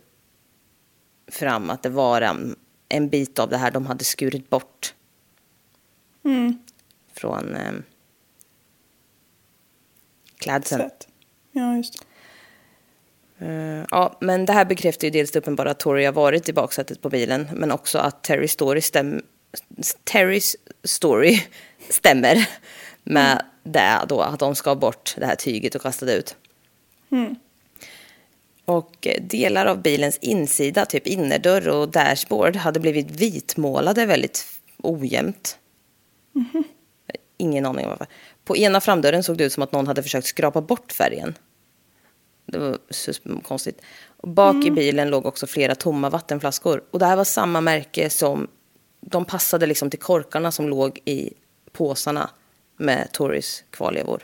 fram 1.27 1.69
att 1.69 1.83
det 1.83 1.89
var 1.89 2.21
en, 2.21 2.55
en 2.89 3.09
bit 3.09 3.39
av 3.39 3.49
det 3.49 3.57
här 3.57 3.71
de 3.71 3.85
hade 3.85 4.03
skurit 4.03 4.49
bort. 4.49 4.93
Från 7.13 7.55
eh, 7.55 7.71
klädseln. 10.37 10.89
Ja, 11.51 11.77
just 11.77 11.93
det. 11.99 12.05
Eh, 13.45 13.85
ja, 13.91 14.17
men 14.21 14.45
det 14.45 14.53
här 14.53 14.65
bekräftar 14.65 15.07
ju 15.07 15.11
dels 15.11 15.35
uppenbara 15.35 15.71
att 15.71 15.79
Tori 15.79 16.05
har 16.05 16.13
varit 16.13 16.49
i 16.49 16.53
baksätet 16.53 17.01
på 17.01 17.09
bilen, 17.09 17.47
men 17.53 17.71
också 17.71 17.97
att 17.97 18.23
Terry 18.23 18.47
story 18.47 18.81
stäm, 18.81 19.21
Terrys 20.03 20.55
story 20.83 21.41
stämmer 21.89 22.49
med 23.03 23.45
det 23.63 24.05
då, 24.07 24.21
att 24.21 24.39
de 24.39 24.55
ska 24.55 24.75
bort 24.75 25.15
det 25.17 25.25
här 25.25 25.35
tyget 25.35 25.75
och 25.75 25.81
kasta 25.81 26.05
det 26.05 26.13
ut. 26.13 26.35
Och 28.65 29.07
eh, 29.07 29.21
delar 29.21 29.65
av 29.65 29.81
bilens 29.81 30.17
insida, 30.17 30.85
typ 30.85 31.07
innerdörr 31.07 31.67
och 31.67 31.89
dashboard, 31.89 32.55
hade 32.55 32.79
blivit 32.79 33.11
vitmålade 33.11 34.05
väldigt 34.05 34.45
ojämnt. 34.77 35.57
Ingen 37.37 37.65
aning 37.65 37.87
varför. 37.87 38.07
På 38.45 38.57
ena 38.57 38.81
framdörren 38.81 39.23
såg 39.23 39.37
det 39.37 39.43
ut 39.43 39.53
som 39.53 39.63
att 39.63 39.71
någon 39.71 39.87
hade 39.87 40.03
försökt 40.03 40.27
skrapa 40.27 40.61
bort 40.61 40.91
färgen. 40.91 41.35
Det 42.45 42.57
var 42.57 42.77
konstigt. 43.41 43.81
Och 44.05 44.27
bak 44.27 44.65
i 44.65 44.71
bilen 44.71 45.09
låg 45.09 45.25
också 45.25 45.47
flera 45.47 45.75
tomma 45.75 46.09
vattenflaskor. 46.09 46.83
Och 46.91 46.99
det 46.99 47.05
här 47.05 47.15
var 47.15 47.23
samma 47.23 47.61
märke 47.61 48.09
som... 48.09 48.47
De 49.05 49.25
passade 49.25 49.65
liksom 49.65 49.89
till 49.89 49.99
korkarna 49.99 50.51
som 50.51 50.69
låg 50.69 50.99
i 51.05 51.33
påsarna 51.71 52.29
med 52.77 53.11
Tories 53.11 53.63
kvarlevor. 53.69 54.23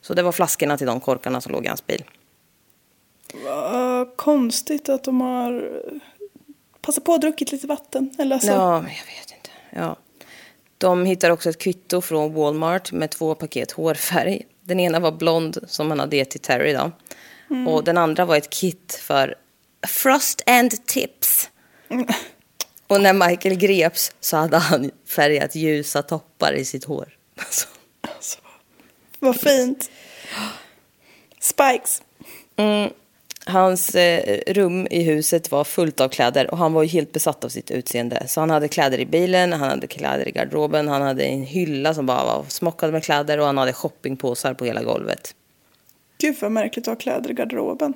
Så 0.00 0.14
det 0.14 0.22
var 0.22 0.32
flaskorna 0.32 0.78
till 0.78 0.86
de 0.86 1.00
korkarna 1.00 1.40
som 1.40 1.52
låg 1.52 1.64
i 1.64 1.68
hans 1.68 1.86
bil. 1.86 2.04
Vad 3.44 4.16
konstigt 4.16 4.88
att 4.88 5.04
de 5.04 5.20
har 5.20 5.82
passat 6.80 7.04
på 7.04 7.14
att 7.14 7.20
druckit 7.20 7.52
lite 7.52 7.66
vatten. 7.66 8.14
Eller 8.18 8.36
alltså, 8.36 8.50
Ja, 8.50 8.74
jag 8.74 8.82
vet 8.82 9.32
inte. 9.36 9.50
Ja. 9.70 9.96
De 10.78 11.04
hittar 11.04 11.30
också 11.30 11.50
ett 11.50 11.58
kvitto 11.58 12.00
från 12.00 12.34
Walmart 12.34 12.92
med 12.92 13.10
två 13.10 13.34
paket 13.34 13.72
hårfärg. 13.72 14.46
Den 14.62 14.80
ena 14.80 15.00
var 15.00 15.12
blond 15.12 15.58
som 15.66 15.90
han 15.90 16.00
hade 16.00 16.16
gett 16.16 16.30
till 16.30 16.40
Terry 16.40 16.72
då. 16.72 16.90
Och 17.66 17.84
den 17.84 17.98
andra 17.98 18.24
var 18.24 18.36
ett 18.36 18.50
kit 18.50 19.00
för 19.02 19.34
Frost 19.86 20.42
and 20.46 20.86
Tips. 20.86 21.50
Och 22.88 23.00
när 23.00 23.12
Michael 23.12 23.54
greps 23.54 24.12
så 24.20 24.36
hade 24.36 24.58
han 24.58 24.90
färgat 25.06 25.54
ljusa 25.54 26.02
toppar 26.02 26.52
i 26.52 26.64
sitt 26.64 26.84
hår. 26.84 27.08
Alltså. 27.36 27.68
Alltså, 28.00 28.38
vad 29.18 29.40
fint. 29.40 29.90
Spikes. 31.40 32.02
Hans 33.46 33.94
eh, 33.94 34.40
rum 34.46 34.86
i 34.90 35.02
huset 35.02 35.50
var 35.50 35.64
fullt 35.64 36.00
av 36.00 36.08
kläder 36.08 36.50
och 36.50 36.58
han 36.58 36.72
var 36.72 36.82
ju 36.82 36.88
helt 36.88 37.12
besatt 37.12 37.44
av 37.44 37.48
sitt 37.48 37.70
utseende. 37.70 38.28
Så 38.28 38.40
han 38.40 38.50
hade 38.50 38.68
kläder 38.68 38.98
i 38.98 39.06
bilen, 39.06 39.52
han 39.52 39.70
hade 39.70 39.86
kläder 39.86 40.28
i 40.28 40.30
garderoben, 40.30 40.88
han 40.88 41.02
hade 41.02 41.24
en 41.24 41.42
hylla 41.42 41.94
som 41.94 42.06
bara 42.06 42.24
var 42.24 42.44
smockad 42.48 42.92
med 42.92 43.04
kläder 43.04 43.38
och 43.38 43.46
han 43.46 43.58
hade 43.58 43.72
shoppingpåsar 43.72 44.54
på 44.54 44.64
hela 44.64 44.82
golvet. 44.82 45.34
Gud 46.18 46.36
vad 46.40 46.52
märkligt 46.52 46.88
att 46.88 46.94
ha 46.94 47.00
kläder 47.00 47.30
i 47.30 47.34
garderoben. 47.34 47.94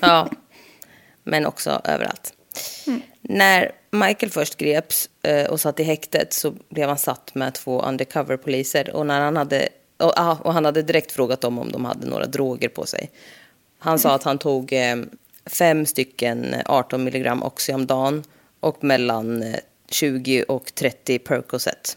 Ja, 0.00 0.30
men 1.24 1.46
också 1.46 1.80
överallt. 1.84 2.34
När 3.20 3.72
Michael 3.90 4.32
först 4.32 4.56
greps 4.56 5.10
eh, 5.22 5.50
och 5.50 5.60
satt 5.60 5.80
i 5.80 5.82
häktet 5.82 6.32
så 6.32 6.54
blev 6.68 6.88
han 6.88 6.98
satt 6.98 7.34
med 7.34 7.54
två 7.54 7.82
undercover-poliser. 7.82 8.90
Och, 8.90 9.06
när 9.06 9.20
han 9.20 9.36
hade, 9.36 9.68
och, 9.96 10.12
ah, 10.16 10.38
och 10.42 10.52
han 10.52 10.64
hade 10.64 10.82
direkt 10.82 11.12
frågat 11.12 11.40
dem 11.40 11.58
om 11.58 11.72
de 11.72 11.84
hade 11.84 12.06
några 12.06 12.26
droger 12.26 12.68
på 12.68 12.86
sig. 12.86 13.10
Han 13.78 13.98
sa 13.98 14.14
att 14.14 14.22
han 14.22 14.38
tog 14.38 14.72
eh, 14.72 14.96
fem 15.46 15.86
stycken 15.86 16.54
18 16.64 17.04
milligram 17.04 17.42
Oxy 17.42 17.72
om 17.72 17.86
dagen 17.86 18.24
och 18.60 18.84
mellan 18.84 19.42
eh, 19.42 19.60
20 19.90 20.42
och 20.42 20.74
30 20.74 21.18
Percocet. 21.18 21.96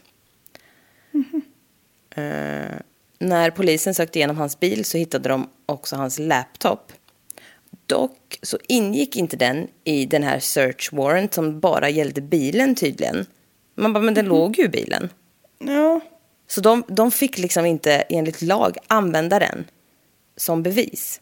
Eh, 2.16 2.78
när 3.20 3.52
polisen 3.52 3.94
sökte 3.94 4.20
igenom 4.20 4.38
hans 4.38 4.60
bil 4.60 4.86
så 4.86 4.98
hittade 4.98 5.30
de 5.30 5.50
också 5.66 5.96
hans 5.96 6.20
laptop. 6.20 6.92
Dock 7.88 8.40
så 8.42 8.58
ingick 8.68 9.16
inte 9.16 9.38
den 9.38 9.68
i 9.84 10.06
den 10.06 10.24
här 10.24 10.40
search 10.40 10.94
warrant 10.94 11.34
som 11.34 11.60
bara 11.60 11.90
gällde 11.90 12.22
bilen 12.22 12.76
tydligen. 12.76 13.26
Man 13.76 13.94
bara, 13.94 14.04
men 14.04 14.14
den 14.14 14.26
låg 14.26 14.60
ju 14.60 14.66
i 14.66 14.70
bilen. 14.70 15.10
Ja, 15.60 16.00
Så 16.48 16.62
de, 16.62 16.84
de 16.88 17.12
fick 17.12 17.38
liksom 17.38 17.66
inte 17.66 17.92
enligt 17.92 18.42
lag 18.42 18.78
använda 18.88 19.40
den 19.40 19.66
som 20.36 20.64
bevis. 20.64 21.22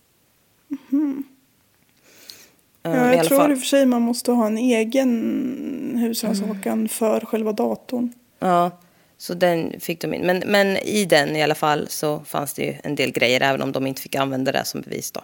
Eh, 2.84 2.91
ja 2.91 3.14
jag 3.16 3.26
tror 3.26 3.38
fall. 3.38 3.51
i 3.51 3.55
och 3.55 3.59
för 3.59 3.66
sig 3.66 3.86
man 3.86 4.01
måste 4.01 4.32
ha 4.32 4.45
en 4.47 4.57
egen 4.57 5.97
husrannsakan 5.97 6.88
för 6.88 7.20
själva 7.20 7.51
datorn. 7.51 8.14
Ja, 8.39 8.72
Så 9.18 9.34
den 9.34 9.80
fick 9.80 10.01
de 10.01 10.14
in. 10.14 10.22
Men, 10.22 10.43
men 10.45 10.78
i 10.78 11.05
den 11.05 11.36
i 11.36 11.43
alla 11.43 11.55
fall 11.55 11.88
så 11.89 12.20
fanns 12.20 12.53
det 12.53 12.64
ju 12.64 12.76
en 12.84 12.95
del 12.95 13.12
grejer, 13.12 13.41
även 13.41 13.62
om 13.62 13.72
de 13.72 13.88
inte 13.88 14.01
fick 14.01 14.16
använda 14.16 14.51
det 14.51 14.66
som 14.66 14.82
bevis 14.82 15.12
då. 15.12 15.22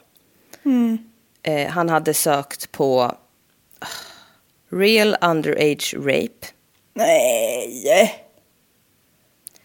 Eh, 1.44 1.68
han 1.68 1.90
hade 1.90 2.14
sökt 2.14 2.72
på 2.72 3.16
real 4.70 5.16
underage 5.22 5.96
rape. 5.98 6.48
Nej! 6.94 8.24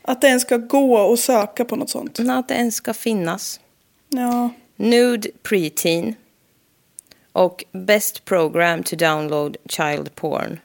Att 0.03 0.21
det 0.21 0.27
ens 0.27 0.43
ska 0.43 0.57
gå 0.57 0.99
och 0.99 1.19
söka 1.19 1.65
på 1.65 1.77
något 1.77 1.91
sånt. 1.91 2.21
Att 2.21 2.49
det 2.49 2.55
ens 2.55 2.75
ska 2.75 2.95
finnas. 2.95 3.61
Ja. 4.09 4.51
Nude 4.77 5.29
preteen. 5.43 6.15
Och 7.33 7.65
Best 7.73 8.25
program 8.25 8.83
to 8.83 8.97
download 8.97 9.57
child 9.67 10.15
porn. 10.15 10.61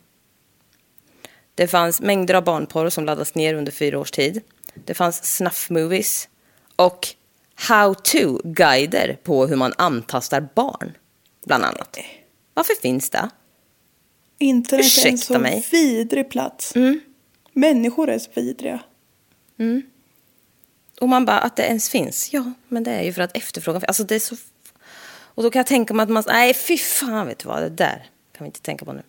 Det 1.56 1.68
fanns 1.68 2.02
mängder 2.02 2.34
av 2.34 2.44
barnporr 2.44 2.90
som 2.90 3.06
laddas 3.06 3.36
ner 3.36 3.54
under 3.54 3.72
fyra 3.72 4.00
års 4.00 4.12
tid. 4.12 4.42
Det 4.74 4.94
fanns 4.94 5.36
snuff 5.36 5.70
movies 5.70 6.30
och 6.76 7.08
how 7.60 7.94
to-guider 7.94 9.18
på 9.24 9.48
hur 9.48 9.56
man 9.56 9.74
antastar 9.78 10.50
barn, 10.56 10.98
bland 11.46 11.64
annat. 11.66 11.98
Varför 12.54 12.74
finns 12.82 13.10
det? 13.10 13.30
Internet 14.40 14.86
är 14.86 15.08
en 15.08 15.14
Ursäkta 15.14 15.34
så 15.34 15.40
mig. 15.40 15.68
vidrig 15.72 16.30
plats. 16.30 16.74
Människor 17.54 18.10
är 18.10 18.20
så 18.20 18.30
vidriga. 18.34 18.80
Och 21.02 21.10
man 21.10 21.26
bara, 21.26 21.40
att 21.40 21.56
det 21.56 21.64
ens 21.64 21.90
finns. 21.90 22.34
Ja, 22.34 22.52
men 22.68 22.84
det 22.84 22.92
är 22.92 23.04
ju 23.04 23.14
för 23.14 23.22
att 23.22 23.38
efterfrågan 23.38 23.82
Alltså 23.88 24.04
det 24.04 24.16
är 24.16 24.20
så... 24.20 24.36
Och 25.20 25.44
då 25.44 25.50
kan 25.50 25.60
jag 25.60 25.68
tänka 25.68 25.94
mig 25.94 26.04
att 26.04 26.10
man... 26.10 26.24
Nej, 26.28 26.54
fy 26.54 26.78
fan, 26.78 27.28
vet 27.28 27.40
du 27.40 27.48
vad? 27.48 27.62
Det 27.62 27.70
där 27.70 28.10
kan 28.32 28.44
vi 28.44 28.46
inte 28.46 28.62
tänka 28.62 28.86
på 28.86 28.94
nu. 28.94 29.04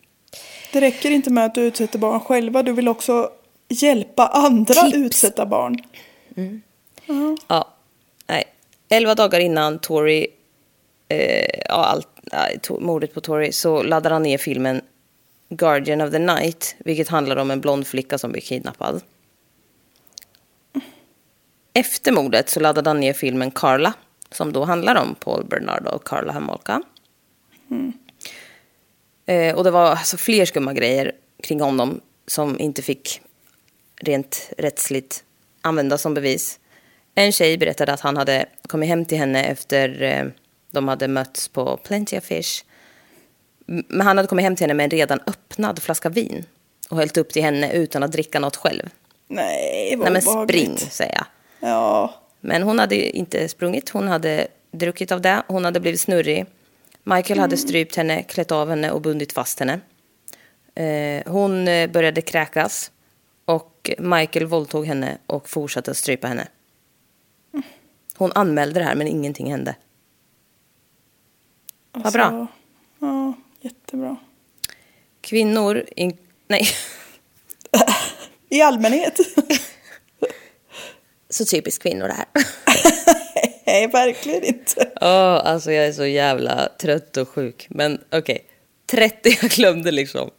Det 0.73 0.81
räcker 0.81 1.11
inte 1.11 1.31
med 1.31 1.45
att 1.45 1.55
du 1.55 1.61
utsätter 1.61 1.99
barn 1.99 2.21
själva. 2.21 2.63
Du 2.63 2.73
vill 2.73 2.89
också 2.89 3.31
hjälpa 3.69 4.27
andra 4.27 4.75
Tips. 4.75 4.97
utsätta 4.97 5.47
barn. 5.47 5.79
Ja, 7.07 7.37
nej. 7.49 7.65
Elva 8.89 9.15
dagar 9.15 9.41
innan 9.41 9.79
Tory, 9.79 10.27
eh, 11.09 11.61
ja, 11.69 11.85
allt, 11.85 12.09
to, 12.63 12.81
mordet 12.81 13.15
på 13.15 13.21
Tory, 13.21 13.53
så 13.53 13.83
laddar 13.83 14.11
han 14.11 14.23
ner 14.23 14.39
filmen 14.39 14.81
Guardian 15.49 16.01
of 16.01 16.11
the 16.11 16.19
Night, 16.19 16.77
vilket 16.79 17.09
handlar 17.09 17.37
om 17.37 17.51
en 17.51 17.61
blond 17.61 17.87
flicka 17.87 18.19
som 18.19 18.33
blir 18.33 18.43
kidnappad. 18.43 19.03
Efter 21.75 22.13
mordet 22.13 22.49
så 22.49 22.61
laddade 22.61 22.91
han 22.91 23.01
ner 23.01 23.13
filmen 23.13 23.51
Carla, 23.51 23.93
som 24.31 24.53
då 24.53 24.65
handlar 24.65 24.95
om 24.95 25.15
Paul 25.15 25.45
Bernardo 25.45 25.91
och 25.91 26.05
Carla 26.05 26.33
Hamolka. 26.33 26.83
Eh, 29.27 29.55
och 29.55 29.65
det 29.65 29.71
var 29.71 29.91
alltså 29.91 30.17
fler 30.17 30.45
skumma 30.45 30.73
grejer 30.73 31.13
kring 31.43 31.61
honom 31.61 32.01
som 32.27 32.61
inte 32.61 32.83
fick 32.83 33.21
rent 34.01 34.51
rättsligt 34.59 35.25
användas 35.61 36.03
som 36.03 36.15
bevis. 36.15 36.61
En 37.15 37.33
tjej 37.33 37.59
berättade 37.59 37.93
att 37.93 38.01
han 38.01 38.17
hade 38.17 38.47
kommit 38.69 38.89
hem 38.89 39.05
till 39.05 39.19
henne 39.19 39.45
efter 39.45 40.03
eh, 40.03 40.25
de 40.71 40.89
hade 40.89 41.09
mötts 41.09 41.49
på 41.49 41.77
Plenty 41.77 42.19
of 42.19 42.25
Fish. 42.25 42.65
Men 43.67 44.07
han 44.07 44.17
hade 44.17 44.29
kommit 44.29 44.45
hem 44.45 44.57
till 44.57 44.65
henne 44.65 44.75
med 44.75 44.85
en 44.85 44.91
redan 44.91 45.21
öppnad 45.27 45.83
flaska 45.83 46.09
vin 46.09 46.45
och 46.91 46.99
hällt 46.99 47.17
upp 47.17 47.33
till 47.33 47.43
henne 47.43 47.73
utan 47.73 48.03
att 48.03 48.13
dricka 48.13 48.41
något 48.41 48.57
själv. 48.57 48.89
Nej, 49.29 49.97
vad 49.97 50.13
Nej 50.13 50.13
men 50.13 50.29
obehagligt. 50.29 50.79
spring, 50.79 50.91
säger 50.91 51.15
jag. 51.15 51.27
Ja. 51.71 52.15
Men 52.41 52.63
hon 52.63 52.79
hade 52.79 53.17
inte 53.17 53.49
sprungit, 53.49 53.89
hon 53.89 54.09
hade 54.09 54.47
druckit 54.71 55.13
av 55.13 55.21
det, 55.21 55.43
hon 55.47 55.65
hade 55.65 55.81
blivit 55.81 56.01
snurrig. 56.01 56.47
Michael 57.03 57.39
hade 57.39 57.57
strypt 57.57 57.97
henne, 57.97 58.23
klätt 58.23 58.53
av 58.53 58.69
henne 58.69 58.91
och 58.91 59.01
bundit 59.01 59.33
fast 59.33 59.61
henne. 59.61 59.81
Eh, 60.75 61.33
hon 61.33 61.69
eh, 61.69 61.91
började 61.91 62.21
kräkas 62.21 62.91
och 63.45 63.91
Michael 63.99 64.47
våldtog 64.47 64.87
henne 64.87 65.19
och 65.27 65.49
fortsatte 65.49 65.91
att 65.91 65.97
strypa 65.97 66.29
henne. 66.29 66.49
Hon 68.19 68.33
anmälde 68.35 68.81
det 68.81 68.85
här 68.85 68.95
men 68.95 69.07
ingenting 69.07 69.51
hände. 69.51 69.77
Vad 71.93 72.13
bra. 72.13 72.25
Alltså, 72.25 72.47
Ja, 73.01 73.35
jättebra. 73.61 74.17
Kvinnor, 75.21 75.85
in... 75.97 76.17
nej, 76.49 76.69
I 78.49 78.63
allmänhet. 78.63 79.19
så 81.31 81.45
typiskt 81.45 81.83
kvinnor 81.83 82.09
det 82.09 82.15
här. 82.15 82.27
Nej, 83.67 83.87
verkligen 83.87 84.45
inte. 84.45 84.91
Ja, 85.01 85.41
alltså 85.41 85.73
jag 85.73 85.87
är 85.87 85.93
så 85.93 86.07
jävla 86.07 86.69
trött 86.81 87.17
och 87.17 87.29
sjuk. 87.29 87.67
Men 87.71 88.01
okej, 88.11 88.47
30, 88.87 89.39
jag 89.43 89.51
glömde 89.51 89.91
liksom. 89.91 90.31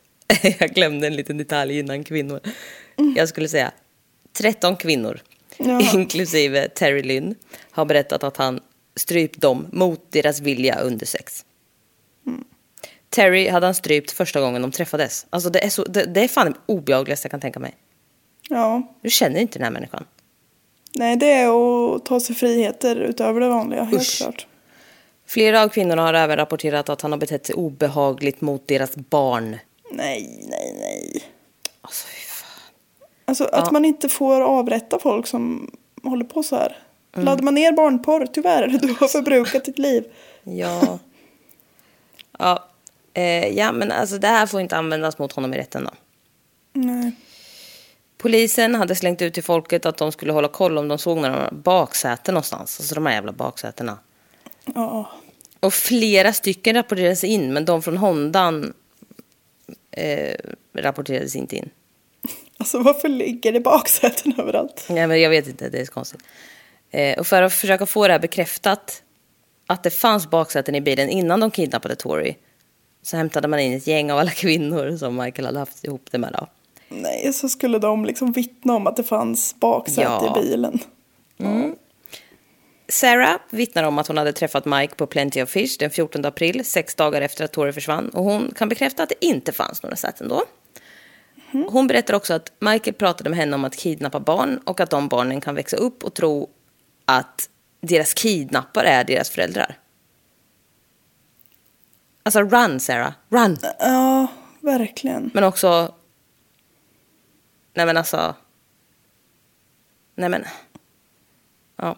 Jag 0.60 0.70
glömde 0.70 1.08
en 1.08 1.16
liten 1.16 1.38
detalj 1.38 1.80
innan 1.80 2.04
kvinnor. 2.04 2.40
Jag 3.16 3.30
skulle 3.30 3.48
säga 3.48 3.72
13 4.34 4.76
kvinnor, 4.76 5.22
Ja. 5.60 5.82
inklusive 5.94 6.68
Terry 6.70 7.04
Lynn, 7.04 7.36
har 7.72 7.86
berättat 7.86 8.24
att 8.24 8.38
han 8.38 8.60
strypt 8.96 9.42
dem 9.42 9.68
mot 9.72 10.12
deras 10.12 10.40
vilja 10.40 10.80
under 10.80 11.06
sex. 11.06 11.46
Terry 13.10 13.50
hade 13.50 13.66
han 13.68 13.76
strypt 13.76 14.12
första 14.12 14.42
gången 14.42 14.62
de 14.62 14.72
träffades. 14.72 15.26
Alltså 15.30 15.50
det 15.50 15.66
är, 15.66 15.70
så, 15.70 15.84
det, 15.84 16.06
det 16.06 16.24
är 16.24 16.28
fan 16.28 16.52
det 16.52 16.74
obehagligaste 16.74 17.26
jag 17.26 17.32
kan 17.32 17.40
tänka 17.40 17.60
mig. 17.60 17.76
Ja. 18.50 18.96
Du 19.02 19.10
känner 19.10 19.40
inte 19.40 19.60
den 19.60 19.64
här 19.64 19.72
människan. 19.72 20.06
Nej, 20.96 21.18
det 21.18 21.32
är 21.32 21.48
att 21.96 22.06
ta 22.06 22.20
sig 22.20 22.36
friheter 22.36 22.96
utöver 22.96 23.40
det 23.40 23.50
vanliga, 23.50 23.84
helt 23.84 24.02
Usch. 24.02 24.18
klart. 24.18 24.48
Flera 25.26 25.64
av 25.64 25.70
kvinnorna 25.70 26.02
har 26.02 26.14
även 26.14 26.38
rapporterat 26.38 26.90
att 26.90 27.02
han 27.02 27.12
har 27.12 27.20
betett 27.20 27.46
sig 27.46 27.56
obehagligt 27.56 28.42
mot 28.42 28.68
deras 28.68 28.96
barn. 28.96 29.58
Nej, 29.92 30.46
nej, 30.50 30.74
nej. 30.80 31.24
Alltså. 31.82 32.08
Alltså 33.30 33.46
att 33.46 33.72
man 33.72 33.86
inte 33.86 34.10
får 34.10 34.42
avrätta 34.42 35.00
folk 35.00 35.28
som 35.28 35.72
håller 36.04 36.26
på 36.26 36.44
så 36.44 36.56
här. 36.56 36.78
Mm. 37.14 37.26
Laddar 37.26 37.44
man 37.44 37.54
ner 37.54 37.72
barnporr, 37.72 38.28
tyvärr, 38.34 38.68
du 38.68 38.88
har 39.00 39.08
förbrukat 39.08 39.66
ditt 39.66 39.80
liv. 39.80 40.04
Ja. 40.44 41.00
ja. 42.40 42.70
Eh, 43.14 43.48
ja, 43.48 43.72
men 43.72 43.92
alltså 43.92 44.18
det 44.18 44.28
här 44.28 44.46
får 44.46 44.62
inte 44.62 44.78
användas 44.78 45.18
mot 45.18 45.32
honom 45.32 45.54
i 45.54 45.58
rätten 45.58 45.84
då. 45.84 45.92
Nej. 46.74 47.12
Polisen 48.18 48.76
hade 48.76 48.96
slängt 48.96 49.22
ut 49.22 49.34
till 49.34 49.44
folket 49.44 49.86
att 49.86 49.98
de 49.98 50.12
skulle 50.12 50.32
hålla 50.32 50.48
koll 50.48 50.78
om 50.78 50.88
de 50.88 50.98
såg 50.98 51.18
några 51.18 51.52
baksäten 51.52 52.34
någonstans. 52.34 52.80
Alltså 52.80 52.96
de 52.96 53.06
här 53.06 53.14
jävla 53.14 53.32
baksätena. 53.32 53.98
Ja. 54.66 55.12
Och 55.60 55.74
flera 55.74 56.34
stycken 56.34 56.76
rapporterades 56.76 57.24
in, 57.24 57.54
men 57.54 57.66
de 57.66 57.82
från 57.82 57.98
Hondan 57.98 58.74
eh, 59.92 60.36
rapporterades 60.74 61.36
inte 61.36 61.56
in. 61.56 61.70
Alltså 62.60 62.80
varför 62.80 63.10
ligger 63.10 63.52
det 63.52 63.60
baksäten 63.60 64.34
överallt? 64.40 64.86
Nej, 64.90 65.08
men 65.08 65.22
jag 65.22 65.30
vet 65.30 65.48
inte, 65.48 65.70
det 65.70 65.80
är 65.80 65.86
så 65.86 65.92
konstigt. 65.92 66.22
Eh, 66.92 67.20
och 67.20 67.28
för 67.28 67.42
att 67.42 67.54
försöka 67.54 67.86
få 67.86 68.08
det 68.08 68.14
här 68.14 68.20
bekräftat, 68.20 69.04
att 69.68 69.84
det 69.84 69.90
fanns 69.90 70.30
baksäten 70.30 70.76
i 70.76 70.82
bilen 70.82 71.10
innan 71.10 71.40
de 71.40 71.52
kidnappade 71.52 71.96
Tori, 71.96 72.38
så 73.02 73.18
hämtade 73.18 73.48
man 73.48 73.60
in 73.60 73.74
ett 73.74 73.88
gäng 73.88 74.12
av 74.12 74.20
alla 74.20 74.32
kvinnor 74.32 74.98
som 74.98 75.16
Michael 75.16 75.46
hade 75.46 75.60
haft 75.60 75.84
ihop 75.86 76.08
det 76.12 76.18
med. 76.18 76.36
Då. 76.40 76.48
Nej, 76.90 77.34
så 77.34 77.50
skulle 77.50 77.80
de 77.80 78.06
liksom 78.06 78.32
vittna 78.32 78.76
om 78.76 78.88
att 78.88 78.96
det 78.96 79.04
fanns 79.04 79.56
baksäte 79.60 80.02
Ja. 80.02 80.38
i 80.38 80.42
bilen. 80.42 80.80
Sarah 82.90 83.36
vittnar 83.50 83.84
om 83.84 83.98
att 83.98 84.08
hon 84.08 84.18
hade 84.18 84.34
träffat 84.34 84.66
Mike 84.66 84.96
på 84.96 85.06
Plenty 85.08 85.42
of 85.44 85.50
Fish 85.50 85.78
den 85.80 85.90
14 85.90 86.26
april, 86.26 86.66
sex 86.66 86.96
dagar 86.96 87.22
efter 87.22 87.46
att 87.46 87.52
Tori 87.52 87.74
försvann. 87.74 88.10
Och 88.10 88.24
hon 88.24 88.52
kan 88.56 88.70
bekräfta 88.70 89.04
att 89.04 89.10
det 89.10 89.26
inte 89.26 89.52
fanns 89.52 89.84
några 89.84 89.96
säten 89.96 90.28
då. 90.28 90.44
Hon 91.52 91.88
berättar 91.88 92.14
också 92.14 92.34
att 92.34 92.52
Michael 92.60 92.94
pratade 92.94 93.30
med 93.30 93.40
henne 93.40 93.56
om 93.56 93.66
att 93.66 93.76
kidnappa 93.76 94.20
barn 94.20 94.60
och 94.66 94.80
att 94.80 94.90
de 94.90 95.08
barnen 95.08 95.42
kan 95.42 95.56
växa 95.56 95.78
upp 95.78 96.04
och 96.04 96.14
tro 96.14 96.50
att 97.06 97.50
deras 97.82 98.14
kidnappare 98.14 98.88
är 98.88 99.04
deras 99.04 99.30
föräldrar. 99.30 99.78
Alltså 102.24 102.42
run 102.42 102.80
Sarah, 102.80 103.14
run! 103.30 103.58
Ja, 103.80 104.28
verkligen. 104.60 105.32
Men 105.34 105.44
också... 105.44 105.96
Nej 107.74 107.86
men 107.86 107.98
alltså... 107.98 108.36
Nej 110.16 110.30
men... 110.30 110.46
Ja. 111.76 111.96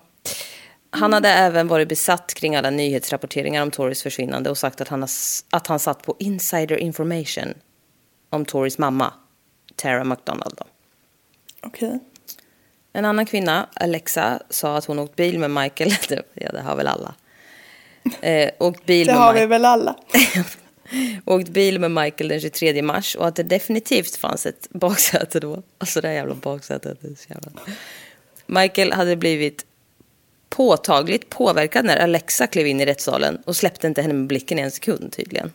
Han 0.89 1.13
hade 1.13 1.29
även 1.29 1.67
varit 1.67 1.89
besatt 1.89 2.33
kring 2.33 2.55
alla 2.55 2.69
nyhetsrapporteringar 2.69 3.61
om 3.61 3.71
Torys 3.71 4.03
försvinnande 4.03 4.49
och 4.49 4.57
sagt 4.57 4.81
att 4.81 4.87
han, 4.87 5.07
att 5.49 5.67
han 5.67 5.79
satt 5.79 6.03
på 6.03 6.15
insider 6.19 6.77
information 6.77 7.53
om 8.29 8.45
Torys 8.45 8.77
mamma, 8.77 9.13
Tara 9.75 10.03
McDonald. 10.03 10.53
Då. 10.57 10.65
Okej. 11.61 11.99
En 12.93 13.05
annan 13.05 13.25
kvinna, 13.25 13.69
Alexa, 13.73 14.39
sa 14.49 14.77
att 14.77 14.85
hon 14.85 14.99
åkt 14.99 15.15
bil 15.15 15.39
med 15.39 15.51
Michael. 15.51 15.93
Ja, 16.33 16.51
det 16.51 16.61
har 16.61 16.75
väl 16.75 16.87
alla. 16.87 17.15
Eh, 18.21 18.49
åkt 18.59 18.85
bil 18.85 19.07
Det 19.07 19.13
med 19.13 19.21
har 19.21 19.33
Mike- 19.33 19.39
vi 19.39 19.45
väl 19.45 19.65
alla. 19.65 19.95
åkt 21.25 21.49
bil 21.49 21.79
med 21.79 21.91
Michael 21.91 22.27
den 22.27 22.41
23 22.41 22.81
mars 22.81 23.15
och 23.15 23.27
att 23.27 23.35
det 23.35 23.43
definitivt 23.43 24.15
fanns 24.15 24.45
ett 24.45 24.67
baksäte 24.69 25.39
då. 25.39 25.63
Alltså 25.77 26.01
det 26.01 26.07
här 26.07 26.15
jävla 26.15 26.35
baksätet. 26.35 26.97
Jävla... 27.29 27.51
Michael 28.45 28.91
hade 28.93 29.15
blivit 29.15 29.65
påtagligt 30.49 31.29
påverkad 31.29 31.85
när 31.85 31.97
Alexa 31.97 32.47
klev 32.47 32.67
in 32.67 32.81
i 32.81 32.85
rättssalen 32.85 33.41
och 33.45 33.55
släppte 33.55 33.87
inte 33.87 34.01
henne 34.01 34.13
med 34.13 34.27
blicken 34.27 34.59
i 34.59 34.61
en 34.61 34.71
sekund 34.71 35.11
tydligen. 35.13 35.51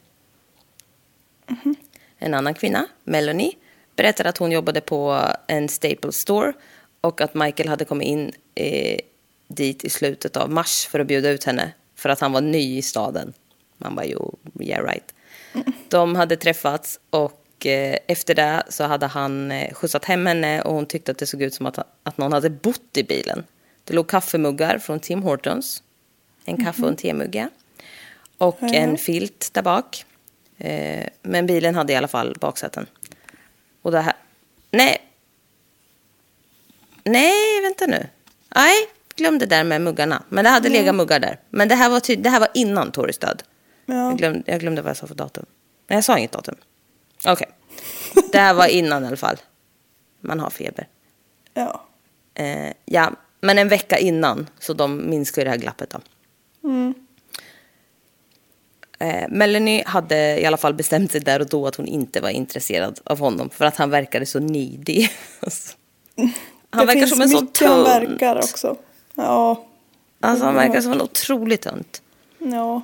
En 2.18 2.34
annan 2.34 2.54
kvinna, 2.54 2.86
Melanie, 3.04 3.52
berättade 3.96 4.28
att 4.28 4.38
hon 4.38 4.52
jobbade 4.52 4.80
på 4.80 5.22
en 5.46 5.68
Staples 5.68 6.16
store 6.16 6.52
och 7.00 7.20
att 7.20 7.34
Michael 7.34 7.68
hade 7.68 7.84
kommit 7.84 8.08
in 8.08 8.32
eh, 8.54 8.98
dit 9.48 9.84
i 9.84 9.90
slutet 9.90 10.36
av 10.36 10.50
mars 10.50 10.86
för 10.86 11.00
att 11.00 11.06
bjuda 11.06 11.30
ut 11.30 11.44
henne 11.44 11.72
för 11.94 12.08
att 12.08 12.20
han 12.20 12.32
var 12.32 12.40
ny 12.40 12.78
i 12.78 12.82
staden. 12.82 13.32
Man 13.78 13.94
bara, 13.94 14.06
jo, 14.06 14.38
yeah 14.60 14.84
right. 14.84 15.14
De 15.88 16.16
hade 16.16 16.36
träffats 16.36 17.00
och 17.10 17.66
eh, 17.66 17.98
efter 18.06 18.34
det 18.34 18.62
så 18.68 18.84
hade 18.84 19.06
han 19.06 19.52
eh, 19.52 19.74
skjutsat 19.74 20.04
hem 20.04 20.26
henne 20.26 20.62
och 20.62 20.74
hon 20.74 20.86
tyckte 20.86 21.12
att 21.12 21.18
det 21.18 21.26
såg 21.26 21.42
ut 21.42 21.54
som 21.54 21.66
att, 21.66 21.78
att 22.02 22.18
någon 22.18 22.32
hade 22.32 22.50
bott 22.50 22.96
i 22.96 23.02
bilen. 23.02 23.44
Det 23.84 23.94
låg 23.94 24.08
kaffemuggar 24.08 24.78
från 24.78 25.00
Tim 25.00 25.22
Hortons, 25.22 25.82
en 26.44 26.64
kaffe 26.64 26.82
och 26.82 26.88
en 26.88 26.96
temugga 26.96 27.50
och 28.38 28.62
en 28.62 28.98
filt 28.98 29.50
där 29.52 29.62
bak. 29.62 30.04
Eh, 30.58 31.06
men 31.22 31.46
bilen 31.46 31.74
hade 31.74 31.92
i 31.92 31.96
alla 31.96 32.08
fall 32.08 32.36
baksäten. 32.40 32.86
Och 33.86 33.92
det 33.92 34.00
här... 34.00 34.14
Nej. 34.70 34.98
Nej, 37.04 37.60
vänta 37.62 37.86
nu. 37.86 38.06
Nej, 38.54 38.74
glöm 39.16 39.38
det 39.38 39.46
där 39.46 39.64
med 39.64 39.80
muggarna. 39.80 40.22
Men 40.28 40.44
det 40.44 40.50
hade 40.50 40.68
legat 40.68 40.94
muggar 40.94 41.20
där. 41.20 41.40
Men 41.50 41.68
det 41.68 41.74
här 41.74 41.90
var, 41.90 42.00
ty- 42.00 42.16
det 42.16 42.30
här 42.30 42.40
var 42.40 42.48
innan 42.54 42.92
Toris 42.92 43.18
död. 43.18 43.42
Ja. 43.86 43.94
Jag, 43.94 44.18
glömde, 44.18 44.42
jag 44.50 44.60
glömde 44.60 44.82
vad 44.82 44.90
jag 44.90 44.96
sa 44.96 45.06
för 45.06 45.14
datum. 45.14 45.46
Nej, 45.86 45.96
jag 45.96 46.04
sa 46.04 46.18
inget 46.18 46.32
datum. 46.32 46.54
Okej. 47.26 47.48
Det 48.32 48.38
här 48.38 48.54
var 48.54 48.66
innan 48.66 49.04
i 49.04 49.06
alla 49.06 49.16
fall. 49.16 49.36
Man 50.20 50.40
har 50.40 50.50
feber. 50.50 50.88
Ja. 51.54 51.84
Eh, 52.34 52.72
ja, 52.84 53.12
men 53.40 53.58
en 53.58 53.68
vecka 53.68 53.98
innan. 53.98 54.46
Så 54.58 54.72
de 54.72 55.10
minskar 55.10 55.42
ju 55.42 55.44
det 55.44 55.50
här 55.50 55.58
glappet 55.58 55.90
då. 55.90 56.00
Eh, 58.98 59.28
Melanie 59.28 59.84
hade 59.86 60.40
i 60.40 60.46
alla 60.46 60.56
fall 60.56 60.74
bestämt 60.74 61.12
sig 61.12 61.20
där 61.20 61.40
och 61.40 61.48
då 61.48 61.66
att 61.66 61.76
hon 61.76 61.86
inte 61.86 62.20
var 62.20 62.30
intresserad 62.30 63.00
av 63.04 63.18
honom. 63.18 63.50
För 63.50 63.64
att 63.64 63.76
han 63.76 63.90
verkade 63.90 64.26
så 64.26 64.40
needy. 64.40 65.08
han 66.70 66.86
det 66.86 66.86
verkar 66.86 67.06
som 67.06 67.20
en 67.20 67.28
så 67.28 67.40
mycket 67.40 67.68
han 67.68 67.84
tunt. 67.84 67.88
verkar 67.88 68.36
också. 68.36 68.76
Ja. 69.14 69.64
Alltså 70.20 70.44
han 70.44 70.54
verkar 70.54 70.80
som 70.80 70.92
en 70.92 71.02
otroligt 71.02 71.62
tunt. 71.62 72.02
Ja. 72.38 72.82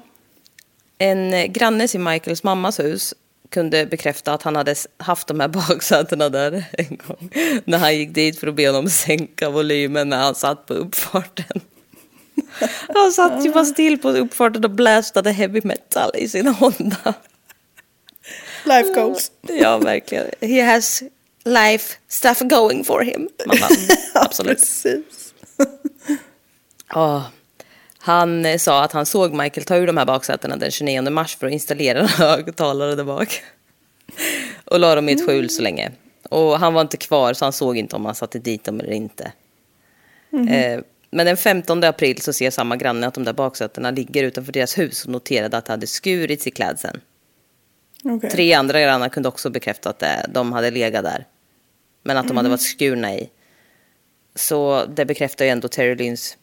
En 0.99 1.53
granne 1.53 1.89
till 1.89 2.01
Michaels 2.01 2.43
mammas 2.43 2.81
hus 2.81 3.15
kunde 3.49 3.87
bekräfta 3.87 4.33
att 4.35 4.43
han 4.43 4.57
hade 4.57 4.75
haft 4.97 5.27
de 5.27 5.41
här 5.41 5.49
baksätena 5.49 6.29
där 6.29 6.65
en 6.73 6.99
gång. 7.07 7.31
När 7.65 7.79
han 7.79 7.97
gick 7.97 8.15
dit 8.15 8.39
för 8.39 8.47
att 8.47 8.55
be 8.55 8.69
honom 8.69 8.89
sänka 8.91 9.51
volymen 9.51 10.09
när 10.09 10.17
han 10.17 10.35
satt 10.35 10.67
på 10.67 10.75
uppfarten. 10.75 11.61
Han 12.95 13.13
satt 13.13 13.45
ju 13.45 13.53
bara 13.53 13.65
still 13.65 13.99
på 13.99 14.11
uppfarten 14.11 14.65
och 14.65 14.71
blastade 14.71 15.31
heavy 15.33 15.61
metal 15.65 16.11
i 16.15 16.29
sin 16.29 16.47
Honda. 16.47 17.15
Life 18.65 18.95
goals. 18.95 19.33
Ja, 19.43 19.79
verkligen. 19.79 20.27
He 20.41 20.63
has 20.63 21.03
life 21.45 21.97
stuff 22.09 22.41
going 22.41 22.85
for 22.85 23.01
him. 23.01 23.29
Man 23.47 23.57
bara, 23.61 23.75
mm, 23.77 23.97
absolut. 24.15 24.59
Precis. 24.59 25.35
Ja. 26.95 27.25
Han 27.99 28.45
eh, 28.45 28.59
sa 28.59 28.85
att 28.85 28.93
han 28.93 29.07
såg 29.07 29.33
Michael 29.33 29.65
ta 29.65 29.77
ur 29.77 29.87
de 29.87 29.97
här 29.97 30.05
baksätena 30.05 30.57
den 30.57 30.71
29 30.71 31.11
mars 31.11 31.37
för 31.37 31.47
att 31.47 31.53
installera 31.53 31.99
en 32.01 32.07
högtalare 32.07 32.95
där 32.95 33.05
bak. 33.05 33.43
Och 34.65 34.81
la 34.81 34.95
dem 34.95 35.09
i 35.09 35.13
ett 35.13 35.27
skjul 35.27 35.51
så 35.51 35.63
länge. 35.63 35.91
Och 36.31 36.59
han 36.59 36.75
var 36.75 36.81
inte 36.81 36.97
kvar 36.97 37.35
så 37.35 37.45
han 37.45 37.53
såg 37.53 37.77
inte 37.77 37.97
om 37.97 38.05
han 38.05 38.15
satte 38.15 38.39
dit 38.39 38.65
dem 38.65 38.81
eller 38.81 38.93
inte. 38.93 39.33
Eh, 40.49 40.81
men 41.15 41.27
den 41.27 41.37
15 41.37 41.85
april 41.85 42.21
så 42.21 42.33
ser 42.33 42.51
samma 42.51 42.77
granne 42.77 43.07
att 43.07 43.15
de 43.15 43.25
där 43.25 43.33
baksätena 43.33 43.91
ligger 43.91 44.25
utanför 44.25 44.53
deras 44.53 44.79
hus 44.79 45.05
och 45.05 45.11
noterade 45.11 45.57
att 45.57 45.65
det 45.65 45.73
hade 45.73 45.87
skurits 45.87 46.47
i 46.47 46.51
klädseln. 46.51 47.01
Okej. 48.05 48.31
Tre 48.31 48.53
andra 48.53 48.81
grannar 48.81 49.09
kunde 49.09 49.29
också 49.29 49.51
bekräfta 49.51 49.91
att 49.91 49.99
det, 49.99 50.27
de 50.29 50.53
hade 50.53 50.71
legat 50.71 51.05
där. 51.05 51.27
Men 52.03 52.17
att 52.17 52.29
de 52.29 52.37
hade 52.37 52.49
varit 52.49 52.61
skurna 52.61 53.15
i. 53.15 53.31
Så 54.35 54.85
det 54.87 55.05
bekräftar 55.05 55.45
ju 55.45 55.51
ändå 55.51 55.69
Terry 55.69 55.95
Lyns 55.95 56.37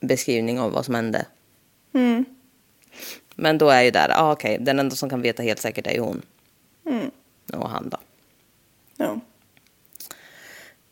beskrivning 0.00 0.60
av 0.60 0.72
vad 0.72 0.84
som 0.84 0.94
hände. 0.94 1.26
Men 3.34 3.58
då 3.58 3.68
är 3.70 3.82
ju 3.82 3.90
där, 3.90 4.10
ah, 4.14 4.32
okej, 4.32 4.58
den 4.60 4.78
enda 4.78 4.96
som 4.96 5.10
kan 5.10 5.22
veta 5.22 5.42
helt 5.42 5.60
säkert 5.60 5.86
är 5.86 5.92
ju 5.92 6.00
hon. 6.00 6.22
Och 7.52 7.70
han 7.70 7.88
då. 7.88 7.98
Ja. 8.96 9.20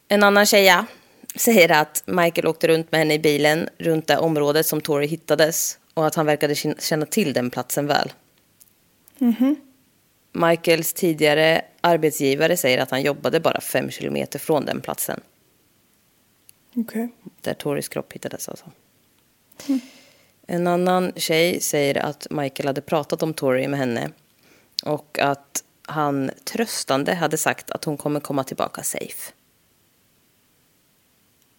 En 0.08 0.22
annan 0.22 0.46
tjeja 0.46 0.86
säger 1.36 1.72
att 1.72 2.02
Michael 2.06 2.46
åkte 2.46 2.68
runt 2.68 2.92
med 2.92 2.98
henne 2.98 3.14
i 3.14 3.18
bilen 3.18 3.68
runt 3.78 4.06
det 4.06 4.18
området 4.18 4.66
som 4.66 4.80
Tori 4.80 5.06
hittades 5.06 5.78
och 5.94 6.06
att 6.06 6.14
han 6.14 6.26
verkade 6.26 6.54
känna 6.78 7.06
till 7.06 7.32
den 7.32 7.50
platsen 7.50 7.86
väl. 7.86 8.12
Michaels 10.32 10.92
tidigare 10.92 11.62
arbetsgivare 11.80 12.56
säger 12.56 12.78
att 12.78 12.90
han 12.90 13.02
jobbade 13.02 13.40
bara 13.40 13.60
fem 13.60 13.90
kilometer 13.90 14.38
från 14.38 14.64
den 14.64 14.80
platsen 14.80 15.20
Okej. 16.76 17.08
där 17.40 17.54
Toris 17.54 17.88
kropp 17.88 18.12
hittades. 18.12 18.48
Alltså. 18.48 18.70
En 20.46 20.66
annan 20.66 21.12
tjej 21.16 21.60
säger 21.60 21.98
att 21.98 22.26
Michael 22.30 22.66
hade 22.66 22.80
pratat 22.80 23.22
om 23.22 23.34
Tori 23.34 23.68
med 23.68 23.78
henne 23.78 24.10
och 24.84 25.18
att 25.18 25.64
han 25.86 26.30
tröstande 26.44 27.14
hade 27.14 27.36
sagt 27.36 27.70
att 27.70 27.84
hon 27.84 27.96
kommer 27.96 28.20
komma 28.20 28.44
tillbaka 28.44 28.82
safe. 28.82 29.32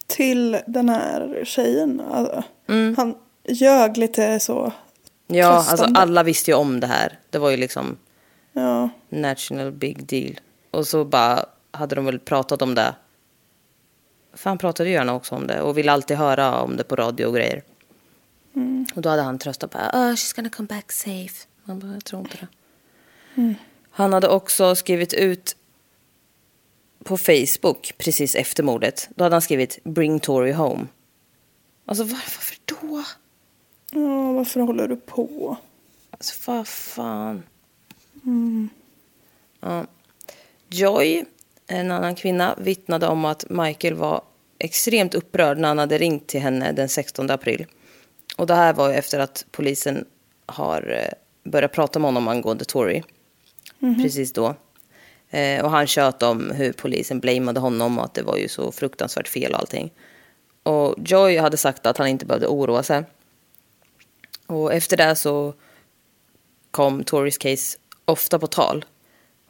Till 0.07 0.57
den 0.67 0.89
här 0.89 1.41
tjejen. 1.45 2.01
alltså, 2.11 2.43
Han 2.97 3.15
ljög 3.43 3.97
lite 3.97 4.39
så. 4.39 4.71
Ja, 5.27 5.65
alltså 5.69 5.85
alla 5.95 6.23
visste 6.23 6.51
ju 6.51 6.57
om 6.57 6.79
det 6.79 6.87
här. 6.87 7.19
Det 7.29 7.37
var 7.37 7.49
ju 7.49 7.57
liksom 7.57 7.97
Ja. 8.53 8.89
national 9.09 9.71
big 9.71 10.05
deal. 10.05 10.39
Och 10.71 10.87
så 10.87 11.05
bara 11.05 11.45
hade 11.71 11.95
de 11.95 12.05
väl 12.05 12.19
pratat 12.19 12.61
om 12.61 12.75
det. 12.75 12.95
För 14.33 14.49
han 14.49 14.57
pratade 14.57 14.89
ju 14.89 14.95
gärna 14.95 15.13
också 15.13 15.35
om 15.35 15.47
det 15.47 15.61
och 15.61 15.77
ville 15.77 15.91
alltid 15.91 16.17
höra 16.17 16.61
om 16.61 16.77
det 16.77 16.83
på 16.83 16.95
radio 16.95 17.25
och 17.25 17.33
grejer. 17.35 17.63
Och 18.95 19.01
då 19.01 19.09
hade 19.09 19.21
han 19.21 19.39
tröstat 19.39 19.71
bara, 19.71 19.89
oh, 19.93 20.11
she's 20.13 20.35
gonna 20.35 20.49
come 20.49 20.67
back 20.67 20.91
safe. 20.91 21.47
Man 21.63 21.79
bara, 21.79 21.93
jag 21.93 22.03
tror 22.05 22.21
inte 22.21 22.37
det. 22.37 22.47
Han 23.91 24.13
hade 24.13 24.27
också 24.27 24.75
skrivit 24.75 25.13
ut 25.13 25.55
på 27.05 27.17
Facebook 27.17 27.93
precis 27.97 28.35
efter 28.35 28.63
mordet. 28.63 29.09
Då 29.15 29.23
hade 29.23 29.35
han 29.35 29.41
skrivit 29.41 29.79
bring 29.83 30.19
Tori 30.19 30.51
home. 30.51 30.87
Alltså 31.85 32.03
var, 32.03 32.11
varför 32.11 32.57
då? 32.65 33.03
ja, 33.91 34.31
varför 34.31 34.59
håller 34.59 34.87
du 34.87 34.95
på? 34.95 35.57
Alltså 36.11 36.51
vad 36.51 36.67
fan. 36.67 37.43
Ja. 39.59 39.85
Joy, 40.69 41.25
en 41.67 41.91
annan 41.91 42.15
kvinna, 42.15 42.55
vittnade 42.57 43.07
om 43.07 43.25
att 43.25 43.49
Michael 43.49 43.93
var 43.93 44.21
extremt 44.59 45.15
upprörd 45.15 45.57
när 45.57 45.67
han 45.67 45.79
hade 45.79 45.97
ringt 45.97 46.27
till 46.27 46.41
henne 46.41 46.71
den 46.71 46.89
16 46.89 47.31
april. 47.31 47.65
Och 48.37 48.47
det 48.47 48.55
här 48.55 48.73
var 48.73 48.89
ju 48.89 48.95
efter 48.95 49.19
att 49.19 49.45
polisen 49.51 50.05
har 50.45 50.91
eh, 50.91 51.51
börjat 51.51 51.71
prata 51.71 51.99
med 51.99 52.07
honom 52.07 52.27
angående 52.27 52.65
Tory. 52.65 53.03
Precis 53.79 54.33
då. 54.33 54.55
Eh, 55.30 55.65
och 55.65 55.71
han 55.71 55.88
tjöt 55.88 56.23
om 56.23 56.51
hur 56.51 56.73
polisen 56.73 57.19
blamade 57.19 57.59
honom 57.59 57.99
och 57.99 58.05
att 58.05 58.13
det 58.13 58.23
var 58.23 58.38
ju 58.38 58.47
så 58.47 58.71
fruktansvärt 58.71 59.28
fel 59.28 59.53
och 59.53 59.59
allting. 59.59 59.91
Och 60.63 60.95
Joy 61.05 61.38
hade 61.38 61.57
sagt 61.57 61.86
att 61.86 61.97
han 61.97 62.07
inte 62.07 62.26
behövde 62.26 62.47
oroa 62.47 62.84
sig. 62.84 63.03
Och 64.47 64.73
efter 64.73 64.97
det 64.97 65.15
så 65.15 65.53
kom 66.71 67.03
Torys 67.03 67.38
case 67.38 67.78
ofta 68.05 68.39
på 68.39 68.47
tal. 68.47 68.86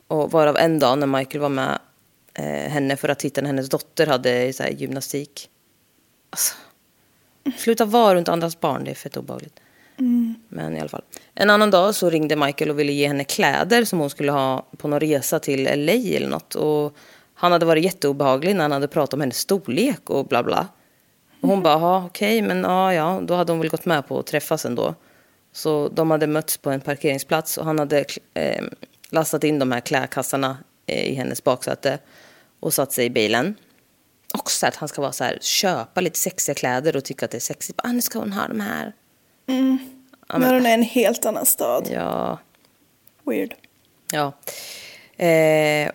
Och 0.07 0.31
varav 0.31 0.57
en 0.57 0.79
dag 0.79 0.97
när 0.97 1.07
Michael 1.07 1.41
var 1.41 1.49
med 1.49 1.79
eh, 2.33 2.71
henne 2.71 2.97
för 2.97 3.09
att 3.09 3.19
titta 3.19 3.41
när 3.41 3.47
hennes 3.47 3.69
dotter 3.69 4.07
hade 4.07 4.53
så 4.53 4.63
här, 4.63 4.69
gymnastik. 4.69 5.49
Alltså, 6.29 6.55
sluta 7.57 7.85
vara 7.85 8.15
runt 8.15 8.29
andras 8.29 8.59
barn, 8.59 8.83
det 8.83 8.91
är 8.91 8.95
fett 8.95 9.17
obehagligt. 9.17 9.59
Men 10.47 10.77
i 10.77 10.79
alla 10.79 10.89
fall. 10.89 11.03
En 11.35 11.49
annan 11.49 11.71
dag 11.71 11.95
så 11.95 12.09
ringde 12.09 12.35
Michael 12.35 12.69
och 12.69 12.79
ville 12.79 12.91
ge 12.91 13.07
henne 13.07 13.23
kläder 13.23 13.85
som 13.85 13.99
hon 13.99 14.09
skulle 14.09 14.31
ha 14.31 14.65
på 14.77 14.87
någon 14.87 14.99
resa 14.99 15.39
till 15.39 15.63
LA 15.63 15.93
eller 15.93 16.27
något. 16.27 16.55
Och 16.55 16.95
han 17.33 17.51
hade 17.51 17.65
varit 17.65 17.83
jätteobehaglig 17.83 18.55
när 18.55 18.63
han 18.63 18.71
hade 18.71 18.87
pratat 18.87 19.13
om 19.13 19.19
hennes 19.19 19.37
storlek 19.37 20.09
och 20.09 20.27
bla 20.27 20.43
bla. 20.43 20.67
Och 21.41 21.49
hon 21.49 21.63
bara, 21.63 21.79
"Ja, 21.79 22.05
okej, 22.05 22.41
men 22.41 22.63
ja, 22.63 22.93
ja, 22.93 23.21
då 23.23 23.33
hade 23.33 23.51
hon 23.51 23.59
väl 23.59 23.69
gått 23.69 23.85
med 23.85 24.07
på 24.07 24.19
att 24.19 24.25
träffas 24.27 24.65
ändå. 24.65 24.95
Så 25.51 25.89
de 25.89 26.11
hade 26.11 26.27
mötts 26.27 26.57
på 26.57 26.69
en 26.69 26.81
parkeringsplats 26.81 27.57
och 27.57 27.65
han 27.65 27.79
hade 27.79 28.05
eh, 28.33 28.63
lastat 29.09 29.43
in 29.43 29.59
de 29.59 29.71
här 29.71 29.79
klädkassarna 29.79 30.57
eh, 30.85 31.11
i 31.11 31.15
hennes 31.15 31.43
baksäte 31.43 31.99
och 32.59 32.73
satt 32.73 32.91
sig 32.91 33.05
i 33.05 33.09
bilen. 33.09 33.55
Också 34.33 34.67
att 34.67 34.75
han 34.75 34.89
ska 34.89 35.01
vara 35.01 35.11
så 35.11 35.23
här, 35.23 35.37
köpa 35.41 36.01
lite 36.01 36.19
sexiga 36.19 36.55
kläder 36.55 36.95
och 36.95 37.03
tycka 37.03 37.25
att 37.25 37.31
det 37.31 37.37
är 37.37 37.39
sexigt. 37.39 37.79
Ah, 37.83 37.91
nu 37.91 38.01
ska 38.01 38.19
hon 38.19 38.33
ha 38.33 38.47
de 38.47 38.59
här. 38.59 38.93
Mm. 39.47 39.94
När 40.33 40.53
hon 40.53 40.65
är 40.65 40.69
i 40.69 40.73
en 40.73 40.83
helt 40.83 41.25
annan 41.25 41.45
stad. 41.45 41.89
Ja, 41.91 42.39
Weird. 43.25 43.55
Ja. 44.11 44.33
Eh, 45.17 45.91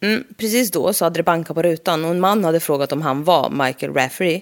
mm, 0.00 0.24
precis 0.36 0.70
då 0.70 0.92
så 0.92 1.04
hade 1.04 1.18
det 1.18 1.22
bankat 1.22 1.54
på 1.54 1.62
rutan 1.62 2.04
och 2.04 2.10
en 2.10 2.20
man 2.20 2.44
hade 2.44 2.60
frågat 2.60 2.92
om 2.92 3.02
han 3.02 3.24
var 3.24 3.50
Michael 3.50 3.94
Rafferty. 3.94 4.40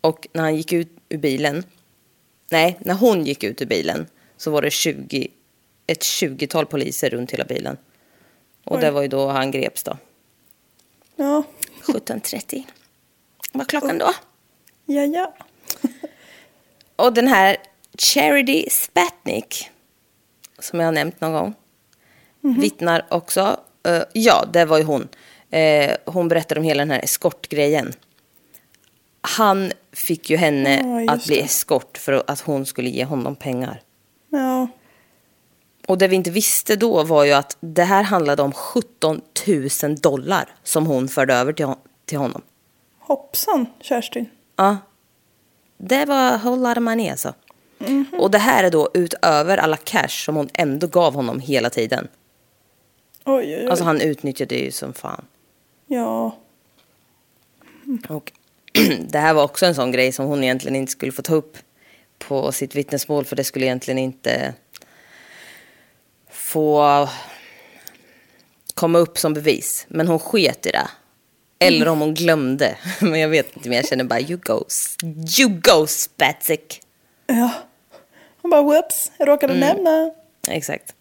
Och 0.00 0.28
när 0.32 0.42
han 0.42 0.56
gick 0.56 0.72
ut 0.72 0.88
ur 1.08 1.18
bilen, 1.18 1.64
nej, 2.50 2.78
när 2.80 2.94
hon 2.94 3.24
gick 3.24 3.44
ut 3.44 3.62
ur 3.62 3.66
bilen 3.66 4.06
så 4.36 4.50
var 4.50 4.62
det 4.62 4.70
20, 4.70 5.28
ett 5.86 6.00
20-tal 6.00 6.66
poliser 6.66 7.10
runt 7.10 7.30
hela 7.30 7.44
bilen. 7.44 7.76
Och 8.64 8.76
Oj. 8.76 8.82
det 8.82 8.90
var 8.90 9.02
ju 9.02 9.08
då 9.08 9.28
han 9.28 9.50
greps 9.50 9.82
då. 9.82 9.96
Ja, 11.16 11.42
17.30 11.82 12.64
var 13.52 13.64
klockan 13.64 13.98
då. 13.98 14.12
ja, 14.86 15.04
ja. 15.04 15.34
Och 16.96 17.12
den 17.12 17.28
här 17.28 17.56
Charity 17.98 18.64
Spatnik, 18.70 19.70
som 20.58 20.80
jag 20.80 20.86
har 20.86 20.92
nämnt 20.92 21.20
någon 21.20 21.32
gång, 21.32 21.54
vittnar 22.40 23.06
också. 23.10 23.60
eh, 23.86 24.02
ja, 24.12 24.44
det 24.52 24.64
var 24.64 24.78
ju 24.78 24.84
hon. 24.84 25.08
Eh, 25.50 25.96
hon 26.04 26.28
berättade 26.28 26.60
om 26.60 26.64
hela 26.64 26.80
den 26.80 26.90
här 26.90 27.04
eskortgrejen. 27.04 27.92
Han 29.20 29.72
fick 29.92 30.30
ju 30.30 30.36
henne 30.36 31.02
Ja, 31.06 31.12
att 31.12 31.26
bli 31.26 31.36
det. 31.36 31.42
eskort 31.42 31.98
för 31.98 32.24
att 32.26 32.40
hon 32.40 32.66
skulle 32.66 32.88
ge 32.90 33.04
honom 33.04 33.36
pengar. 33.36 33.82
Ja, 34.30 34.68
Och 35.88 35.98
det 35.98 36.08
vi 36.08 36.16
inte 36.16 36.30
visste 36.30 36.76
då 36.76 37.02
var 37.04 37.24
ju 37.24 37.32
att 37.32 37.56
det 37.60 37.84
här 37.84 38.02
handlade 38.02 38.42
om 38.42 38.52
17 38.52 39.20
000 39.82 39.96
dollar 39.96 40.48
som 40.62 40.86
hon 40.86 41.08
förde 41.08 41.34
över 41.34 41.52
till, 41.52 41.64
hon- 41.66 41.78
till 42.04 42.18
honom. 42.18 42.42
hoppsan 42.98 43.66
Kerstin. 43.80 44.26
Ja. 44.56 44.76
Det 45.78 46.04
var 46.04 46.32
a 46.32 46.40
whole 46.44 46.68
lot 46.68 46.76
of 46.76 46.82
money 46.82 47.08
alltså. 47.10 47.34
Och 48.12 48.30
det 48.30 48.38
här 48.38 48.64
är 48.64 48.70
då 48.70 48.90
utöver 48.94 49.58
alla 49.58 49.76
cash 49.76 50.08
som 50.08 50.36
hon 50.36 50.48
ändå 50.54 50.86
gav 50.86 51.14
honom 51.14 51.40
hela 51.40 51.70
tiden. 51.70 52.08
Oj, 53.24 53.34
oj, 53.34 53.58
oj. 53.62 53.68
Alltså 53.68 53.84
han 53.84 54.00
utnyttjade 54.00 54.54
ju 54.54 54.70
som 54.70 54.92
fan. 54.92 55.24
Ja, 55.86 56.38
Och 58.08 58.32
det 59.08 59.18
här 59.18 59.34
var 59.34 59.44
också 59.44 59.66
en 59.66 59.74
sån 59.74 59.92
grej 59.92 60.12
som 60.12 60.26
hon 60.26 60.44
egentligen 60.44 60.76
inte 60.76 60.92
skulle 60.92 61.12
få 61.12 61.22
ta 61.22 61.34
upp 61.34 61.58
på 62.18 62.52
sitt 62.52 62.74
vittnesmål 62.74 63.24
för 63.24 63.36
det 63.36 63.44
skulle 63.44 63.66
egentligen 63.66 63.98
inte 63.98 64.54
få 66.30 67.08
komma 68.74 68.98
upp 68.98 69.18
som 69.18 69.34
bevis. 69.34 69.86
Men 69.88 70.08
hon 70.08 70.18
sket 70.18 70.66
i 70.66 70.70
det. 70.70 70.88
Eller 71.58 71.88
om 71.88 72.00
hon 72.00 72.14
glömde. 72.14 72.76
Men 73.00 73.20
jag 73.20 73.28
vet 73.28 73.56
inte, 73.56 73.68
men 73.68 73.76
jag 73.76 73.88
känner 73.88 74.04
bara 74.04 74.20
you 74.20 74.36
go, 74.42 74.64
you 75.38 75.48
go 75.48 75.86
Spatsik. 75.86 76.80
ja. 77.26 77.50
Hon 78.42 78.50
bara 78.50 78.62
whoops, 78.62 79.12
jag 79.18 79.28
råkade 79.28 79.54
Mm. 79.54 79.68
nämna. 79.76 80.10
Exakt. 80.48 80.94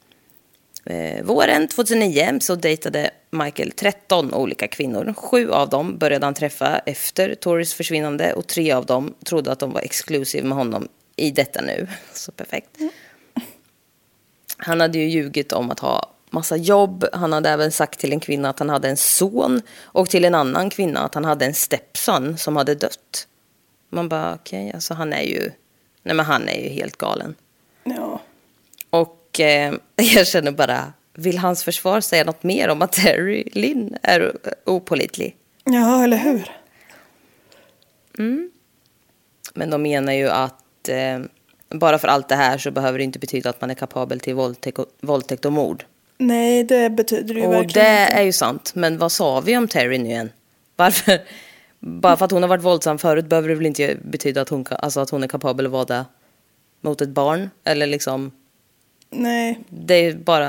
Eh, 0.85 1.23
våren 1.23 1.67
2009 1.67 2.37
så 2.41 2.55
dejtade 2.55 3.09
Michael 3.29 3.71
13 3.71 4.33
olika 4.33 4.67
kvinnor. 4.67 5.13
Sju 5.17 5.51
av 5.51 5.69
dem 5.69 5.97
började 5.97 6.25
han 6.25 6.33
träffa 6.33 6.79
efter 6.79 7.35
Torys 7.35 7.73
försvinnande 7.73 8.33
och 8.33 8.47
tre 8.47 8.71
av 8.71 8.85
dem 8.85 9.13
trodde 9.25 9.51
att 9.51 9.59
de 9.59 9.71
var 9.73 9.81
exclusive 9.81 10.47
med 10.47 10.57
honom 10.57 10.87
i 11.15 11.31
detta 11.31 11.61
nu. 11.61 11.87
Så 12.13 12.31
perfekt. 12.31 12.69
Han 14.57 14.81
hade 14.81 14.97
ju 14.97 15.09
ljugit 15.09 15.51
om 15.51 15.71
att 15.71 15.79
ha 15.79 16.11
massa 16.29 16.55
jobb. 16.57 17.05
Han 17.13 17.33
hade 17.33 17.49
även 17.49 17.71
sagt 17.71 17.99
till 17.99 18.11
en 18.13 18.19
kvinna 18.19 18.49
att 18.49 18.59
han 18.59 18.69
hade 18.69 18.89
en 18.89 18.97
son 18.97 19.61
och 19.81 20.09
till 20.09 20.25
en 20.25 20.35
annan 20.35 20.69
kvinna 20.69 20.99
att 20.99 21.13
han 21.13 21.25
hade 21.25 21.45
en 21.45 21.53
stepson 21.53 22.37
som 22.37 22.55
hade 22.55 22.75
dött. 22.75 23.27
Man 23.89 24.09
bara 24.09 24.33
okej, 24.35 24.71
alltså 24.73 24.93
han 24.93 25.13
är 25.13 25.21
ju, 25.21 25.51
nej 26.07 26.15
men 26.15 26.25
han 26.25 26.49
är 26.49 26.61
ju 26.63 26.69
helt 26.69 26.97
galen. 26.97 27.35
Ja, 27.83 28.21
Och 28.89 29.39
eh, 29.39 29.73
jag 29.95 30.27
känner 30.27 30.51
bara, 30.51 30.93
vill 31.13 31.37
hans 31.37 31.63
försvar 31.63 32.01
säga 32.01 32.23
något 32.23 32.43
mer 32.43 32.69
om 32.69 32.81
att 32.81 32.91
Terry 32.91 33.43
Lynn 33.51 33.97
är 34.03 34.37
opålitlig? 34.65 35.35
ja 35.63 36.03
eller 36.03 36.17
hur? 36.17 36.51
Men 39.53 39.69
de 39.69 39.81
menar 39.81 40.13
ju 40.13 40.29
att 40.29 40.89
eh, 40.89 41.19
bara 41.69 41.99
för 41.99 42.07
allt 42.07 42.29
det 42.29 42.35
här 42.35 42.57
så 42.57 42.71
behöver 42.71 42.97
det 42.97 43.03
inte 43.03 43.19
betyda 43.19 43.49
att 43.49 43.61
man 43.61 43.69
är 43.69 43.75
kapabel 43.75 44.19
till 44.19 44.35
våldtäkt 44.35 44.79
och, 44.79 44.85
våldtäkt 45.01 45.45
och 45.45 45.53
mord. 45.53 45.85
Nej, 46.17 46.63
det 46.63 46.89
betyder 46.89 47.33
det 47.33 47.39
ju 47.39 47.45
Och 47.47 47.53
verkligen 47.53 47.85
det 47.85 48.01
inte. 48.01 48.13
är 48.13 48.23
ju 48.23 48.31
sant, 48.31 48.71
men 48.75 48.97
vad 48.97 49.11
sa 49.11 49.39
vi 49.41 49.57
om 49.57 49.67
Terry 49.67 49.97
nu 49.97 50.09
igen? 50.09 50.29
Varför? 50.75 51.19
Bara 51.79 52.17
för 52.17 52.25
att 52.25 52.31
hon 52.31 52.41
har 52.43 52.49
varit 52.49 52.63
våldsam 52.63 52.97
förut 52.97 53.25
behöver 53.25 53.49
det 53.49 53.55
väl 53.55 53.65
inte 53.65 53.97
betyda 54.03 54.41
att 54.41 54.49
hon, 54.49 54.65
alltså 54.69 54.99
att 54.99 55.09
hon 55.09 55.23
är 55.23 55.27
kapabel 55.27 55.65
att 55.65 55.71
vara 55.71 55.85
det 55.85 56.05
mot 56.81 57.01
ett 57.01 57.09
barn? 57.09 57.49
Eller 57.63 57.87
liksom, 57.87 58.31
Nej, 59.09 59.59
det 59.69 59.93
är 59.93 60.13
bara... 60.13 60.47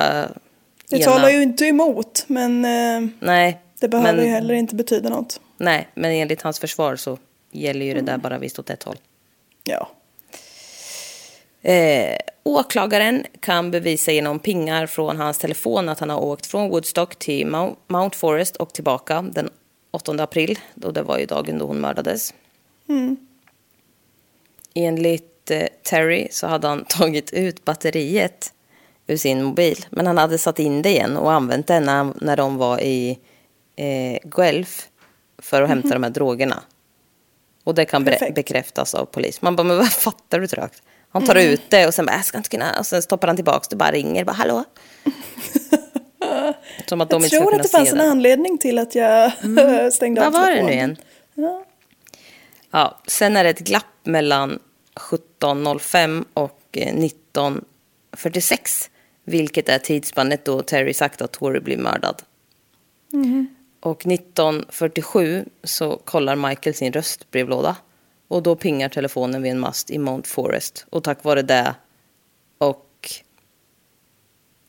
det 0.89 0.97
ena- 0.97 1.05
talar 1.05 1.29
ju 1.31 1.43
inte 1.43 1.65
emot, 1.65 2.25
men 2.27 2.65
eh, 2.65 3.11
Nej. 3.21 3.61
det 3.81 3.89
behöver 3.89 4.13
men- 4.15 4.25
ju 4.25 4.31
heller 4.31 4.55
inte 4.55 4.75
betyda 4.75 5.09
något. 5.09 5.41
Nej, 5.57 5.89
men 5.95 6.11
enligt 6.13 6.43
hans 6.43 6.59
försvar 6.59 6.97
så 6.97 7.19
gäller 7.53 7.87
ju 7.87 7.95
det 7.95 8.01
där 8.01 8.19
bara 8.19 8.39
visst 8.39 8.59
åt 8.59 8.71
ett 8.71 8.83
håll. 8.83 8.97
Ja, 9.65 9.89
Eh, 11.63 12.17
åklagaren 12.43 13.25
kan 13.41 13.71
bevisa 13.71 14.13
genom 14.13 14.39
pingar 14.39 14.87
från 14.87 15.17
hans 15.17 15.39
telefon 15.39 15.89
att 15.89 16.01
han 16.01 16.11
har 16.11 16.21
åkt 16.25 16.47
från 16.47 16.69
Woodstock 16.69 17.17
till 17.17 17.47
Mount- 17.47 17.77
Mount 17.87 18.17
Forest 18.19 18.57
och 18.57 18.73
tillbaka 18.73 19.23
den 19.23 19.51
8 19.99 20.23
april. 20.23 20.59
Då 20.75 20.91
det 20.91 21.03
var 21.03 21.19
ju 21.19 21.27
dagen 21.27 21.59
då 21.59 21.67
hon 21.67 21.81
mördades. 21.81 22.35
Enligt 24.75 25.51
eh, 25.51 25.67
Terry 25.83 26.29
så 26.31 26.47
hade 26.47 26.69
han 26.69 26.85
tagit 26.89 27.33
ut 27.33 27.65
batteriet 27.65 28.53
ur 29.07 29.17
sin 29.17 29.43
mobil. 29.43 29.87
Men 29.91 30.07
han 30.07 30.19
hade 30.19 30.39
satt 30.39 30.59
in 30.59 30.83
det 30.83 30.91
igen 30.91 31.17
och 31.17 31.33
använt 31.33 31.67
det 31.67 31.81
när, 31.81 32.13
när 32.21 32.37
de 32.37 32.57
var 32.57 32.81
i 32.81 33.19
eh, 33.77 34.19
Guelph 34.25 34.73
för 35.39 35.63
att 35.63 35.69
hämta 35.69 35.89
de 35.89 36.03
här 36.03 36.11
drogerna. 36.11 36.63
Och 37.65 37.75
det 37.75 37.85
kan 37.85 38.05
Perfekt. 38.05 38.35
bekräftas 38.35 38.95
av 38.95 39.05
polis. 39.05 39.43
Man 39.43 39.57
bara, 39.57 39.63
men 39.63 39.77
vad 39.77 39.93
fattar 39.93 40.41
du 40.41 40.47
trögt? 40.47 40.83
Han 41.11 41.25
tar 41.25 41.35
ut 41.35 41.63
det 41.69 41.87
och 41.87 41.95
sen 41.95 42.07
bara, 42.07 42.17
jag 42.17 42.25
ska 42.25 42.39
inte 42.39 42.51
kunna... 42.51 42.79
Och 42.79 42.87
sen 42.87 43.03
stoppar 43.03 43.29
han 43.29 43.37
tillbaka 43.37 43.67
det 43.71 43.77
bara 43.77 43.93
ringer. 43.93 44.25
Bara, 44.25 44.33
hallå? 44.33 44.65
Som 46.89 47.01
att 47.01 47.11
de 47.11 47.23
jag 47.23 47.27
inte 47.27 47.37
tror 47.37 47.55
att 47.55 47.63
det 47.63 47.69
fanns 47.69 47.93
en 47.93 48.01
anledning 48.01 48.59
till 48.59 48.79
att 48.79 48.95
jag 48.95 49.33
stängde 49.93 50.27
av 50.27 50.33
Vad 50.33 50.43
var 50.43 50.51
det 50.51 50.63
nu 50.63 50.73
igen? 50.73 50.97
Ja. 51.35 51.65
Ja, 52.71 52.99
sen 53.07 53.37
är 53.37 53.45
det 53.45 53.51
ett 53.51 53.59
glapp 53.59 53.85
mellan 54.03 54.59
17.05 54.95 56.25
och 56.35 56.61
eh, 56.73 56.95
19.46. 56.95 58.91
Vilket 59.25 59.69
är 59.69 59.79
tidsspannet 59.79 60.45
då 60.45 60.63
Terry 60.63 60.95
sagt 60.95 61.23
att 61.23 61.33
Tori 61.33 61.61
blir 61.61 61.77
mördad. 61.77 62.23
Och 63.81 64.03
19.47 64.05 65.49
så 65.65 65.97
kollar 65.97 66.37
Michael 66.37 66.75
sin 66.75 66.93
röstbrevlåda. 66.93 67.77
Och 68.29 68.43
då 68.43 68.57
pingar 68.57 68.89
telefonen 68.89 69.43
vid 69.43 69.53
en 69.53 69.59
mast 69.59 69.91
i 69.91 69.99
Mount 69.99 70.29
Forest. 70.29 70.87
Och 70.91 71.05
tack 71.05 71.25
vare 71.25 71.43
det 71.43 71.75
och 72.59 72.88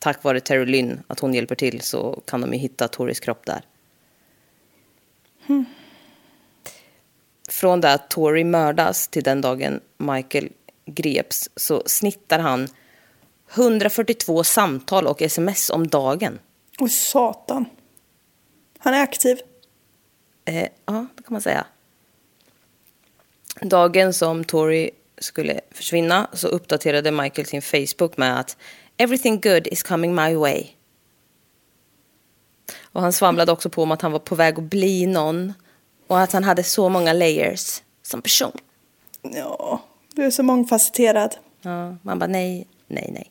tack 0.00 0.24
vare 0.24 0.40
Terry 0.40 0.66
Lynn, 0.66 1.02
att 1.06 1.20
hon 1.20 1.34
hjälper 1.34 1.54
till, 1.54 1.80
så 1.80 2.22
kan 2.26 2.40
de 2.40 2.52
ju 2.52 2.58
hitta 2.58 2.88
Toris 2.88 3.20
kropp 3.20 3.46
där. 3.46 3.64
Från 7.48 7.80
det 7.80 7.92
att 7.92 8.10
Tori 8.10 8.44
mördas 8.44 9.08
till 9.08 9.22
den 9.22 9.40
dagen 9.40 9.80
Michael 9.98 10.48
greps 10.86 11.50
så 11.56 11.82
snittar 11.86 12.38
han 12.38 12.68
142 13.54 14.44
samtal 14.44 15.06
och 15.06 15.22
sms 15.22 15.70
om 15.70 15.88
dagen. 15.88 16.38
Oj, 16.78 16.88
satan. 16.88 17.64
Han 18.78 18.94
är 18.94 19.02
aktiv. 19.02 19.40
Eh, 20.44 20.68
ja, 20.86 21.06
det 21.16 21.22
kan 21.22 21.32
man 21.32 21.42
säga. 21.42 21.66
Dagen 23.60 24.14
som 24.14 24.44
Tori 24.44 24.90
skulle 25.18 25.60
försvinna 25.70 26.28
så 26.32 26.48
uppdaterade 26.48 27.10
Michael 27.10 27.46
sin 27.46 27.62
Facebook 27.62 28.16
med 28.16 28.40
att 28.40 28.56
“Everything 29.00 29.40
good 29.40 29.66
is 29.66 29.82
coming 29.82 30.14
my 30.14 30.34
way”. 30.34 30.64
Och 32.82 33.02
han 33.02 33.12
svamlade 33.12 33.52
också 33.52 33.70
på 33.70 33.82
om 33.82 33.90
att 33.90 34.02
han 34.02 34.12
var 34.12 34.18
på 34.18 34.34
väg 34.34 34.58
att 34.58 34.64
bli 34.64 35.06
någon 35.06 35.52
och 36.06 36.20
att 36.20 36.32
han 36.32 36.44
hade 36.44 36.62
så 36.62 36.88
många 36.88 37.12
layers 37.12 37.82
som 38.02 38.22
person. 38.22 38.52
Ja, 39.22 39.82
du 40.14 40.24
är 40.24 40.30
så 40.30 40.42
mångfacetterad. 40.42 41.36
Ja, 41.62 41.96
man 42.02 42.18
bara 42.18 42.26
nej, 42.26 42.66
nej, 42.86 43.10
nej. 43.12 43.30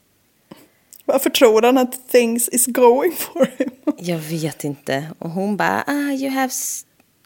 Varför 1.06 1.30
tror 1.30 1.62
han 1.62 1.78
att 1.78 2.10
things 2.10 2.50
is 2.50 2.66
going 2.66 3.12
for 3.12 3.52
him? 3.58 3.72
Jag 3.98 4.18
vet 4.18 4.64
inte. 4.64 5.10
Och 5.20 5.30
hon 5.30 5.58
bara, 5.58 5.84
ah, 5.88 6.12
you 6.12 6.30
have 6.30 6.52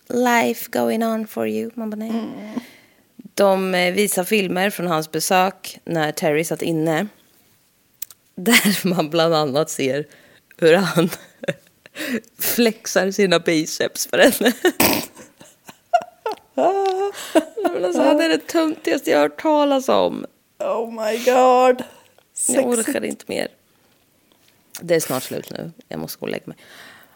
life 0.08 0.70
going 0.72 1.04
on 1.04 1.28
for 1.28 1.48
you. 1.48 1.72
Man 1.76 1.90
bara, 1.90 1.96
nej. 1.96 2.12
De 3.34 3.76
eh, 3.76 3.94
visar 3.94 4.24
filmer 4.24 4.70
från 4.70 4.88
hans 4.88 5.12
besök 5.12 5.80
när 5.86 6.12
Terry 6.12 6.44
satt 6.44 6.62
inne. 6.62 7.08
Där 8.46 8.88
man 8.88 9.10
bland 9.10 9.34
annat 9.34 9.70
ser 9.70 10.08
hur 10.58 10.74
han 10.74 11.10
flexar 12.40 13.12
sina 13.12 13.40
biceps 13.40 14.08
för 14.08 14.18
henne. 14.18 14.54
Alltså, 17.86 18.02
han 18.02 18.22
är 18.22 18.30
det 18.30 18.48
töntigaste 18.48 19.12
jag 19.12 19.18
har 19.18 19.30
hört 19.30 19.42
talas 19.42 19.90
om. 19.90 20.26
Oh 20.60 20.92
my 20.92 21.18
god. 21.18 21.84
Jag 22.48 22.68
orkar 22.68 22.84
Sexigt. 22.84 23.06
inte 23.06 23.26
mer. 23.28 23.48
Det 24.82 24.96
är 24.96 25.00
snart 25.00 25.24
slut 25.24 25.50
nu. 25.50 25.72
Jag 25.88 26.00
måste 26.00 26.20
gå 26.20 26.26
och 26.26 26.32
lägga 26.32 26.44
mig. 26.46 26.58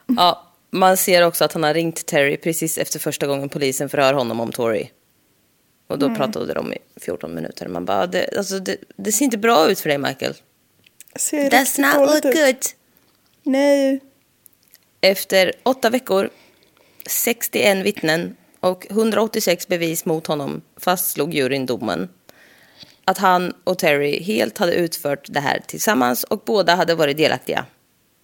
Ja, 0.08 0.54
man 0.70 0.98
ser 0.98 1.22
också 1.22 1.46
att 1.46 1.54
han 1.54 1.64
har 1.64 1.74
ringt 1.74 2.06
Terry 2.06 2.38
precis 2.38 2.78
efter 2.78 3.00
första 3.00 3.28
gången 3.28 3.50
polisen 3.50 3.90
förhör 3.90 4.14
honom 4.14 4.40
om 4.40 4.52
Tori. 4.52 4.92
Och 5.88 6.00
då 6.00 6.16
pratade 6.16 6.54
de 6.54 6.74
i 6.74 6.78
14 6.96 7.36
minuter. 7.36 7.68
Man 7.68 7.86
bara, 7.86 8.08
det, 8.08 8.38
alltså, 8.38 8.60
det, 8.60 8.78
det 8.96 9.12
ser 9.12 9.26
inte 9.26 9.38
bra 9.38 9.72
ut 9.72 9.80
för 9.80 9.90
dig 9.90 9.98
Michael. 9.98 10.34
Ser 11.18 11.50
Does 11.50 11.78
not 11.78 11.96
look 11.96 12.26
ut. 12.26 12.34
good. 12.34 12.66
Nej. 13.44 14.00
Efter 15.02 15.52
åtta 15.64 15.90
veckor, 15.90 16.30
61 17.10 17.86
vittnen 17.86 18.36
och 18.60 18.88
186 18.90 19.68
bevis 19.68 20.06
mot 20.06 20.28
honom 20.28 20.62
fastslog 20.78 21.34
juryn 21.34 21.66
domen. 21.66 22.10
Att 23.06 23.18
han 23.18 23.54
och 23.64 23.80
Terry 23.80 24.24
helt 24.24 24.58
hade 24.58 24.74
utfört 24.74 25.26
det 25.30 25.40
här 25.40 25.62
tillsammans 25.68 26.24
och 26.24 26.44
båda 26.46 26.76
hade 26.76 26.96
varit 26.96 27.18
delaktiga. 27.18 27.66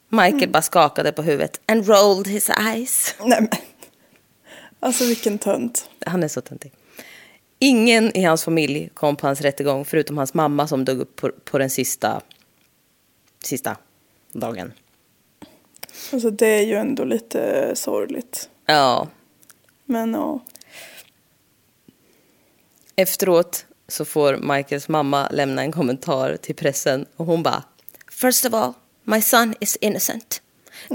Michael 0.10 0.50
bara 0.50 0.62
skakade 0.62 1.12
på 1.12 1.22
huvudet 1.22 1.62
and 1.66 1.88
rolled 1.88 2.28
his 2.28 2.50
eyes. 2.50 3.16
Nej 3.20 3.42
men. 3.42 3.50
Alltså 4.80 5.06
vilken 5.06 5.38
tönt. 5.38 5.90
Han 6.06 6.24
är 6.24 6.28
så 6.28 6.42
töntig. 6.42 6.72
Ingen 7.60 8.18
i 8.18 8.24
hans 8.24 8.44
familj 8.44 8.90
kom 8.94 9.16
på 9.16 9.28
hans 9.28 9.42
rättegång 9.42 9.86
förutom 9.86 10.18
hans 10.18 10.34
mamma 10.34 10.68
som 10.68 10.86
dog 10.86 11.00
upp 11.00 11.16
på, 11.16 11.32
på 11.44 11.58
den 11.58 11.70
sista, 11.70 12.22
sista 13.46 13.78
dagen. 14.32 14.74
Alltså 16.14 16.30
det 16.30 16.48
är 16.48 16.62
ju 16.62 16.76
ändå 16.76 17.04
lite 17.04 17.72
sorgligt. 17.76 18.50
Ja, 18.66 19.08
Men 19.86 20.14
ja. 20.14 20.40
efteråt 22.96 23.66
så 23.88 24.06
får 24.06 24.56
Michaels 24.56 24.88
mamma 24.90 25.28
lämna 25.32 25.62
en 25.62 25.72
kommentar 25.72 26.38
till 26.38 26.56
pressen 26.56 27.06
och 27.16 27.26
hon 27.26 27.44
bara 27.44 27.64
First 28.12 28.46
of 28.46 28.54
all, 28.54 28.74
my 29.04 29.22
son 29.22 29.54
is 29.60 29.76
innocent. 29.82 30.42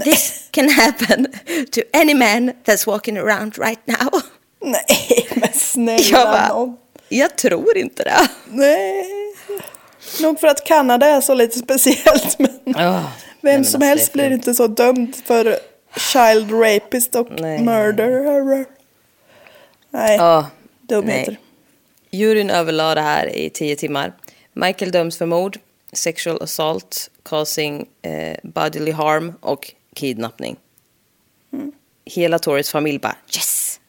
This 0.03 0.47
can 0.51 0.69
happen 0.69 1.27
to 1.71 1.81
any 1.93 2.13
man 2.13 2.51
that's 2.65 2.87
walking 2.87 3.17
around 3.17 3.57
right 3.57 3.87
now. 3.87 4.21
Nej 4.61 5.27
men 5.35 5.53
snälla 5.53 6.01
Jag 6.03 6.27
bara, 6.27 6.75
jag 7.09 7.37
tror 7.37 7.77
inte 7.77 8.03
det. 8.03 8.29
Nej. 8.47 9.28
Nog 10.21 10.39
för 10.39 10.47
att 10.47 10.63
Kanada 10.65 11.07
är 11.07 11.21
så 11.21 11.33
lite 11.33 11.59
speciellt 11.59 12.39
men 12.39 12.59
nej, 12.63 13.03
vem 13.41 13.63
som 13.63 13.75
alltså, 13.81 13.85
helst 13.87 14.09
är 14.09 14.13
blir 14.13 14.31
inte 14.31 14.53
så 14.53 14.67
dömd 14.67 15.15
för 15.15 15.57
child 15.97 16.51
rapist 16.51 17.15
och 17.15 17.27
Nej. 17.39 17.63
murderer. 17.63 18.65
Nej, 19.89 20.17
Ja, 20.17 20.49
dumheter. 20.81 21.31
nej. 21.31 21.39
Juryn 22.11 22.49
överlade 22.49 22.95
det 22.95 23.01
här 23.01 23.35
i 23.35 23.49
tio 23.49 23.75
timmar. 23.75 24.13
Michael 24.53 24.91
döms 24.91 25.17
för 25.17 25.25
mord, 25.25 25.59
sexual 25.93 26.41
assault, 26.43 27.11
causing 27.23 27.85
eh, 28.01 28.37
bodily 28.43 28.91
harm 28.91 29.33
och 29.41 29.73
kidnappning. 29.95 30.55
Hela 32.05 32.39
Torres 32.39 32.71
familj 32.71 32.99
bara 32.99 33.15
yes! 33.35 33.79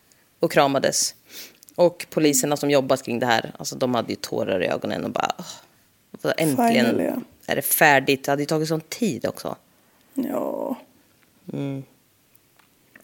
Och 0.40 0.52
kramades. 0.52 1.14
Och 1.74 2.06
poliserna 2.10 2.56
som 2.56 2.70
jobbat 2.70 3.02
kring 3.02 3.18
det 3.18 3.26
här, 3.26 3.52
alltså 3.58 3.76
de 3.76 3.94
hade 3.94 4.10
ju 4.12 4.16
tårar 4.16 4.62
i 4.62 4.66
ögonen 4.66 5.04
och 5.04 5.10
bara 5.10 5.34
åh, 6.22 6.32
äntligen 6.36 6.68
Finally, 6.68 7.04
ja. 7.04 7.16
är 7.46 7.56
det 7.56 7.62
färdigt. 7.62 8.24
Det 8.24 8.32
hade 8.32 8.42
ju 8.42 8.46
tagit 8.46 8.68
sån 8.68 8.80
tid 8.80 9.26
också. 9.26 9.56
Ja. 10.14 10.76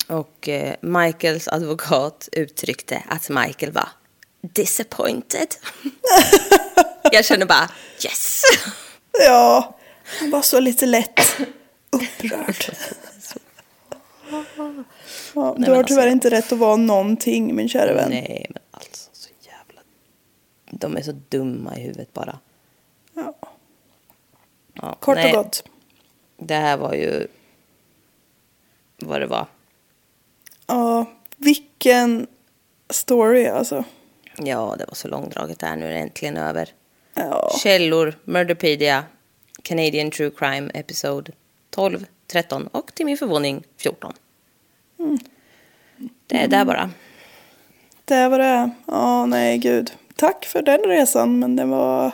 Och 0.08 0.48
eh, 0.48 0.74
Michaels 0.80 1.48
advokat 1.48 2.28
uttryckte 2.32 3.02
att 3.08 3.28
Michael 3.28 3.72
var 3.72 3.88
disappointed. 4.40 5.48
Jag 7.12 7.24
känner 7.24 7.46
bara 7.46 7.70
yes. 8.04 8.42
Ja, 9.12 9.76
han 10.20 10.30
var 10.30 10.42
så 10.42 10.60
lite 10.60 10.86
lätt 10.86 11.20
upprörd. 11.90 12.76
Ja, 15.34 15.54
du 15.58 15.70
har 15.70 15.76
alltså- 15.76 15.94
tyvärr 15.94 16.06
inte 16.06 16.30
rätt 16.30 16.52
att 16.52 16.58
vara 16.58 16.76
någonting 16.76 17.56
min 17.56 17.68
kära 17.68 17.94
vän. 17.94 18.10
Nej, 18.10 18.46
men 18.50 18.62
alltså 18.70 19.10
så 19.12 19.30
jävla... 19.40 19.80
De 20.70 20.96
är 20.96 21.02
så 21.02 21.12
dumma 21.28 21.76
i 21.76 21.80
huvudet 21.80 22.12
bara. 22.12 22.38
Ja. 23.16 23.34
Ja, 24.72 24.94
Kort 25.00 25.16
nej, 25.16 25.36
och 25.36 25.44
gott. 25.44 25.64
Det 26.36 26.54
här 26.54 26.76
var 26.76 26.94
ju 26.94 27.26
vad 28.98 29.20
det 29.20 29.26
var. 29.26 29.46
Ja, 30.66 31.06
vilken 31.36 32.26
story 32.90 33.46
alltså. 33.46 33.84
Ja, 34.36 34.74
det 34.78 34.84
var 34.88 34.94
så 34.94 35.08
långdraget 35.08 35.58
där. 35.58 35.76
Nu 35.76 35.86
är 35.86 35.90
det 35.90 35.98
äntligen 35.98 36.36
över. 36.36 36.68
Ja, 37.14 37.50
Källor, 37.62 38.14
Murderpedia, 38.24 39.04
Canadian 39.62 40.10
True 40.10 40.30
Crime 40.30 40.70
Episode 40.74 41.32
12, 41.70 42.06
13 42.26 42.66
och 42.66 42.94
till 42.94 43.06
min 43.06 43.16
förvåning 43.16 43.64
14. 43.76 44.12
Det 46.26 46.36
är 46.36 46.48
där 46.48 46.64
bara. 46.64 46.90
det 48.04 48.28
var 48.28 48.38
det. 48.38 48.70
Ja, 48.86 49.26
nej 49.26 49.58
gud. 49.58 49.92
Tack 50.16 50.44
för 50.44 50.62
den 50.62 50.80
resan, 50.80 51.38
men 51.38 51.56
den 51.56 51.70
var 51.70 52.12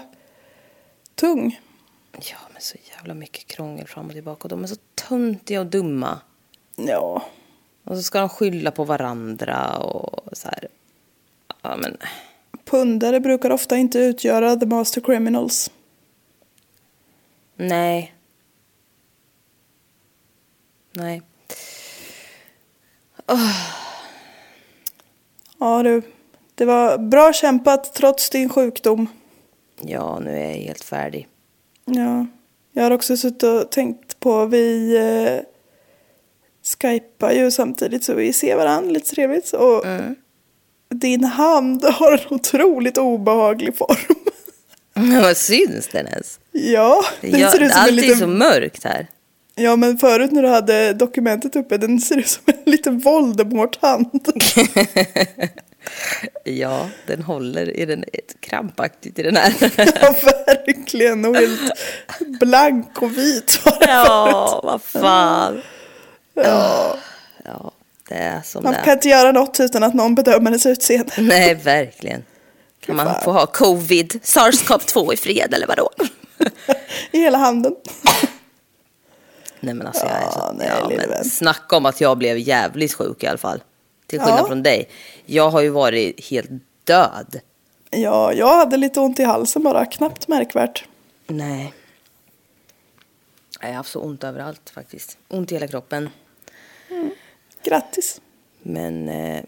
tung. 1.23 1.61
Ja, 2.13 2.37
men 2.53 2.63
så 2.63 2.77
jävla 2.97 3.15
mycket 3.15 3.47
krångel 3.47 3.87
fram 3.87 4.07
och 4.07 4.13
tillbaka. 4.13 4.43
Och 4.43 4.49
de 4.49 4.63
är 4.63 4.67
så 4.67 4.77
töntiga 4.95 5.61
och 5.61 5.67
dumma. 5.67 6.21
Ja, 6.77 7.23
Och 7.85 7.97
så 7.97 8.03
ska 8.03 8.21
de 8.21 8.29
skylla 8.29 8.71
på 8.71 8.85
varandra 8.85 9.77
och 9.79 10.37
så 10.37 10.49
här. 10.49 10.69
Ja, 11.63 11.77
men 11.77 11.97
pundare 12.65 13.21
brukar 13.21 13.51
ofta 13.51 13.77
inte 13.77 13.99
utgöra 13.99 14.57
the 14.57 14.67
master 14.67 15.01
criminals. 15.01 15.71
nej. 17.57 18.15
Nej. 20.93 21.23
Ja 25.59 25.83
du, 25.83 26.03
det 26.55 26.65
var 26.65 26.99
bra 26.99 27.33
kämpat 27.33 27.95
trots 27.95 28.31
din 28.31 28.49
sjukdom. 28.49 29.09
Ja, 29.87 30.19
nu 30.25 30.31
är 30.39 30.49
jag 30.49 30.57
helt 30.57 30.85
färdig. 30.85 31.29
Ja, 31.85 32.27
jag 32.73 32.83
har 32.83 32.91
också 32.91 33.17
suttit 33.17 33.43
och 33.43 33.71
tänkt 33.71 34.21
på, 34.21 34.47
vi 34.47 34.97
eh, 34.97 35.45
skypar 36.83 37.33
ju 37.33 37.51
samtidigt 37.51 38.05
så 38.05 38.15
vi 38.15 38.33
ser 38.33 38.57
varandra 38.57 38.91
lite 38.91 39.11
trevligt. 39.15 39.53
Och 39.53 39.85
din 40.89 41.25
hand 41.25 41.85
har 41.85 42.13
en 42.13 42.35
otroligt 42.35 42.99
obehaglig 42.99 43.77
form. 43.77 44.17
Vad 45.23 45.37
syns 45.37 45.89
den 45.89 46.07
ens? 46.07 46.41
ja, 46.53 47.05
den 47.21 47.41
Ja, 47.41 47.51
ser 47.51 47.63
ut 47.63 47.73
som 47.73 47.79
en 47.79 47.83
allt 47.83 47.91
är 47.91 47.95
liten... 47.95 48.19
så 48.19 48.27
mörkt 48.27 48.85
här. 48.85 49.07
Ja, 49.55 49.77
men 49.77 49.99
förut 49.99 50.33
när 50.33 50.43
du 50.43 50.49
hade 50.49 50.93
dokumentet 50.93 51.57
uppe, 51.57 51.77
den 51.77 52.01
ser 52.01 52.19
ut 52.19 52.29
som 52.29 52.43
en 52.47 52.73
liten 52.73 52.99
Voldemort-hand. 52.99 54.11
Ja, 56.45 56.89
den 57.07 57.23
håller 57.23 57.77
i 57.77 57.87
den, 57.87 58.05
krampaktigt 58.41 59.19
i 59.19 59.23
den 59.23 59.37
här. 59.37 59.55
ja, 59.77 60.15
verkligen. 60.47 61.25
Och 61.25 61.37
helt 61.37 61.73
blank 62.41 63.03
och 63.03 63.19
vit 63.19 63.61
var 63.65 63.79
den 63.81 63.89
Ja, 63.89 64.61
vad 64.65 64.83
fan. 64.83 65.63
Ja. 66.35 66.97
ja, 67.45 67.73
det 68.09 68.15
är 68.15 68.41
som 68.45 68.65
Man 68.65 68.73
det 68.73 68.81
kan 68.85 68.93
inte 68.93 69.09
göra 69.09 69.33
något 69.33 69.61
utan 69.61 69.83
att 69.83 69.95
någon 69.95 70.15
bedömer 70.15 70.51
ens 70.51 70.67
utseende. 70.67 71.13
Nej, 71.19 71.55
verkligen. 71.55 72.25
Kan 72.87 72.97
man 72.97 73.23
få 73.25 73.33
ha 73.33 73.47
covid, 73.47 74.21
sars-cov-2 74.23 75.13
i 75.13 75.17
fred 75.17 75.55
eller 75.55 75.67
vadå? 75.67 75.91
I 77.11 77.19
hela 77.19 77.39
handen. 77.39 77.75
Nej 79.63 79.75
men 79.75 79.87
alltså 79.87 80.07
jag 80.07 80.17
är 80.23 80.31
så, 80.31 80.39
Ja, 80.39 80.53
nej, 80.59 80.69
ja, 80.81 80.89
men 80.89 81.09
vän. 81.11 81.25
snacka 81.25 81.77
om 81.77 81.87
att 81.87 82.01
jag 82.01 82.19
blev 82.19 82.39
jävligt 82.39 82.95
sjuk 82.95 83.23
i 83.23 83.27
alla 83.27 83.39
fall. 83.39 83.63
Till 84.07 84.21
skillnad 84.21 84.41
Ja. 84.41 84.47
från 84.47 84.63
dig. 84.63 84.89
Jag 85.27 85.51
har 85.51 85.61
ju 85.61 85.69
varit 85.71 86.25
helt 86.25 86.51
död. 86.85 87.41
Ja, 87.91 88.33
jag 88.33 88.55
hade 88.57 88.77
lite 88.77 89.01
ont 89.01 89.21
i 89.21 89.25
halsen 89.25 89.63
bara, 89.63 89.87
knappt 89.87 90.29
märkvärt. 90.29 90.85
Nej. 91.27 91.73
Jag 93.61 93.69
har 93.69 93.75
haft 93.75 93.91
så 93.91 94.01
ont 94.01 94.25
överallt 94.25 94.71
faktiskt. 94.71 95.19
Ont 95.29 95.53
i 95.53 95.55
hela 95.55 95.67
kroppen. 95.69 96.11
Grattis. 97.65 98.21
Men, 98.63 99.09
eh, 99.09 99.43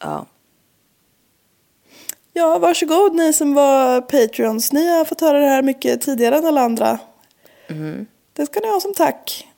ja. 0.00 0.26
Ja, 2.32 2.58
varsågod 2.58 3.14
ni 3.14 3.32
som 3.32 3.54
var 3.54 4.00
Patreons. 4.00 4.72
Ni 4.72 4.88
har 4.90 5.04
fått 5.04 5.20
höra 5.20 5.38
det 5.38 5.46
här 5.46 5.62
mycket 5.62 6.00
tidigare 6.00 6.36
än 6.38 6.46
alla 6.46 6.60
andra. 6.60 6.98
Mm. 7.68 8.06
Det 8.32 8.46
ska 8.46 8.60
ni 8.60 8.68
ha 8.68 8.80
som 8.80 8.94
tack. 8.94 9.48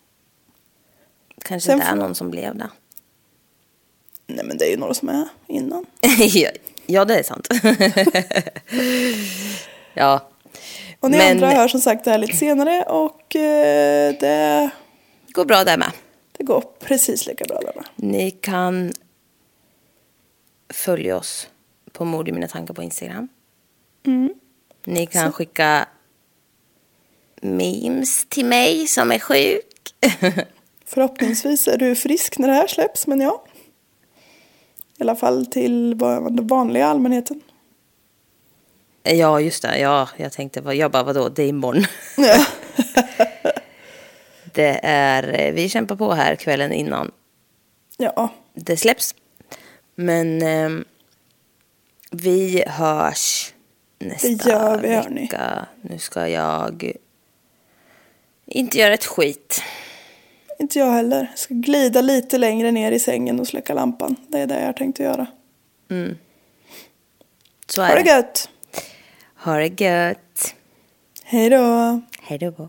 Kanske 1.45 1.67
Sen 1.67 1.75
inte 1.75 1.87
är 1.87 1.91
får- 1.91 1.97
någon 1.97 2.15
som 2.15 2.31
blev 2.31 2.57
det. 2.57 2.71
Nej, 4.27 4.45
men 4.45 4.59
det 4.59 4.65
är 4.65 4.71
ju 4.71 4.77
några 4.77 4.95
som 4.95 5.09
är 5.09 5.29
innan. 5.47 5.87
ja, 6.19 6.51
ja, 6.87 7.05
det 7.05 7.19
är 7.19 7.23
sant. 7.23 7.49
ja. 9.95 10.29
Och 11.01 11.11
ni 11.11 11.17
Men- 11.19 11.31
andra 11.31 11.51
hör 11.51 11.69
som 11.69 11.81
sagt 11.81 12.05
det 12.05 12.11
här 12.11 12.19
lite 12.19 12.37
senare 12.37 12.83
och 12.83 13.37
eh, 13.37 14.15
det, 14.21 14.71
går 15.29 15.45
bra 15.45 15.65
där 15.65 15.79
med. 15.79 15.91
det 16.33 16.45
går 16.45 16.65
precis 16.81 17.27
lika 17.27 17.45
bra 17.45 17.59
där 17.61 17.73
med. 17.75 17.85
Ni 17.97 18.31
kan 18.31 18.93
följa 20.73 21.17
oss 21.17 21.49
på 21.93 22.05
Mord 22.05 22.29
i 22.29 22.33
mina 22.33 22.49
tankar 22.49 22.75
på 22.75 22.83
Instagram. 22.83 23.29
Ni 24.85 25.07
kan 25.07 25.33
skicka 25.33 25.89
memes 27.43 28.27
till 28.29 28.45
mig 28.47 28.87
som 28.87 29.13
är 29.13 29.19
sjuk. 29.19 29.95
Förhoppningsvis 30.87 31.69
är 31.69 31.79
du 31.79 31.95
frisk 31.95 32.39
när 32.39 32.49
det 32.49 32.55
här 32.55 32.67
släpps, 32.67 33.07
men 33.07 33.21
ja. 33.21 33.45
I 34.99 35.03
alla 35.03 35.17
fall 35.17 35.47
till 35.47 35.99
den 35.99 36.47
vanliga 36.47 36.87
allmänheten. 36.87 37.41
ja, 39.03 39.41
just 39.41 39.63
det. 39.63 39.79
Ja, 39.79 40.09
jag 40.17 40.33
tänkte, 40.33 40.61
jag 40.61 40.91
bara, 40.91 41.03
vadå, 41.03 41.29
det 41.29 41.43
är 41.43 41.49
imorgon. 41.49 41.85
Ja. 42.17 42.45
Det 44.55 44.81
är, 44.83 45.41
eh, 45.41 45.53
vi 45.55 45.69
kämpar 45.69 45.97
på 45.97 46.13
här 46.13 46.35
kvällen 46.37 46.73
innan 46.73 47.11
Ja, 47.97 48.29
det 48.55 48.77
släpps. 48.77 49.15
Men 49.95 50.43
ehm, 50.43 50.85
vi 52.11 52.65
hörs 52.67 53.55
nästa 53.99 54.29
Det 54.29 54.51
gör 54.51 54.79
vi, 54.79 54.95
hörni. 54.95 55.21
vecka. 55.21 55.67
Nu 55.83 55.99
ska 55.99 56.29
jag 56.29 56.93
inte 58.53 58.79
göra 58.79 58.95
ett 58.95 59.05
skit. 59.05 59.63
inte 60.59 60.79
jag 60.79 60.93
heller. 60.93 61.27
Jag 61.31 61.39
ska 61.39 61.55
glida 61.55 62.01
lite 62.01 62.39
längre 62.39 62.71
ner 62.73 62.93
i 62.93 62.99
sängen 62.99 63.41
och 63.41 63.47
släcka 63.49 63.75
lampan. 63.75 64.17
Det 64.29 64.39
är 64.39 64.47
det 64.47 64.59
jag 64.59 64.67
har 64.67 64.73
tänkt 64.73 65.01
att 65.01 65.07
göra. 65.07 65.27
Så 67.67 67.83
Ha 67.83 67.89
är 67.89 67.97
det 67.97 68.03
det. 68.03 68.11
gött! 68.11 68.49
Ha 69.45 69.57
det 69.57 69.81
gött. 69.81 70.55
Hej 71.25 71.51
då! 71.51 72.01
Hej 72.23 72.39
då. 72.39 72.69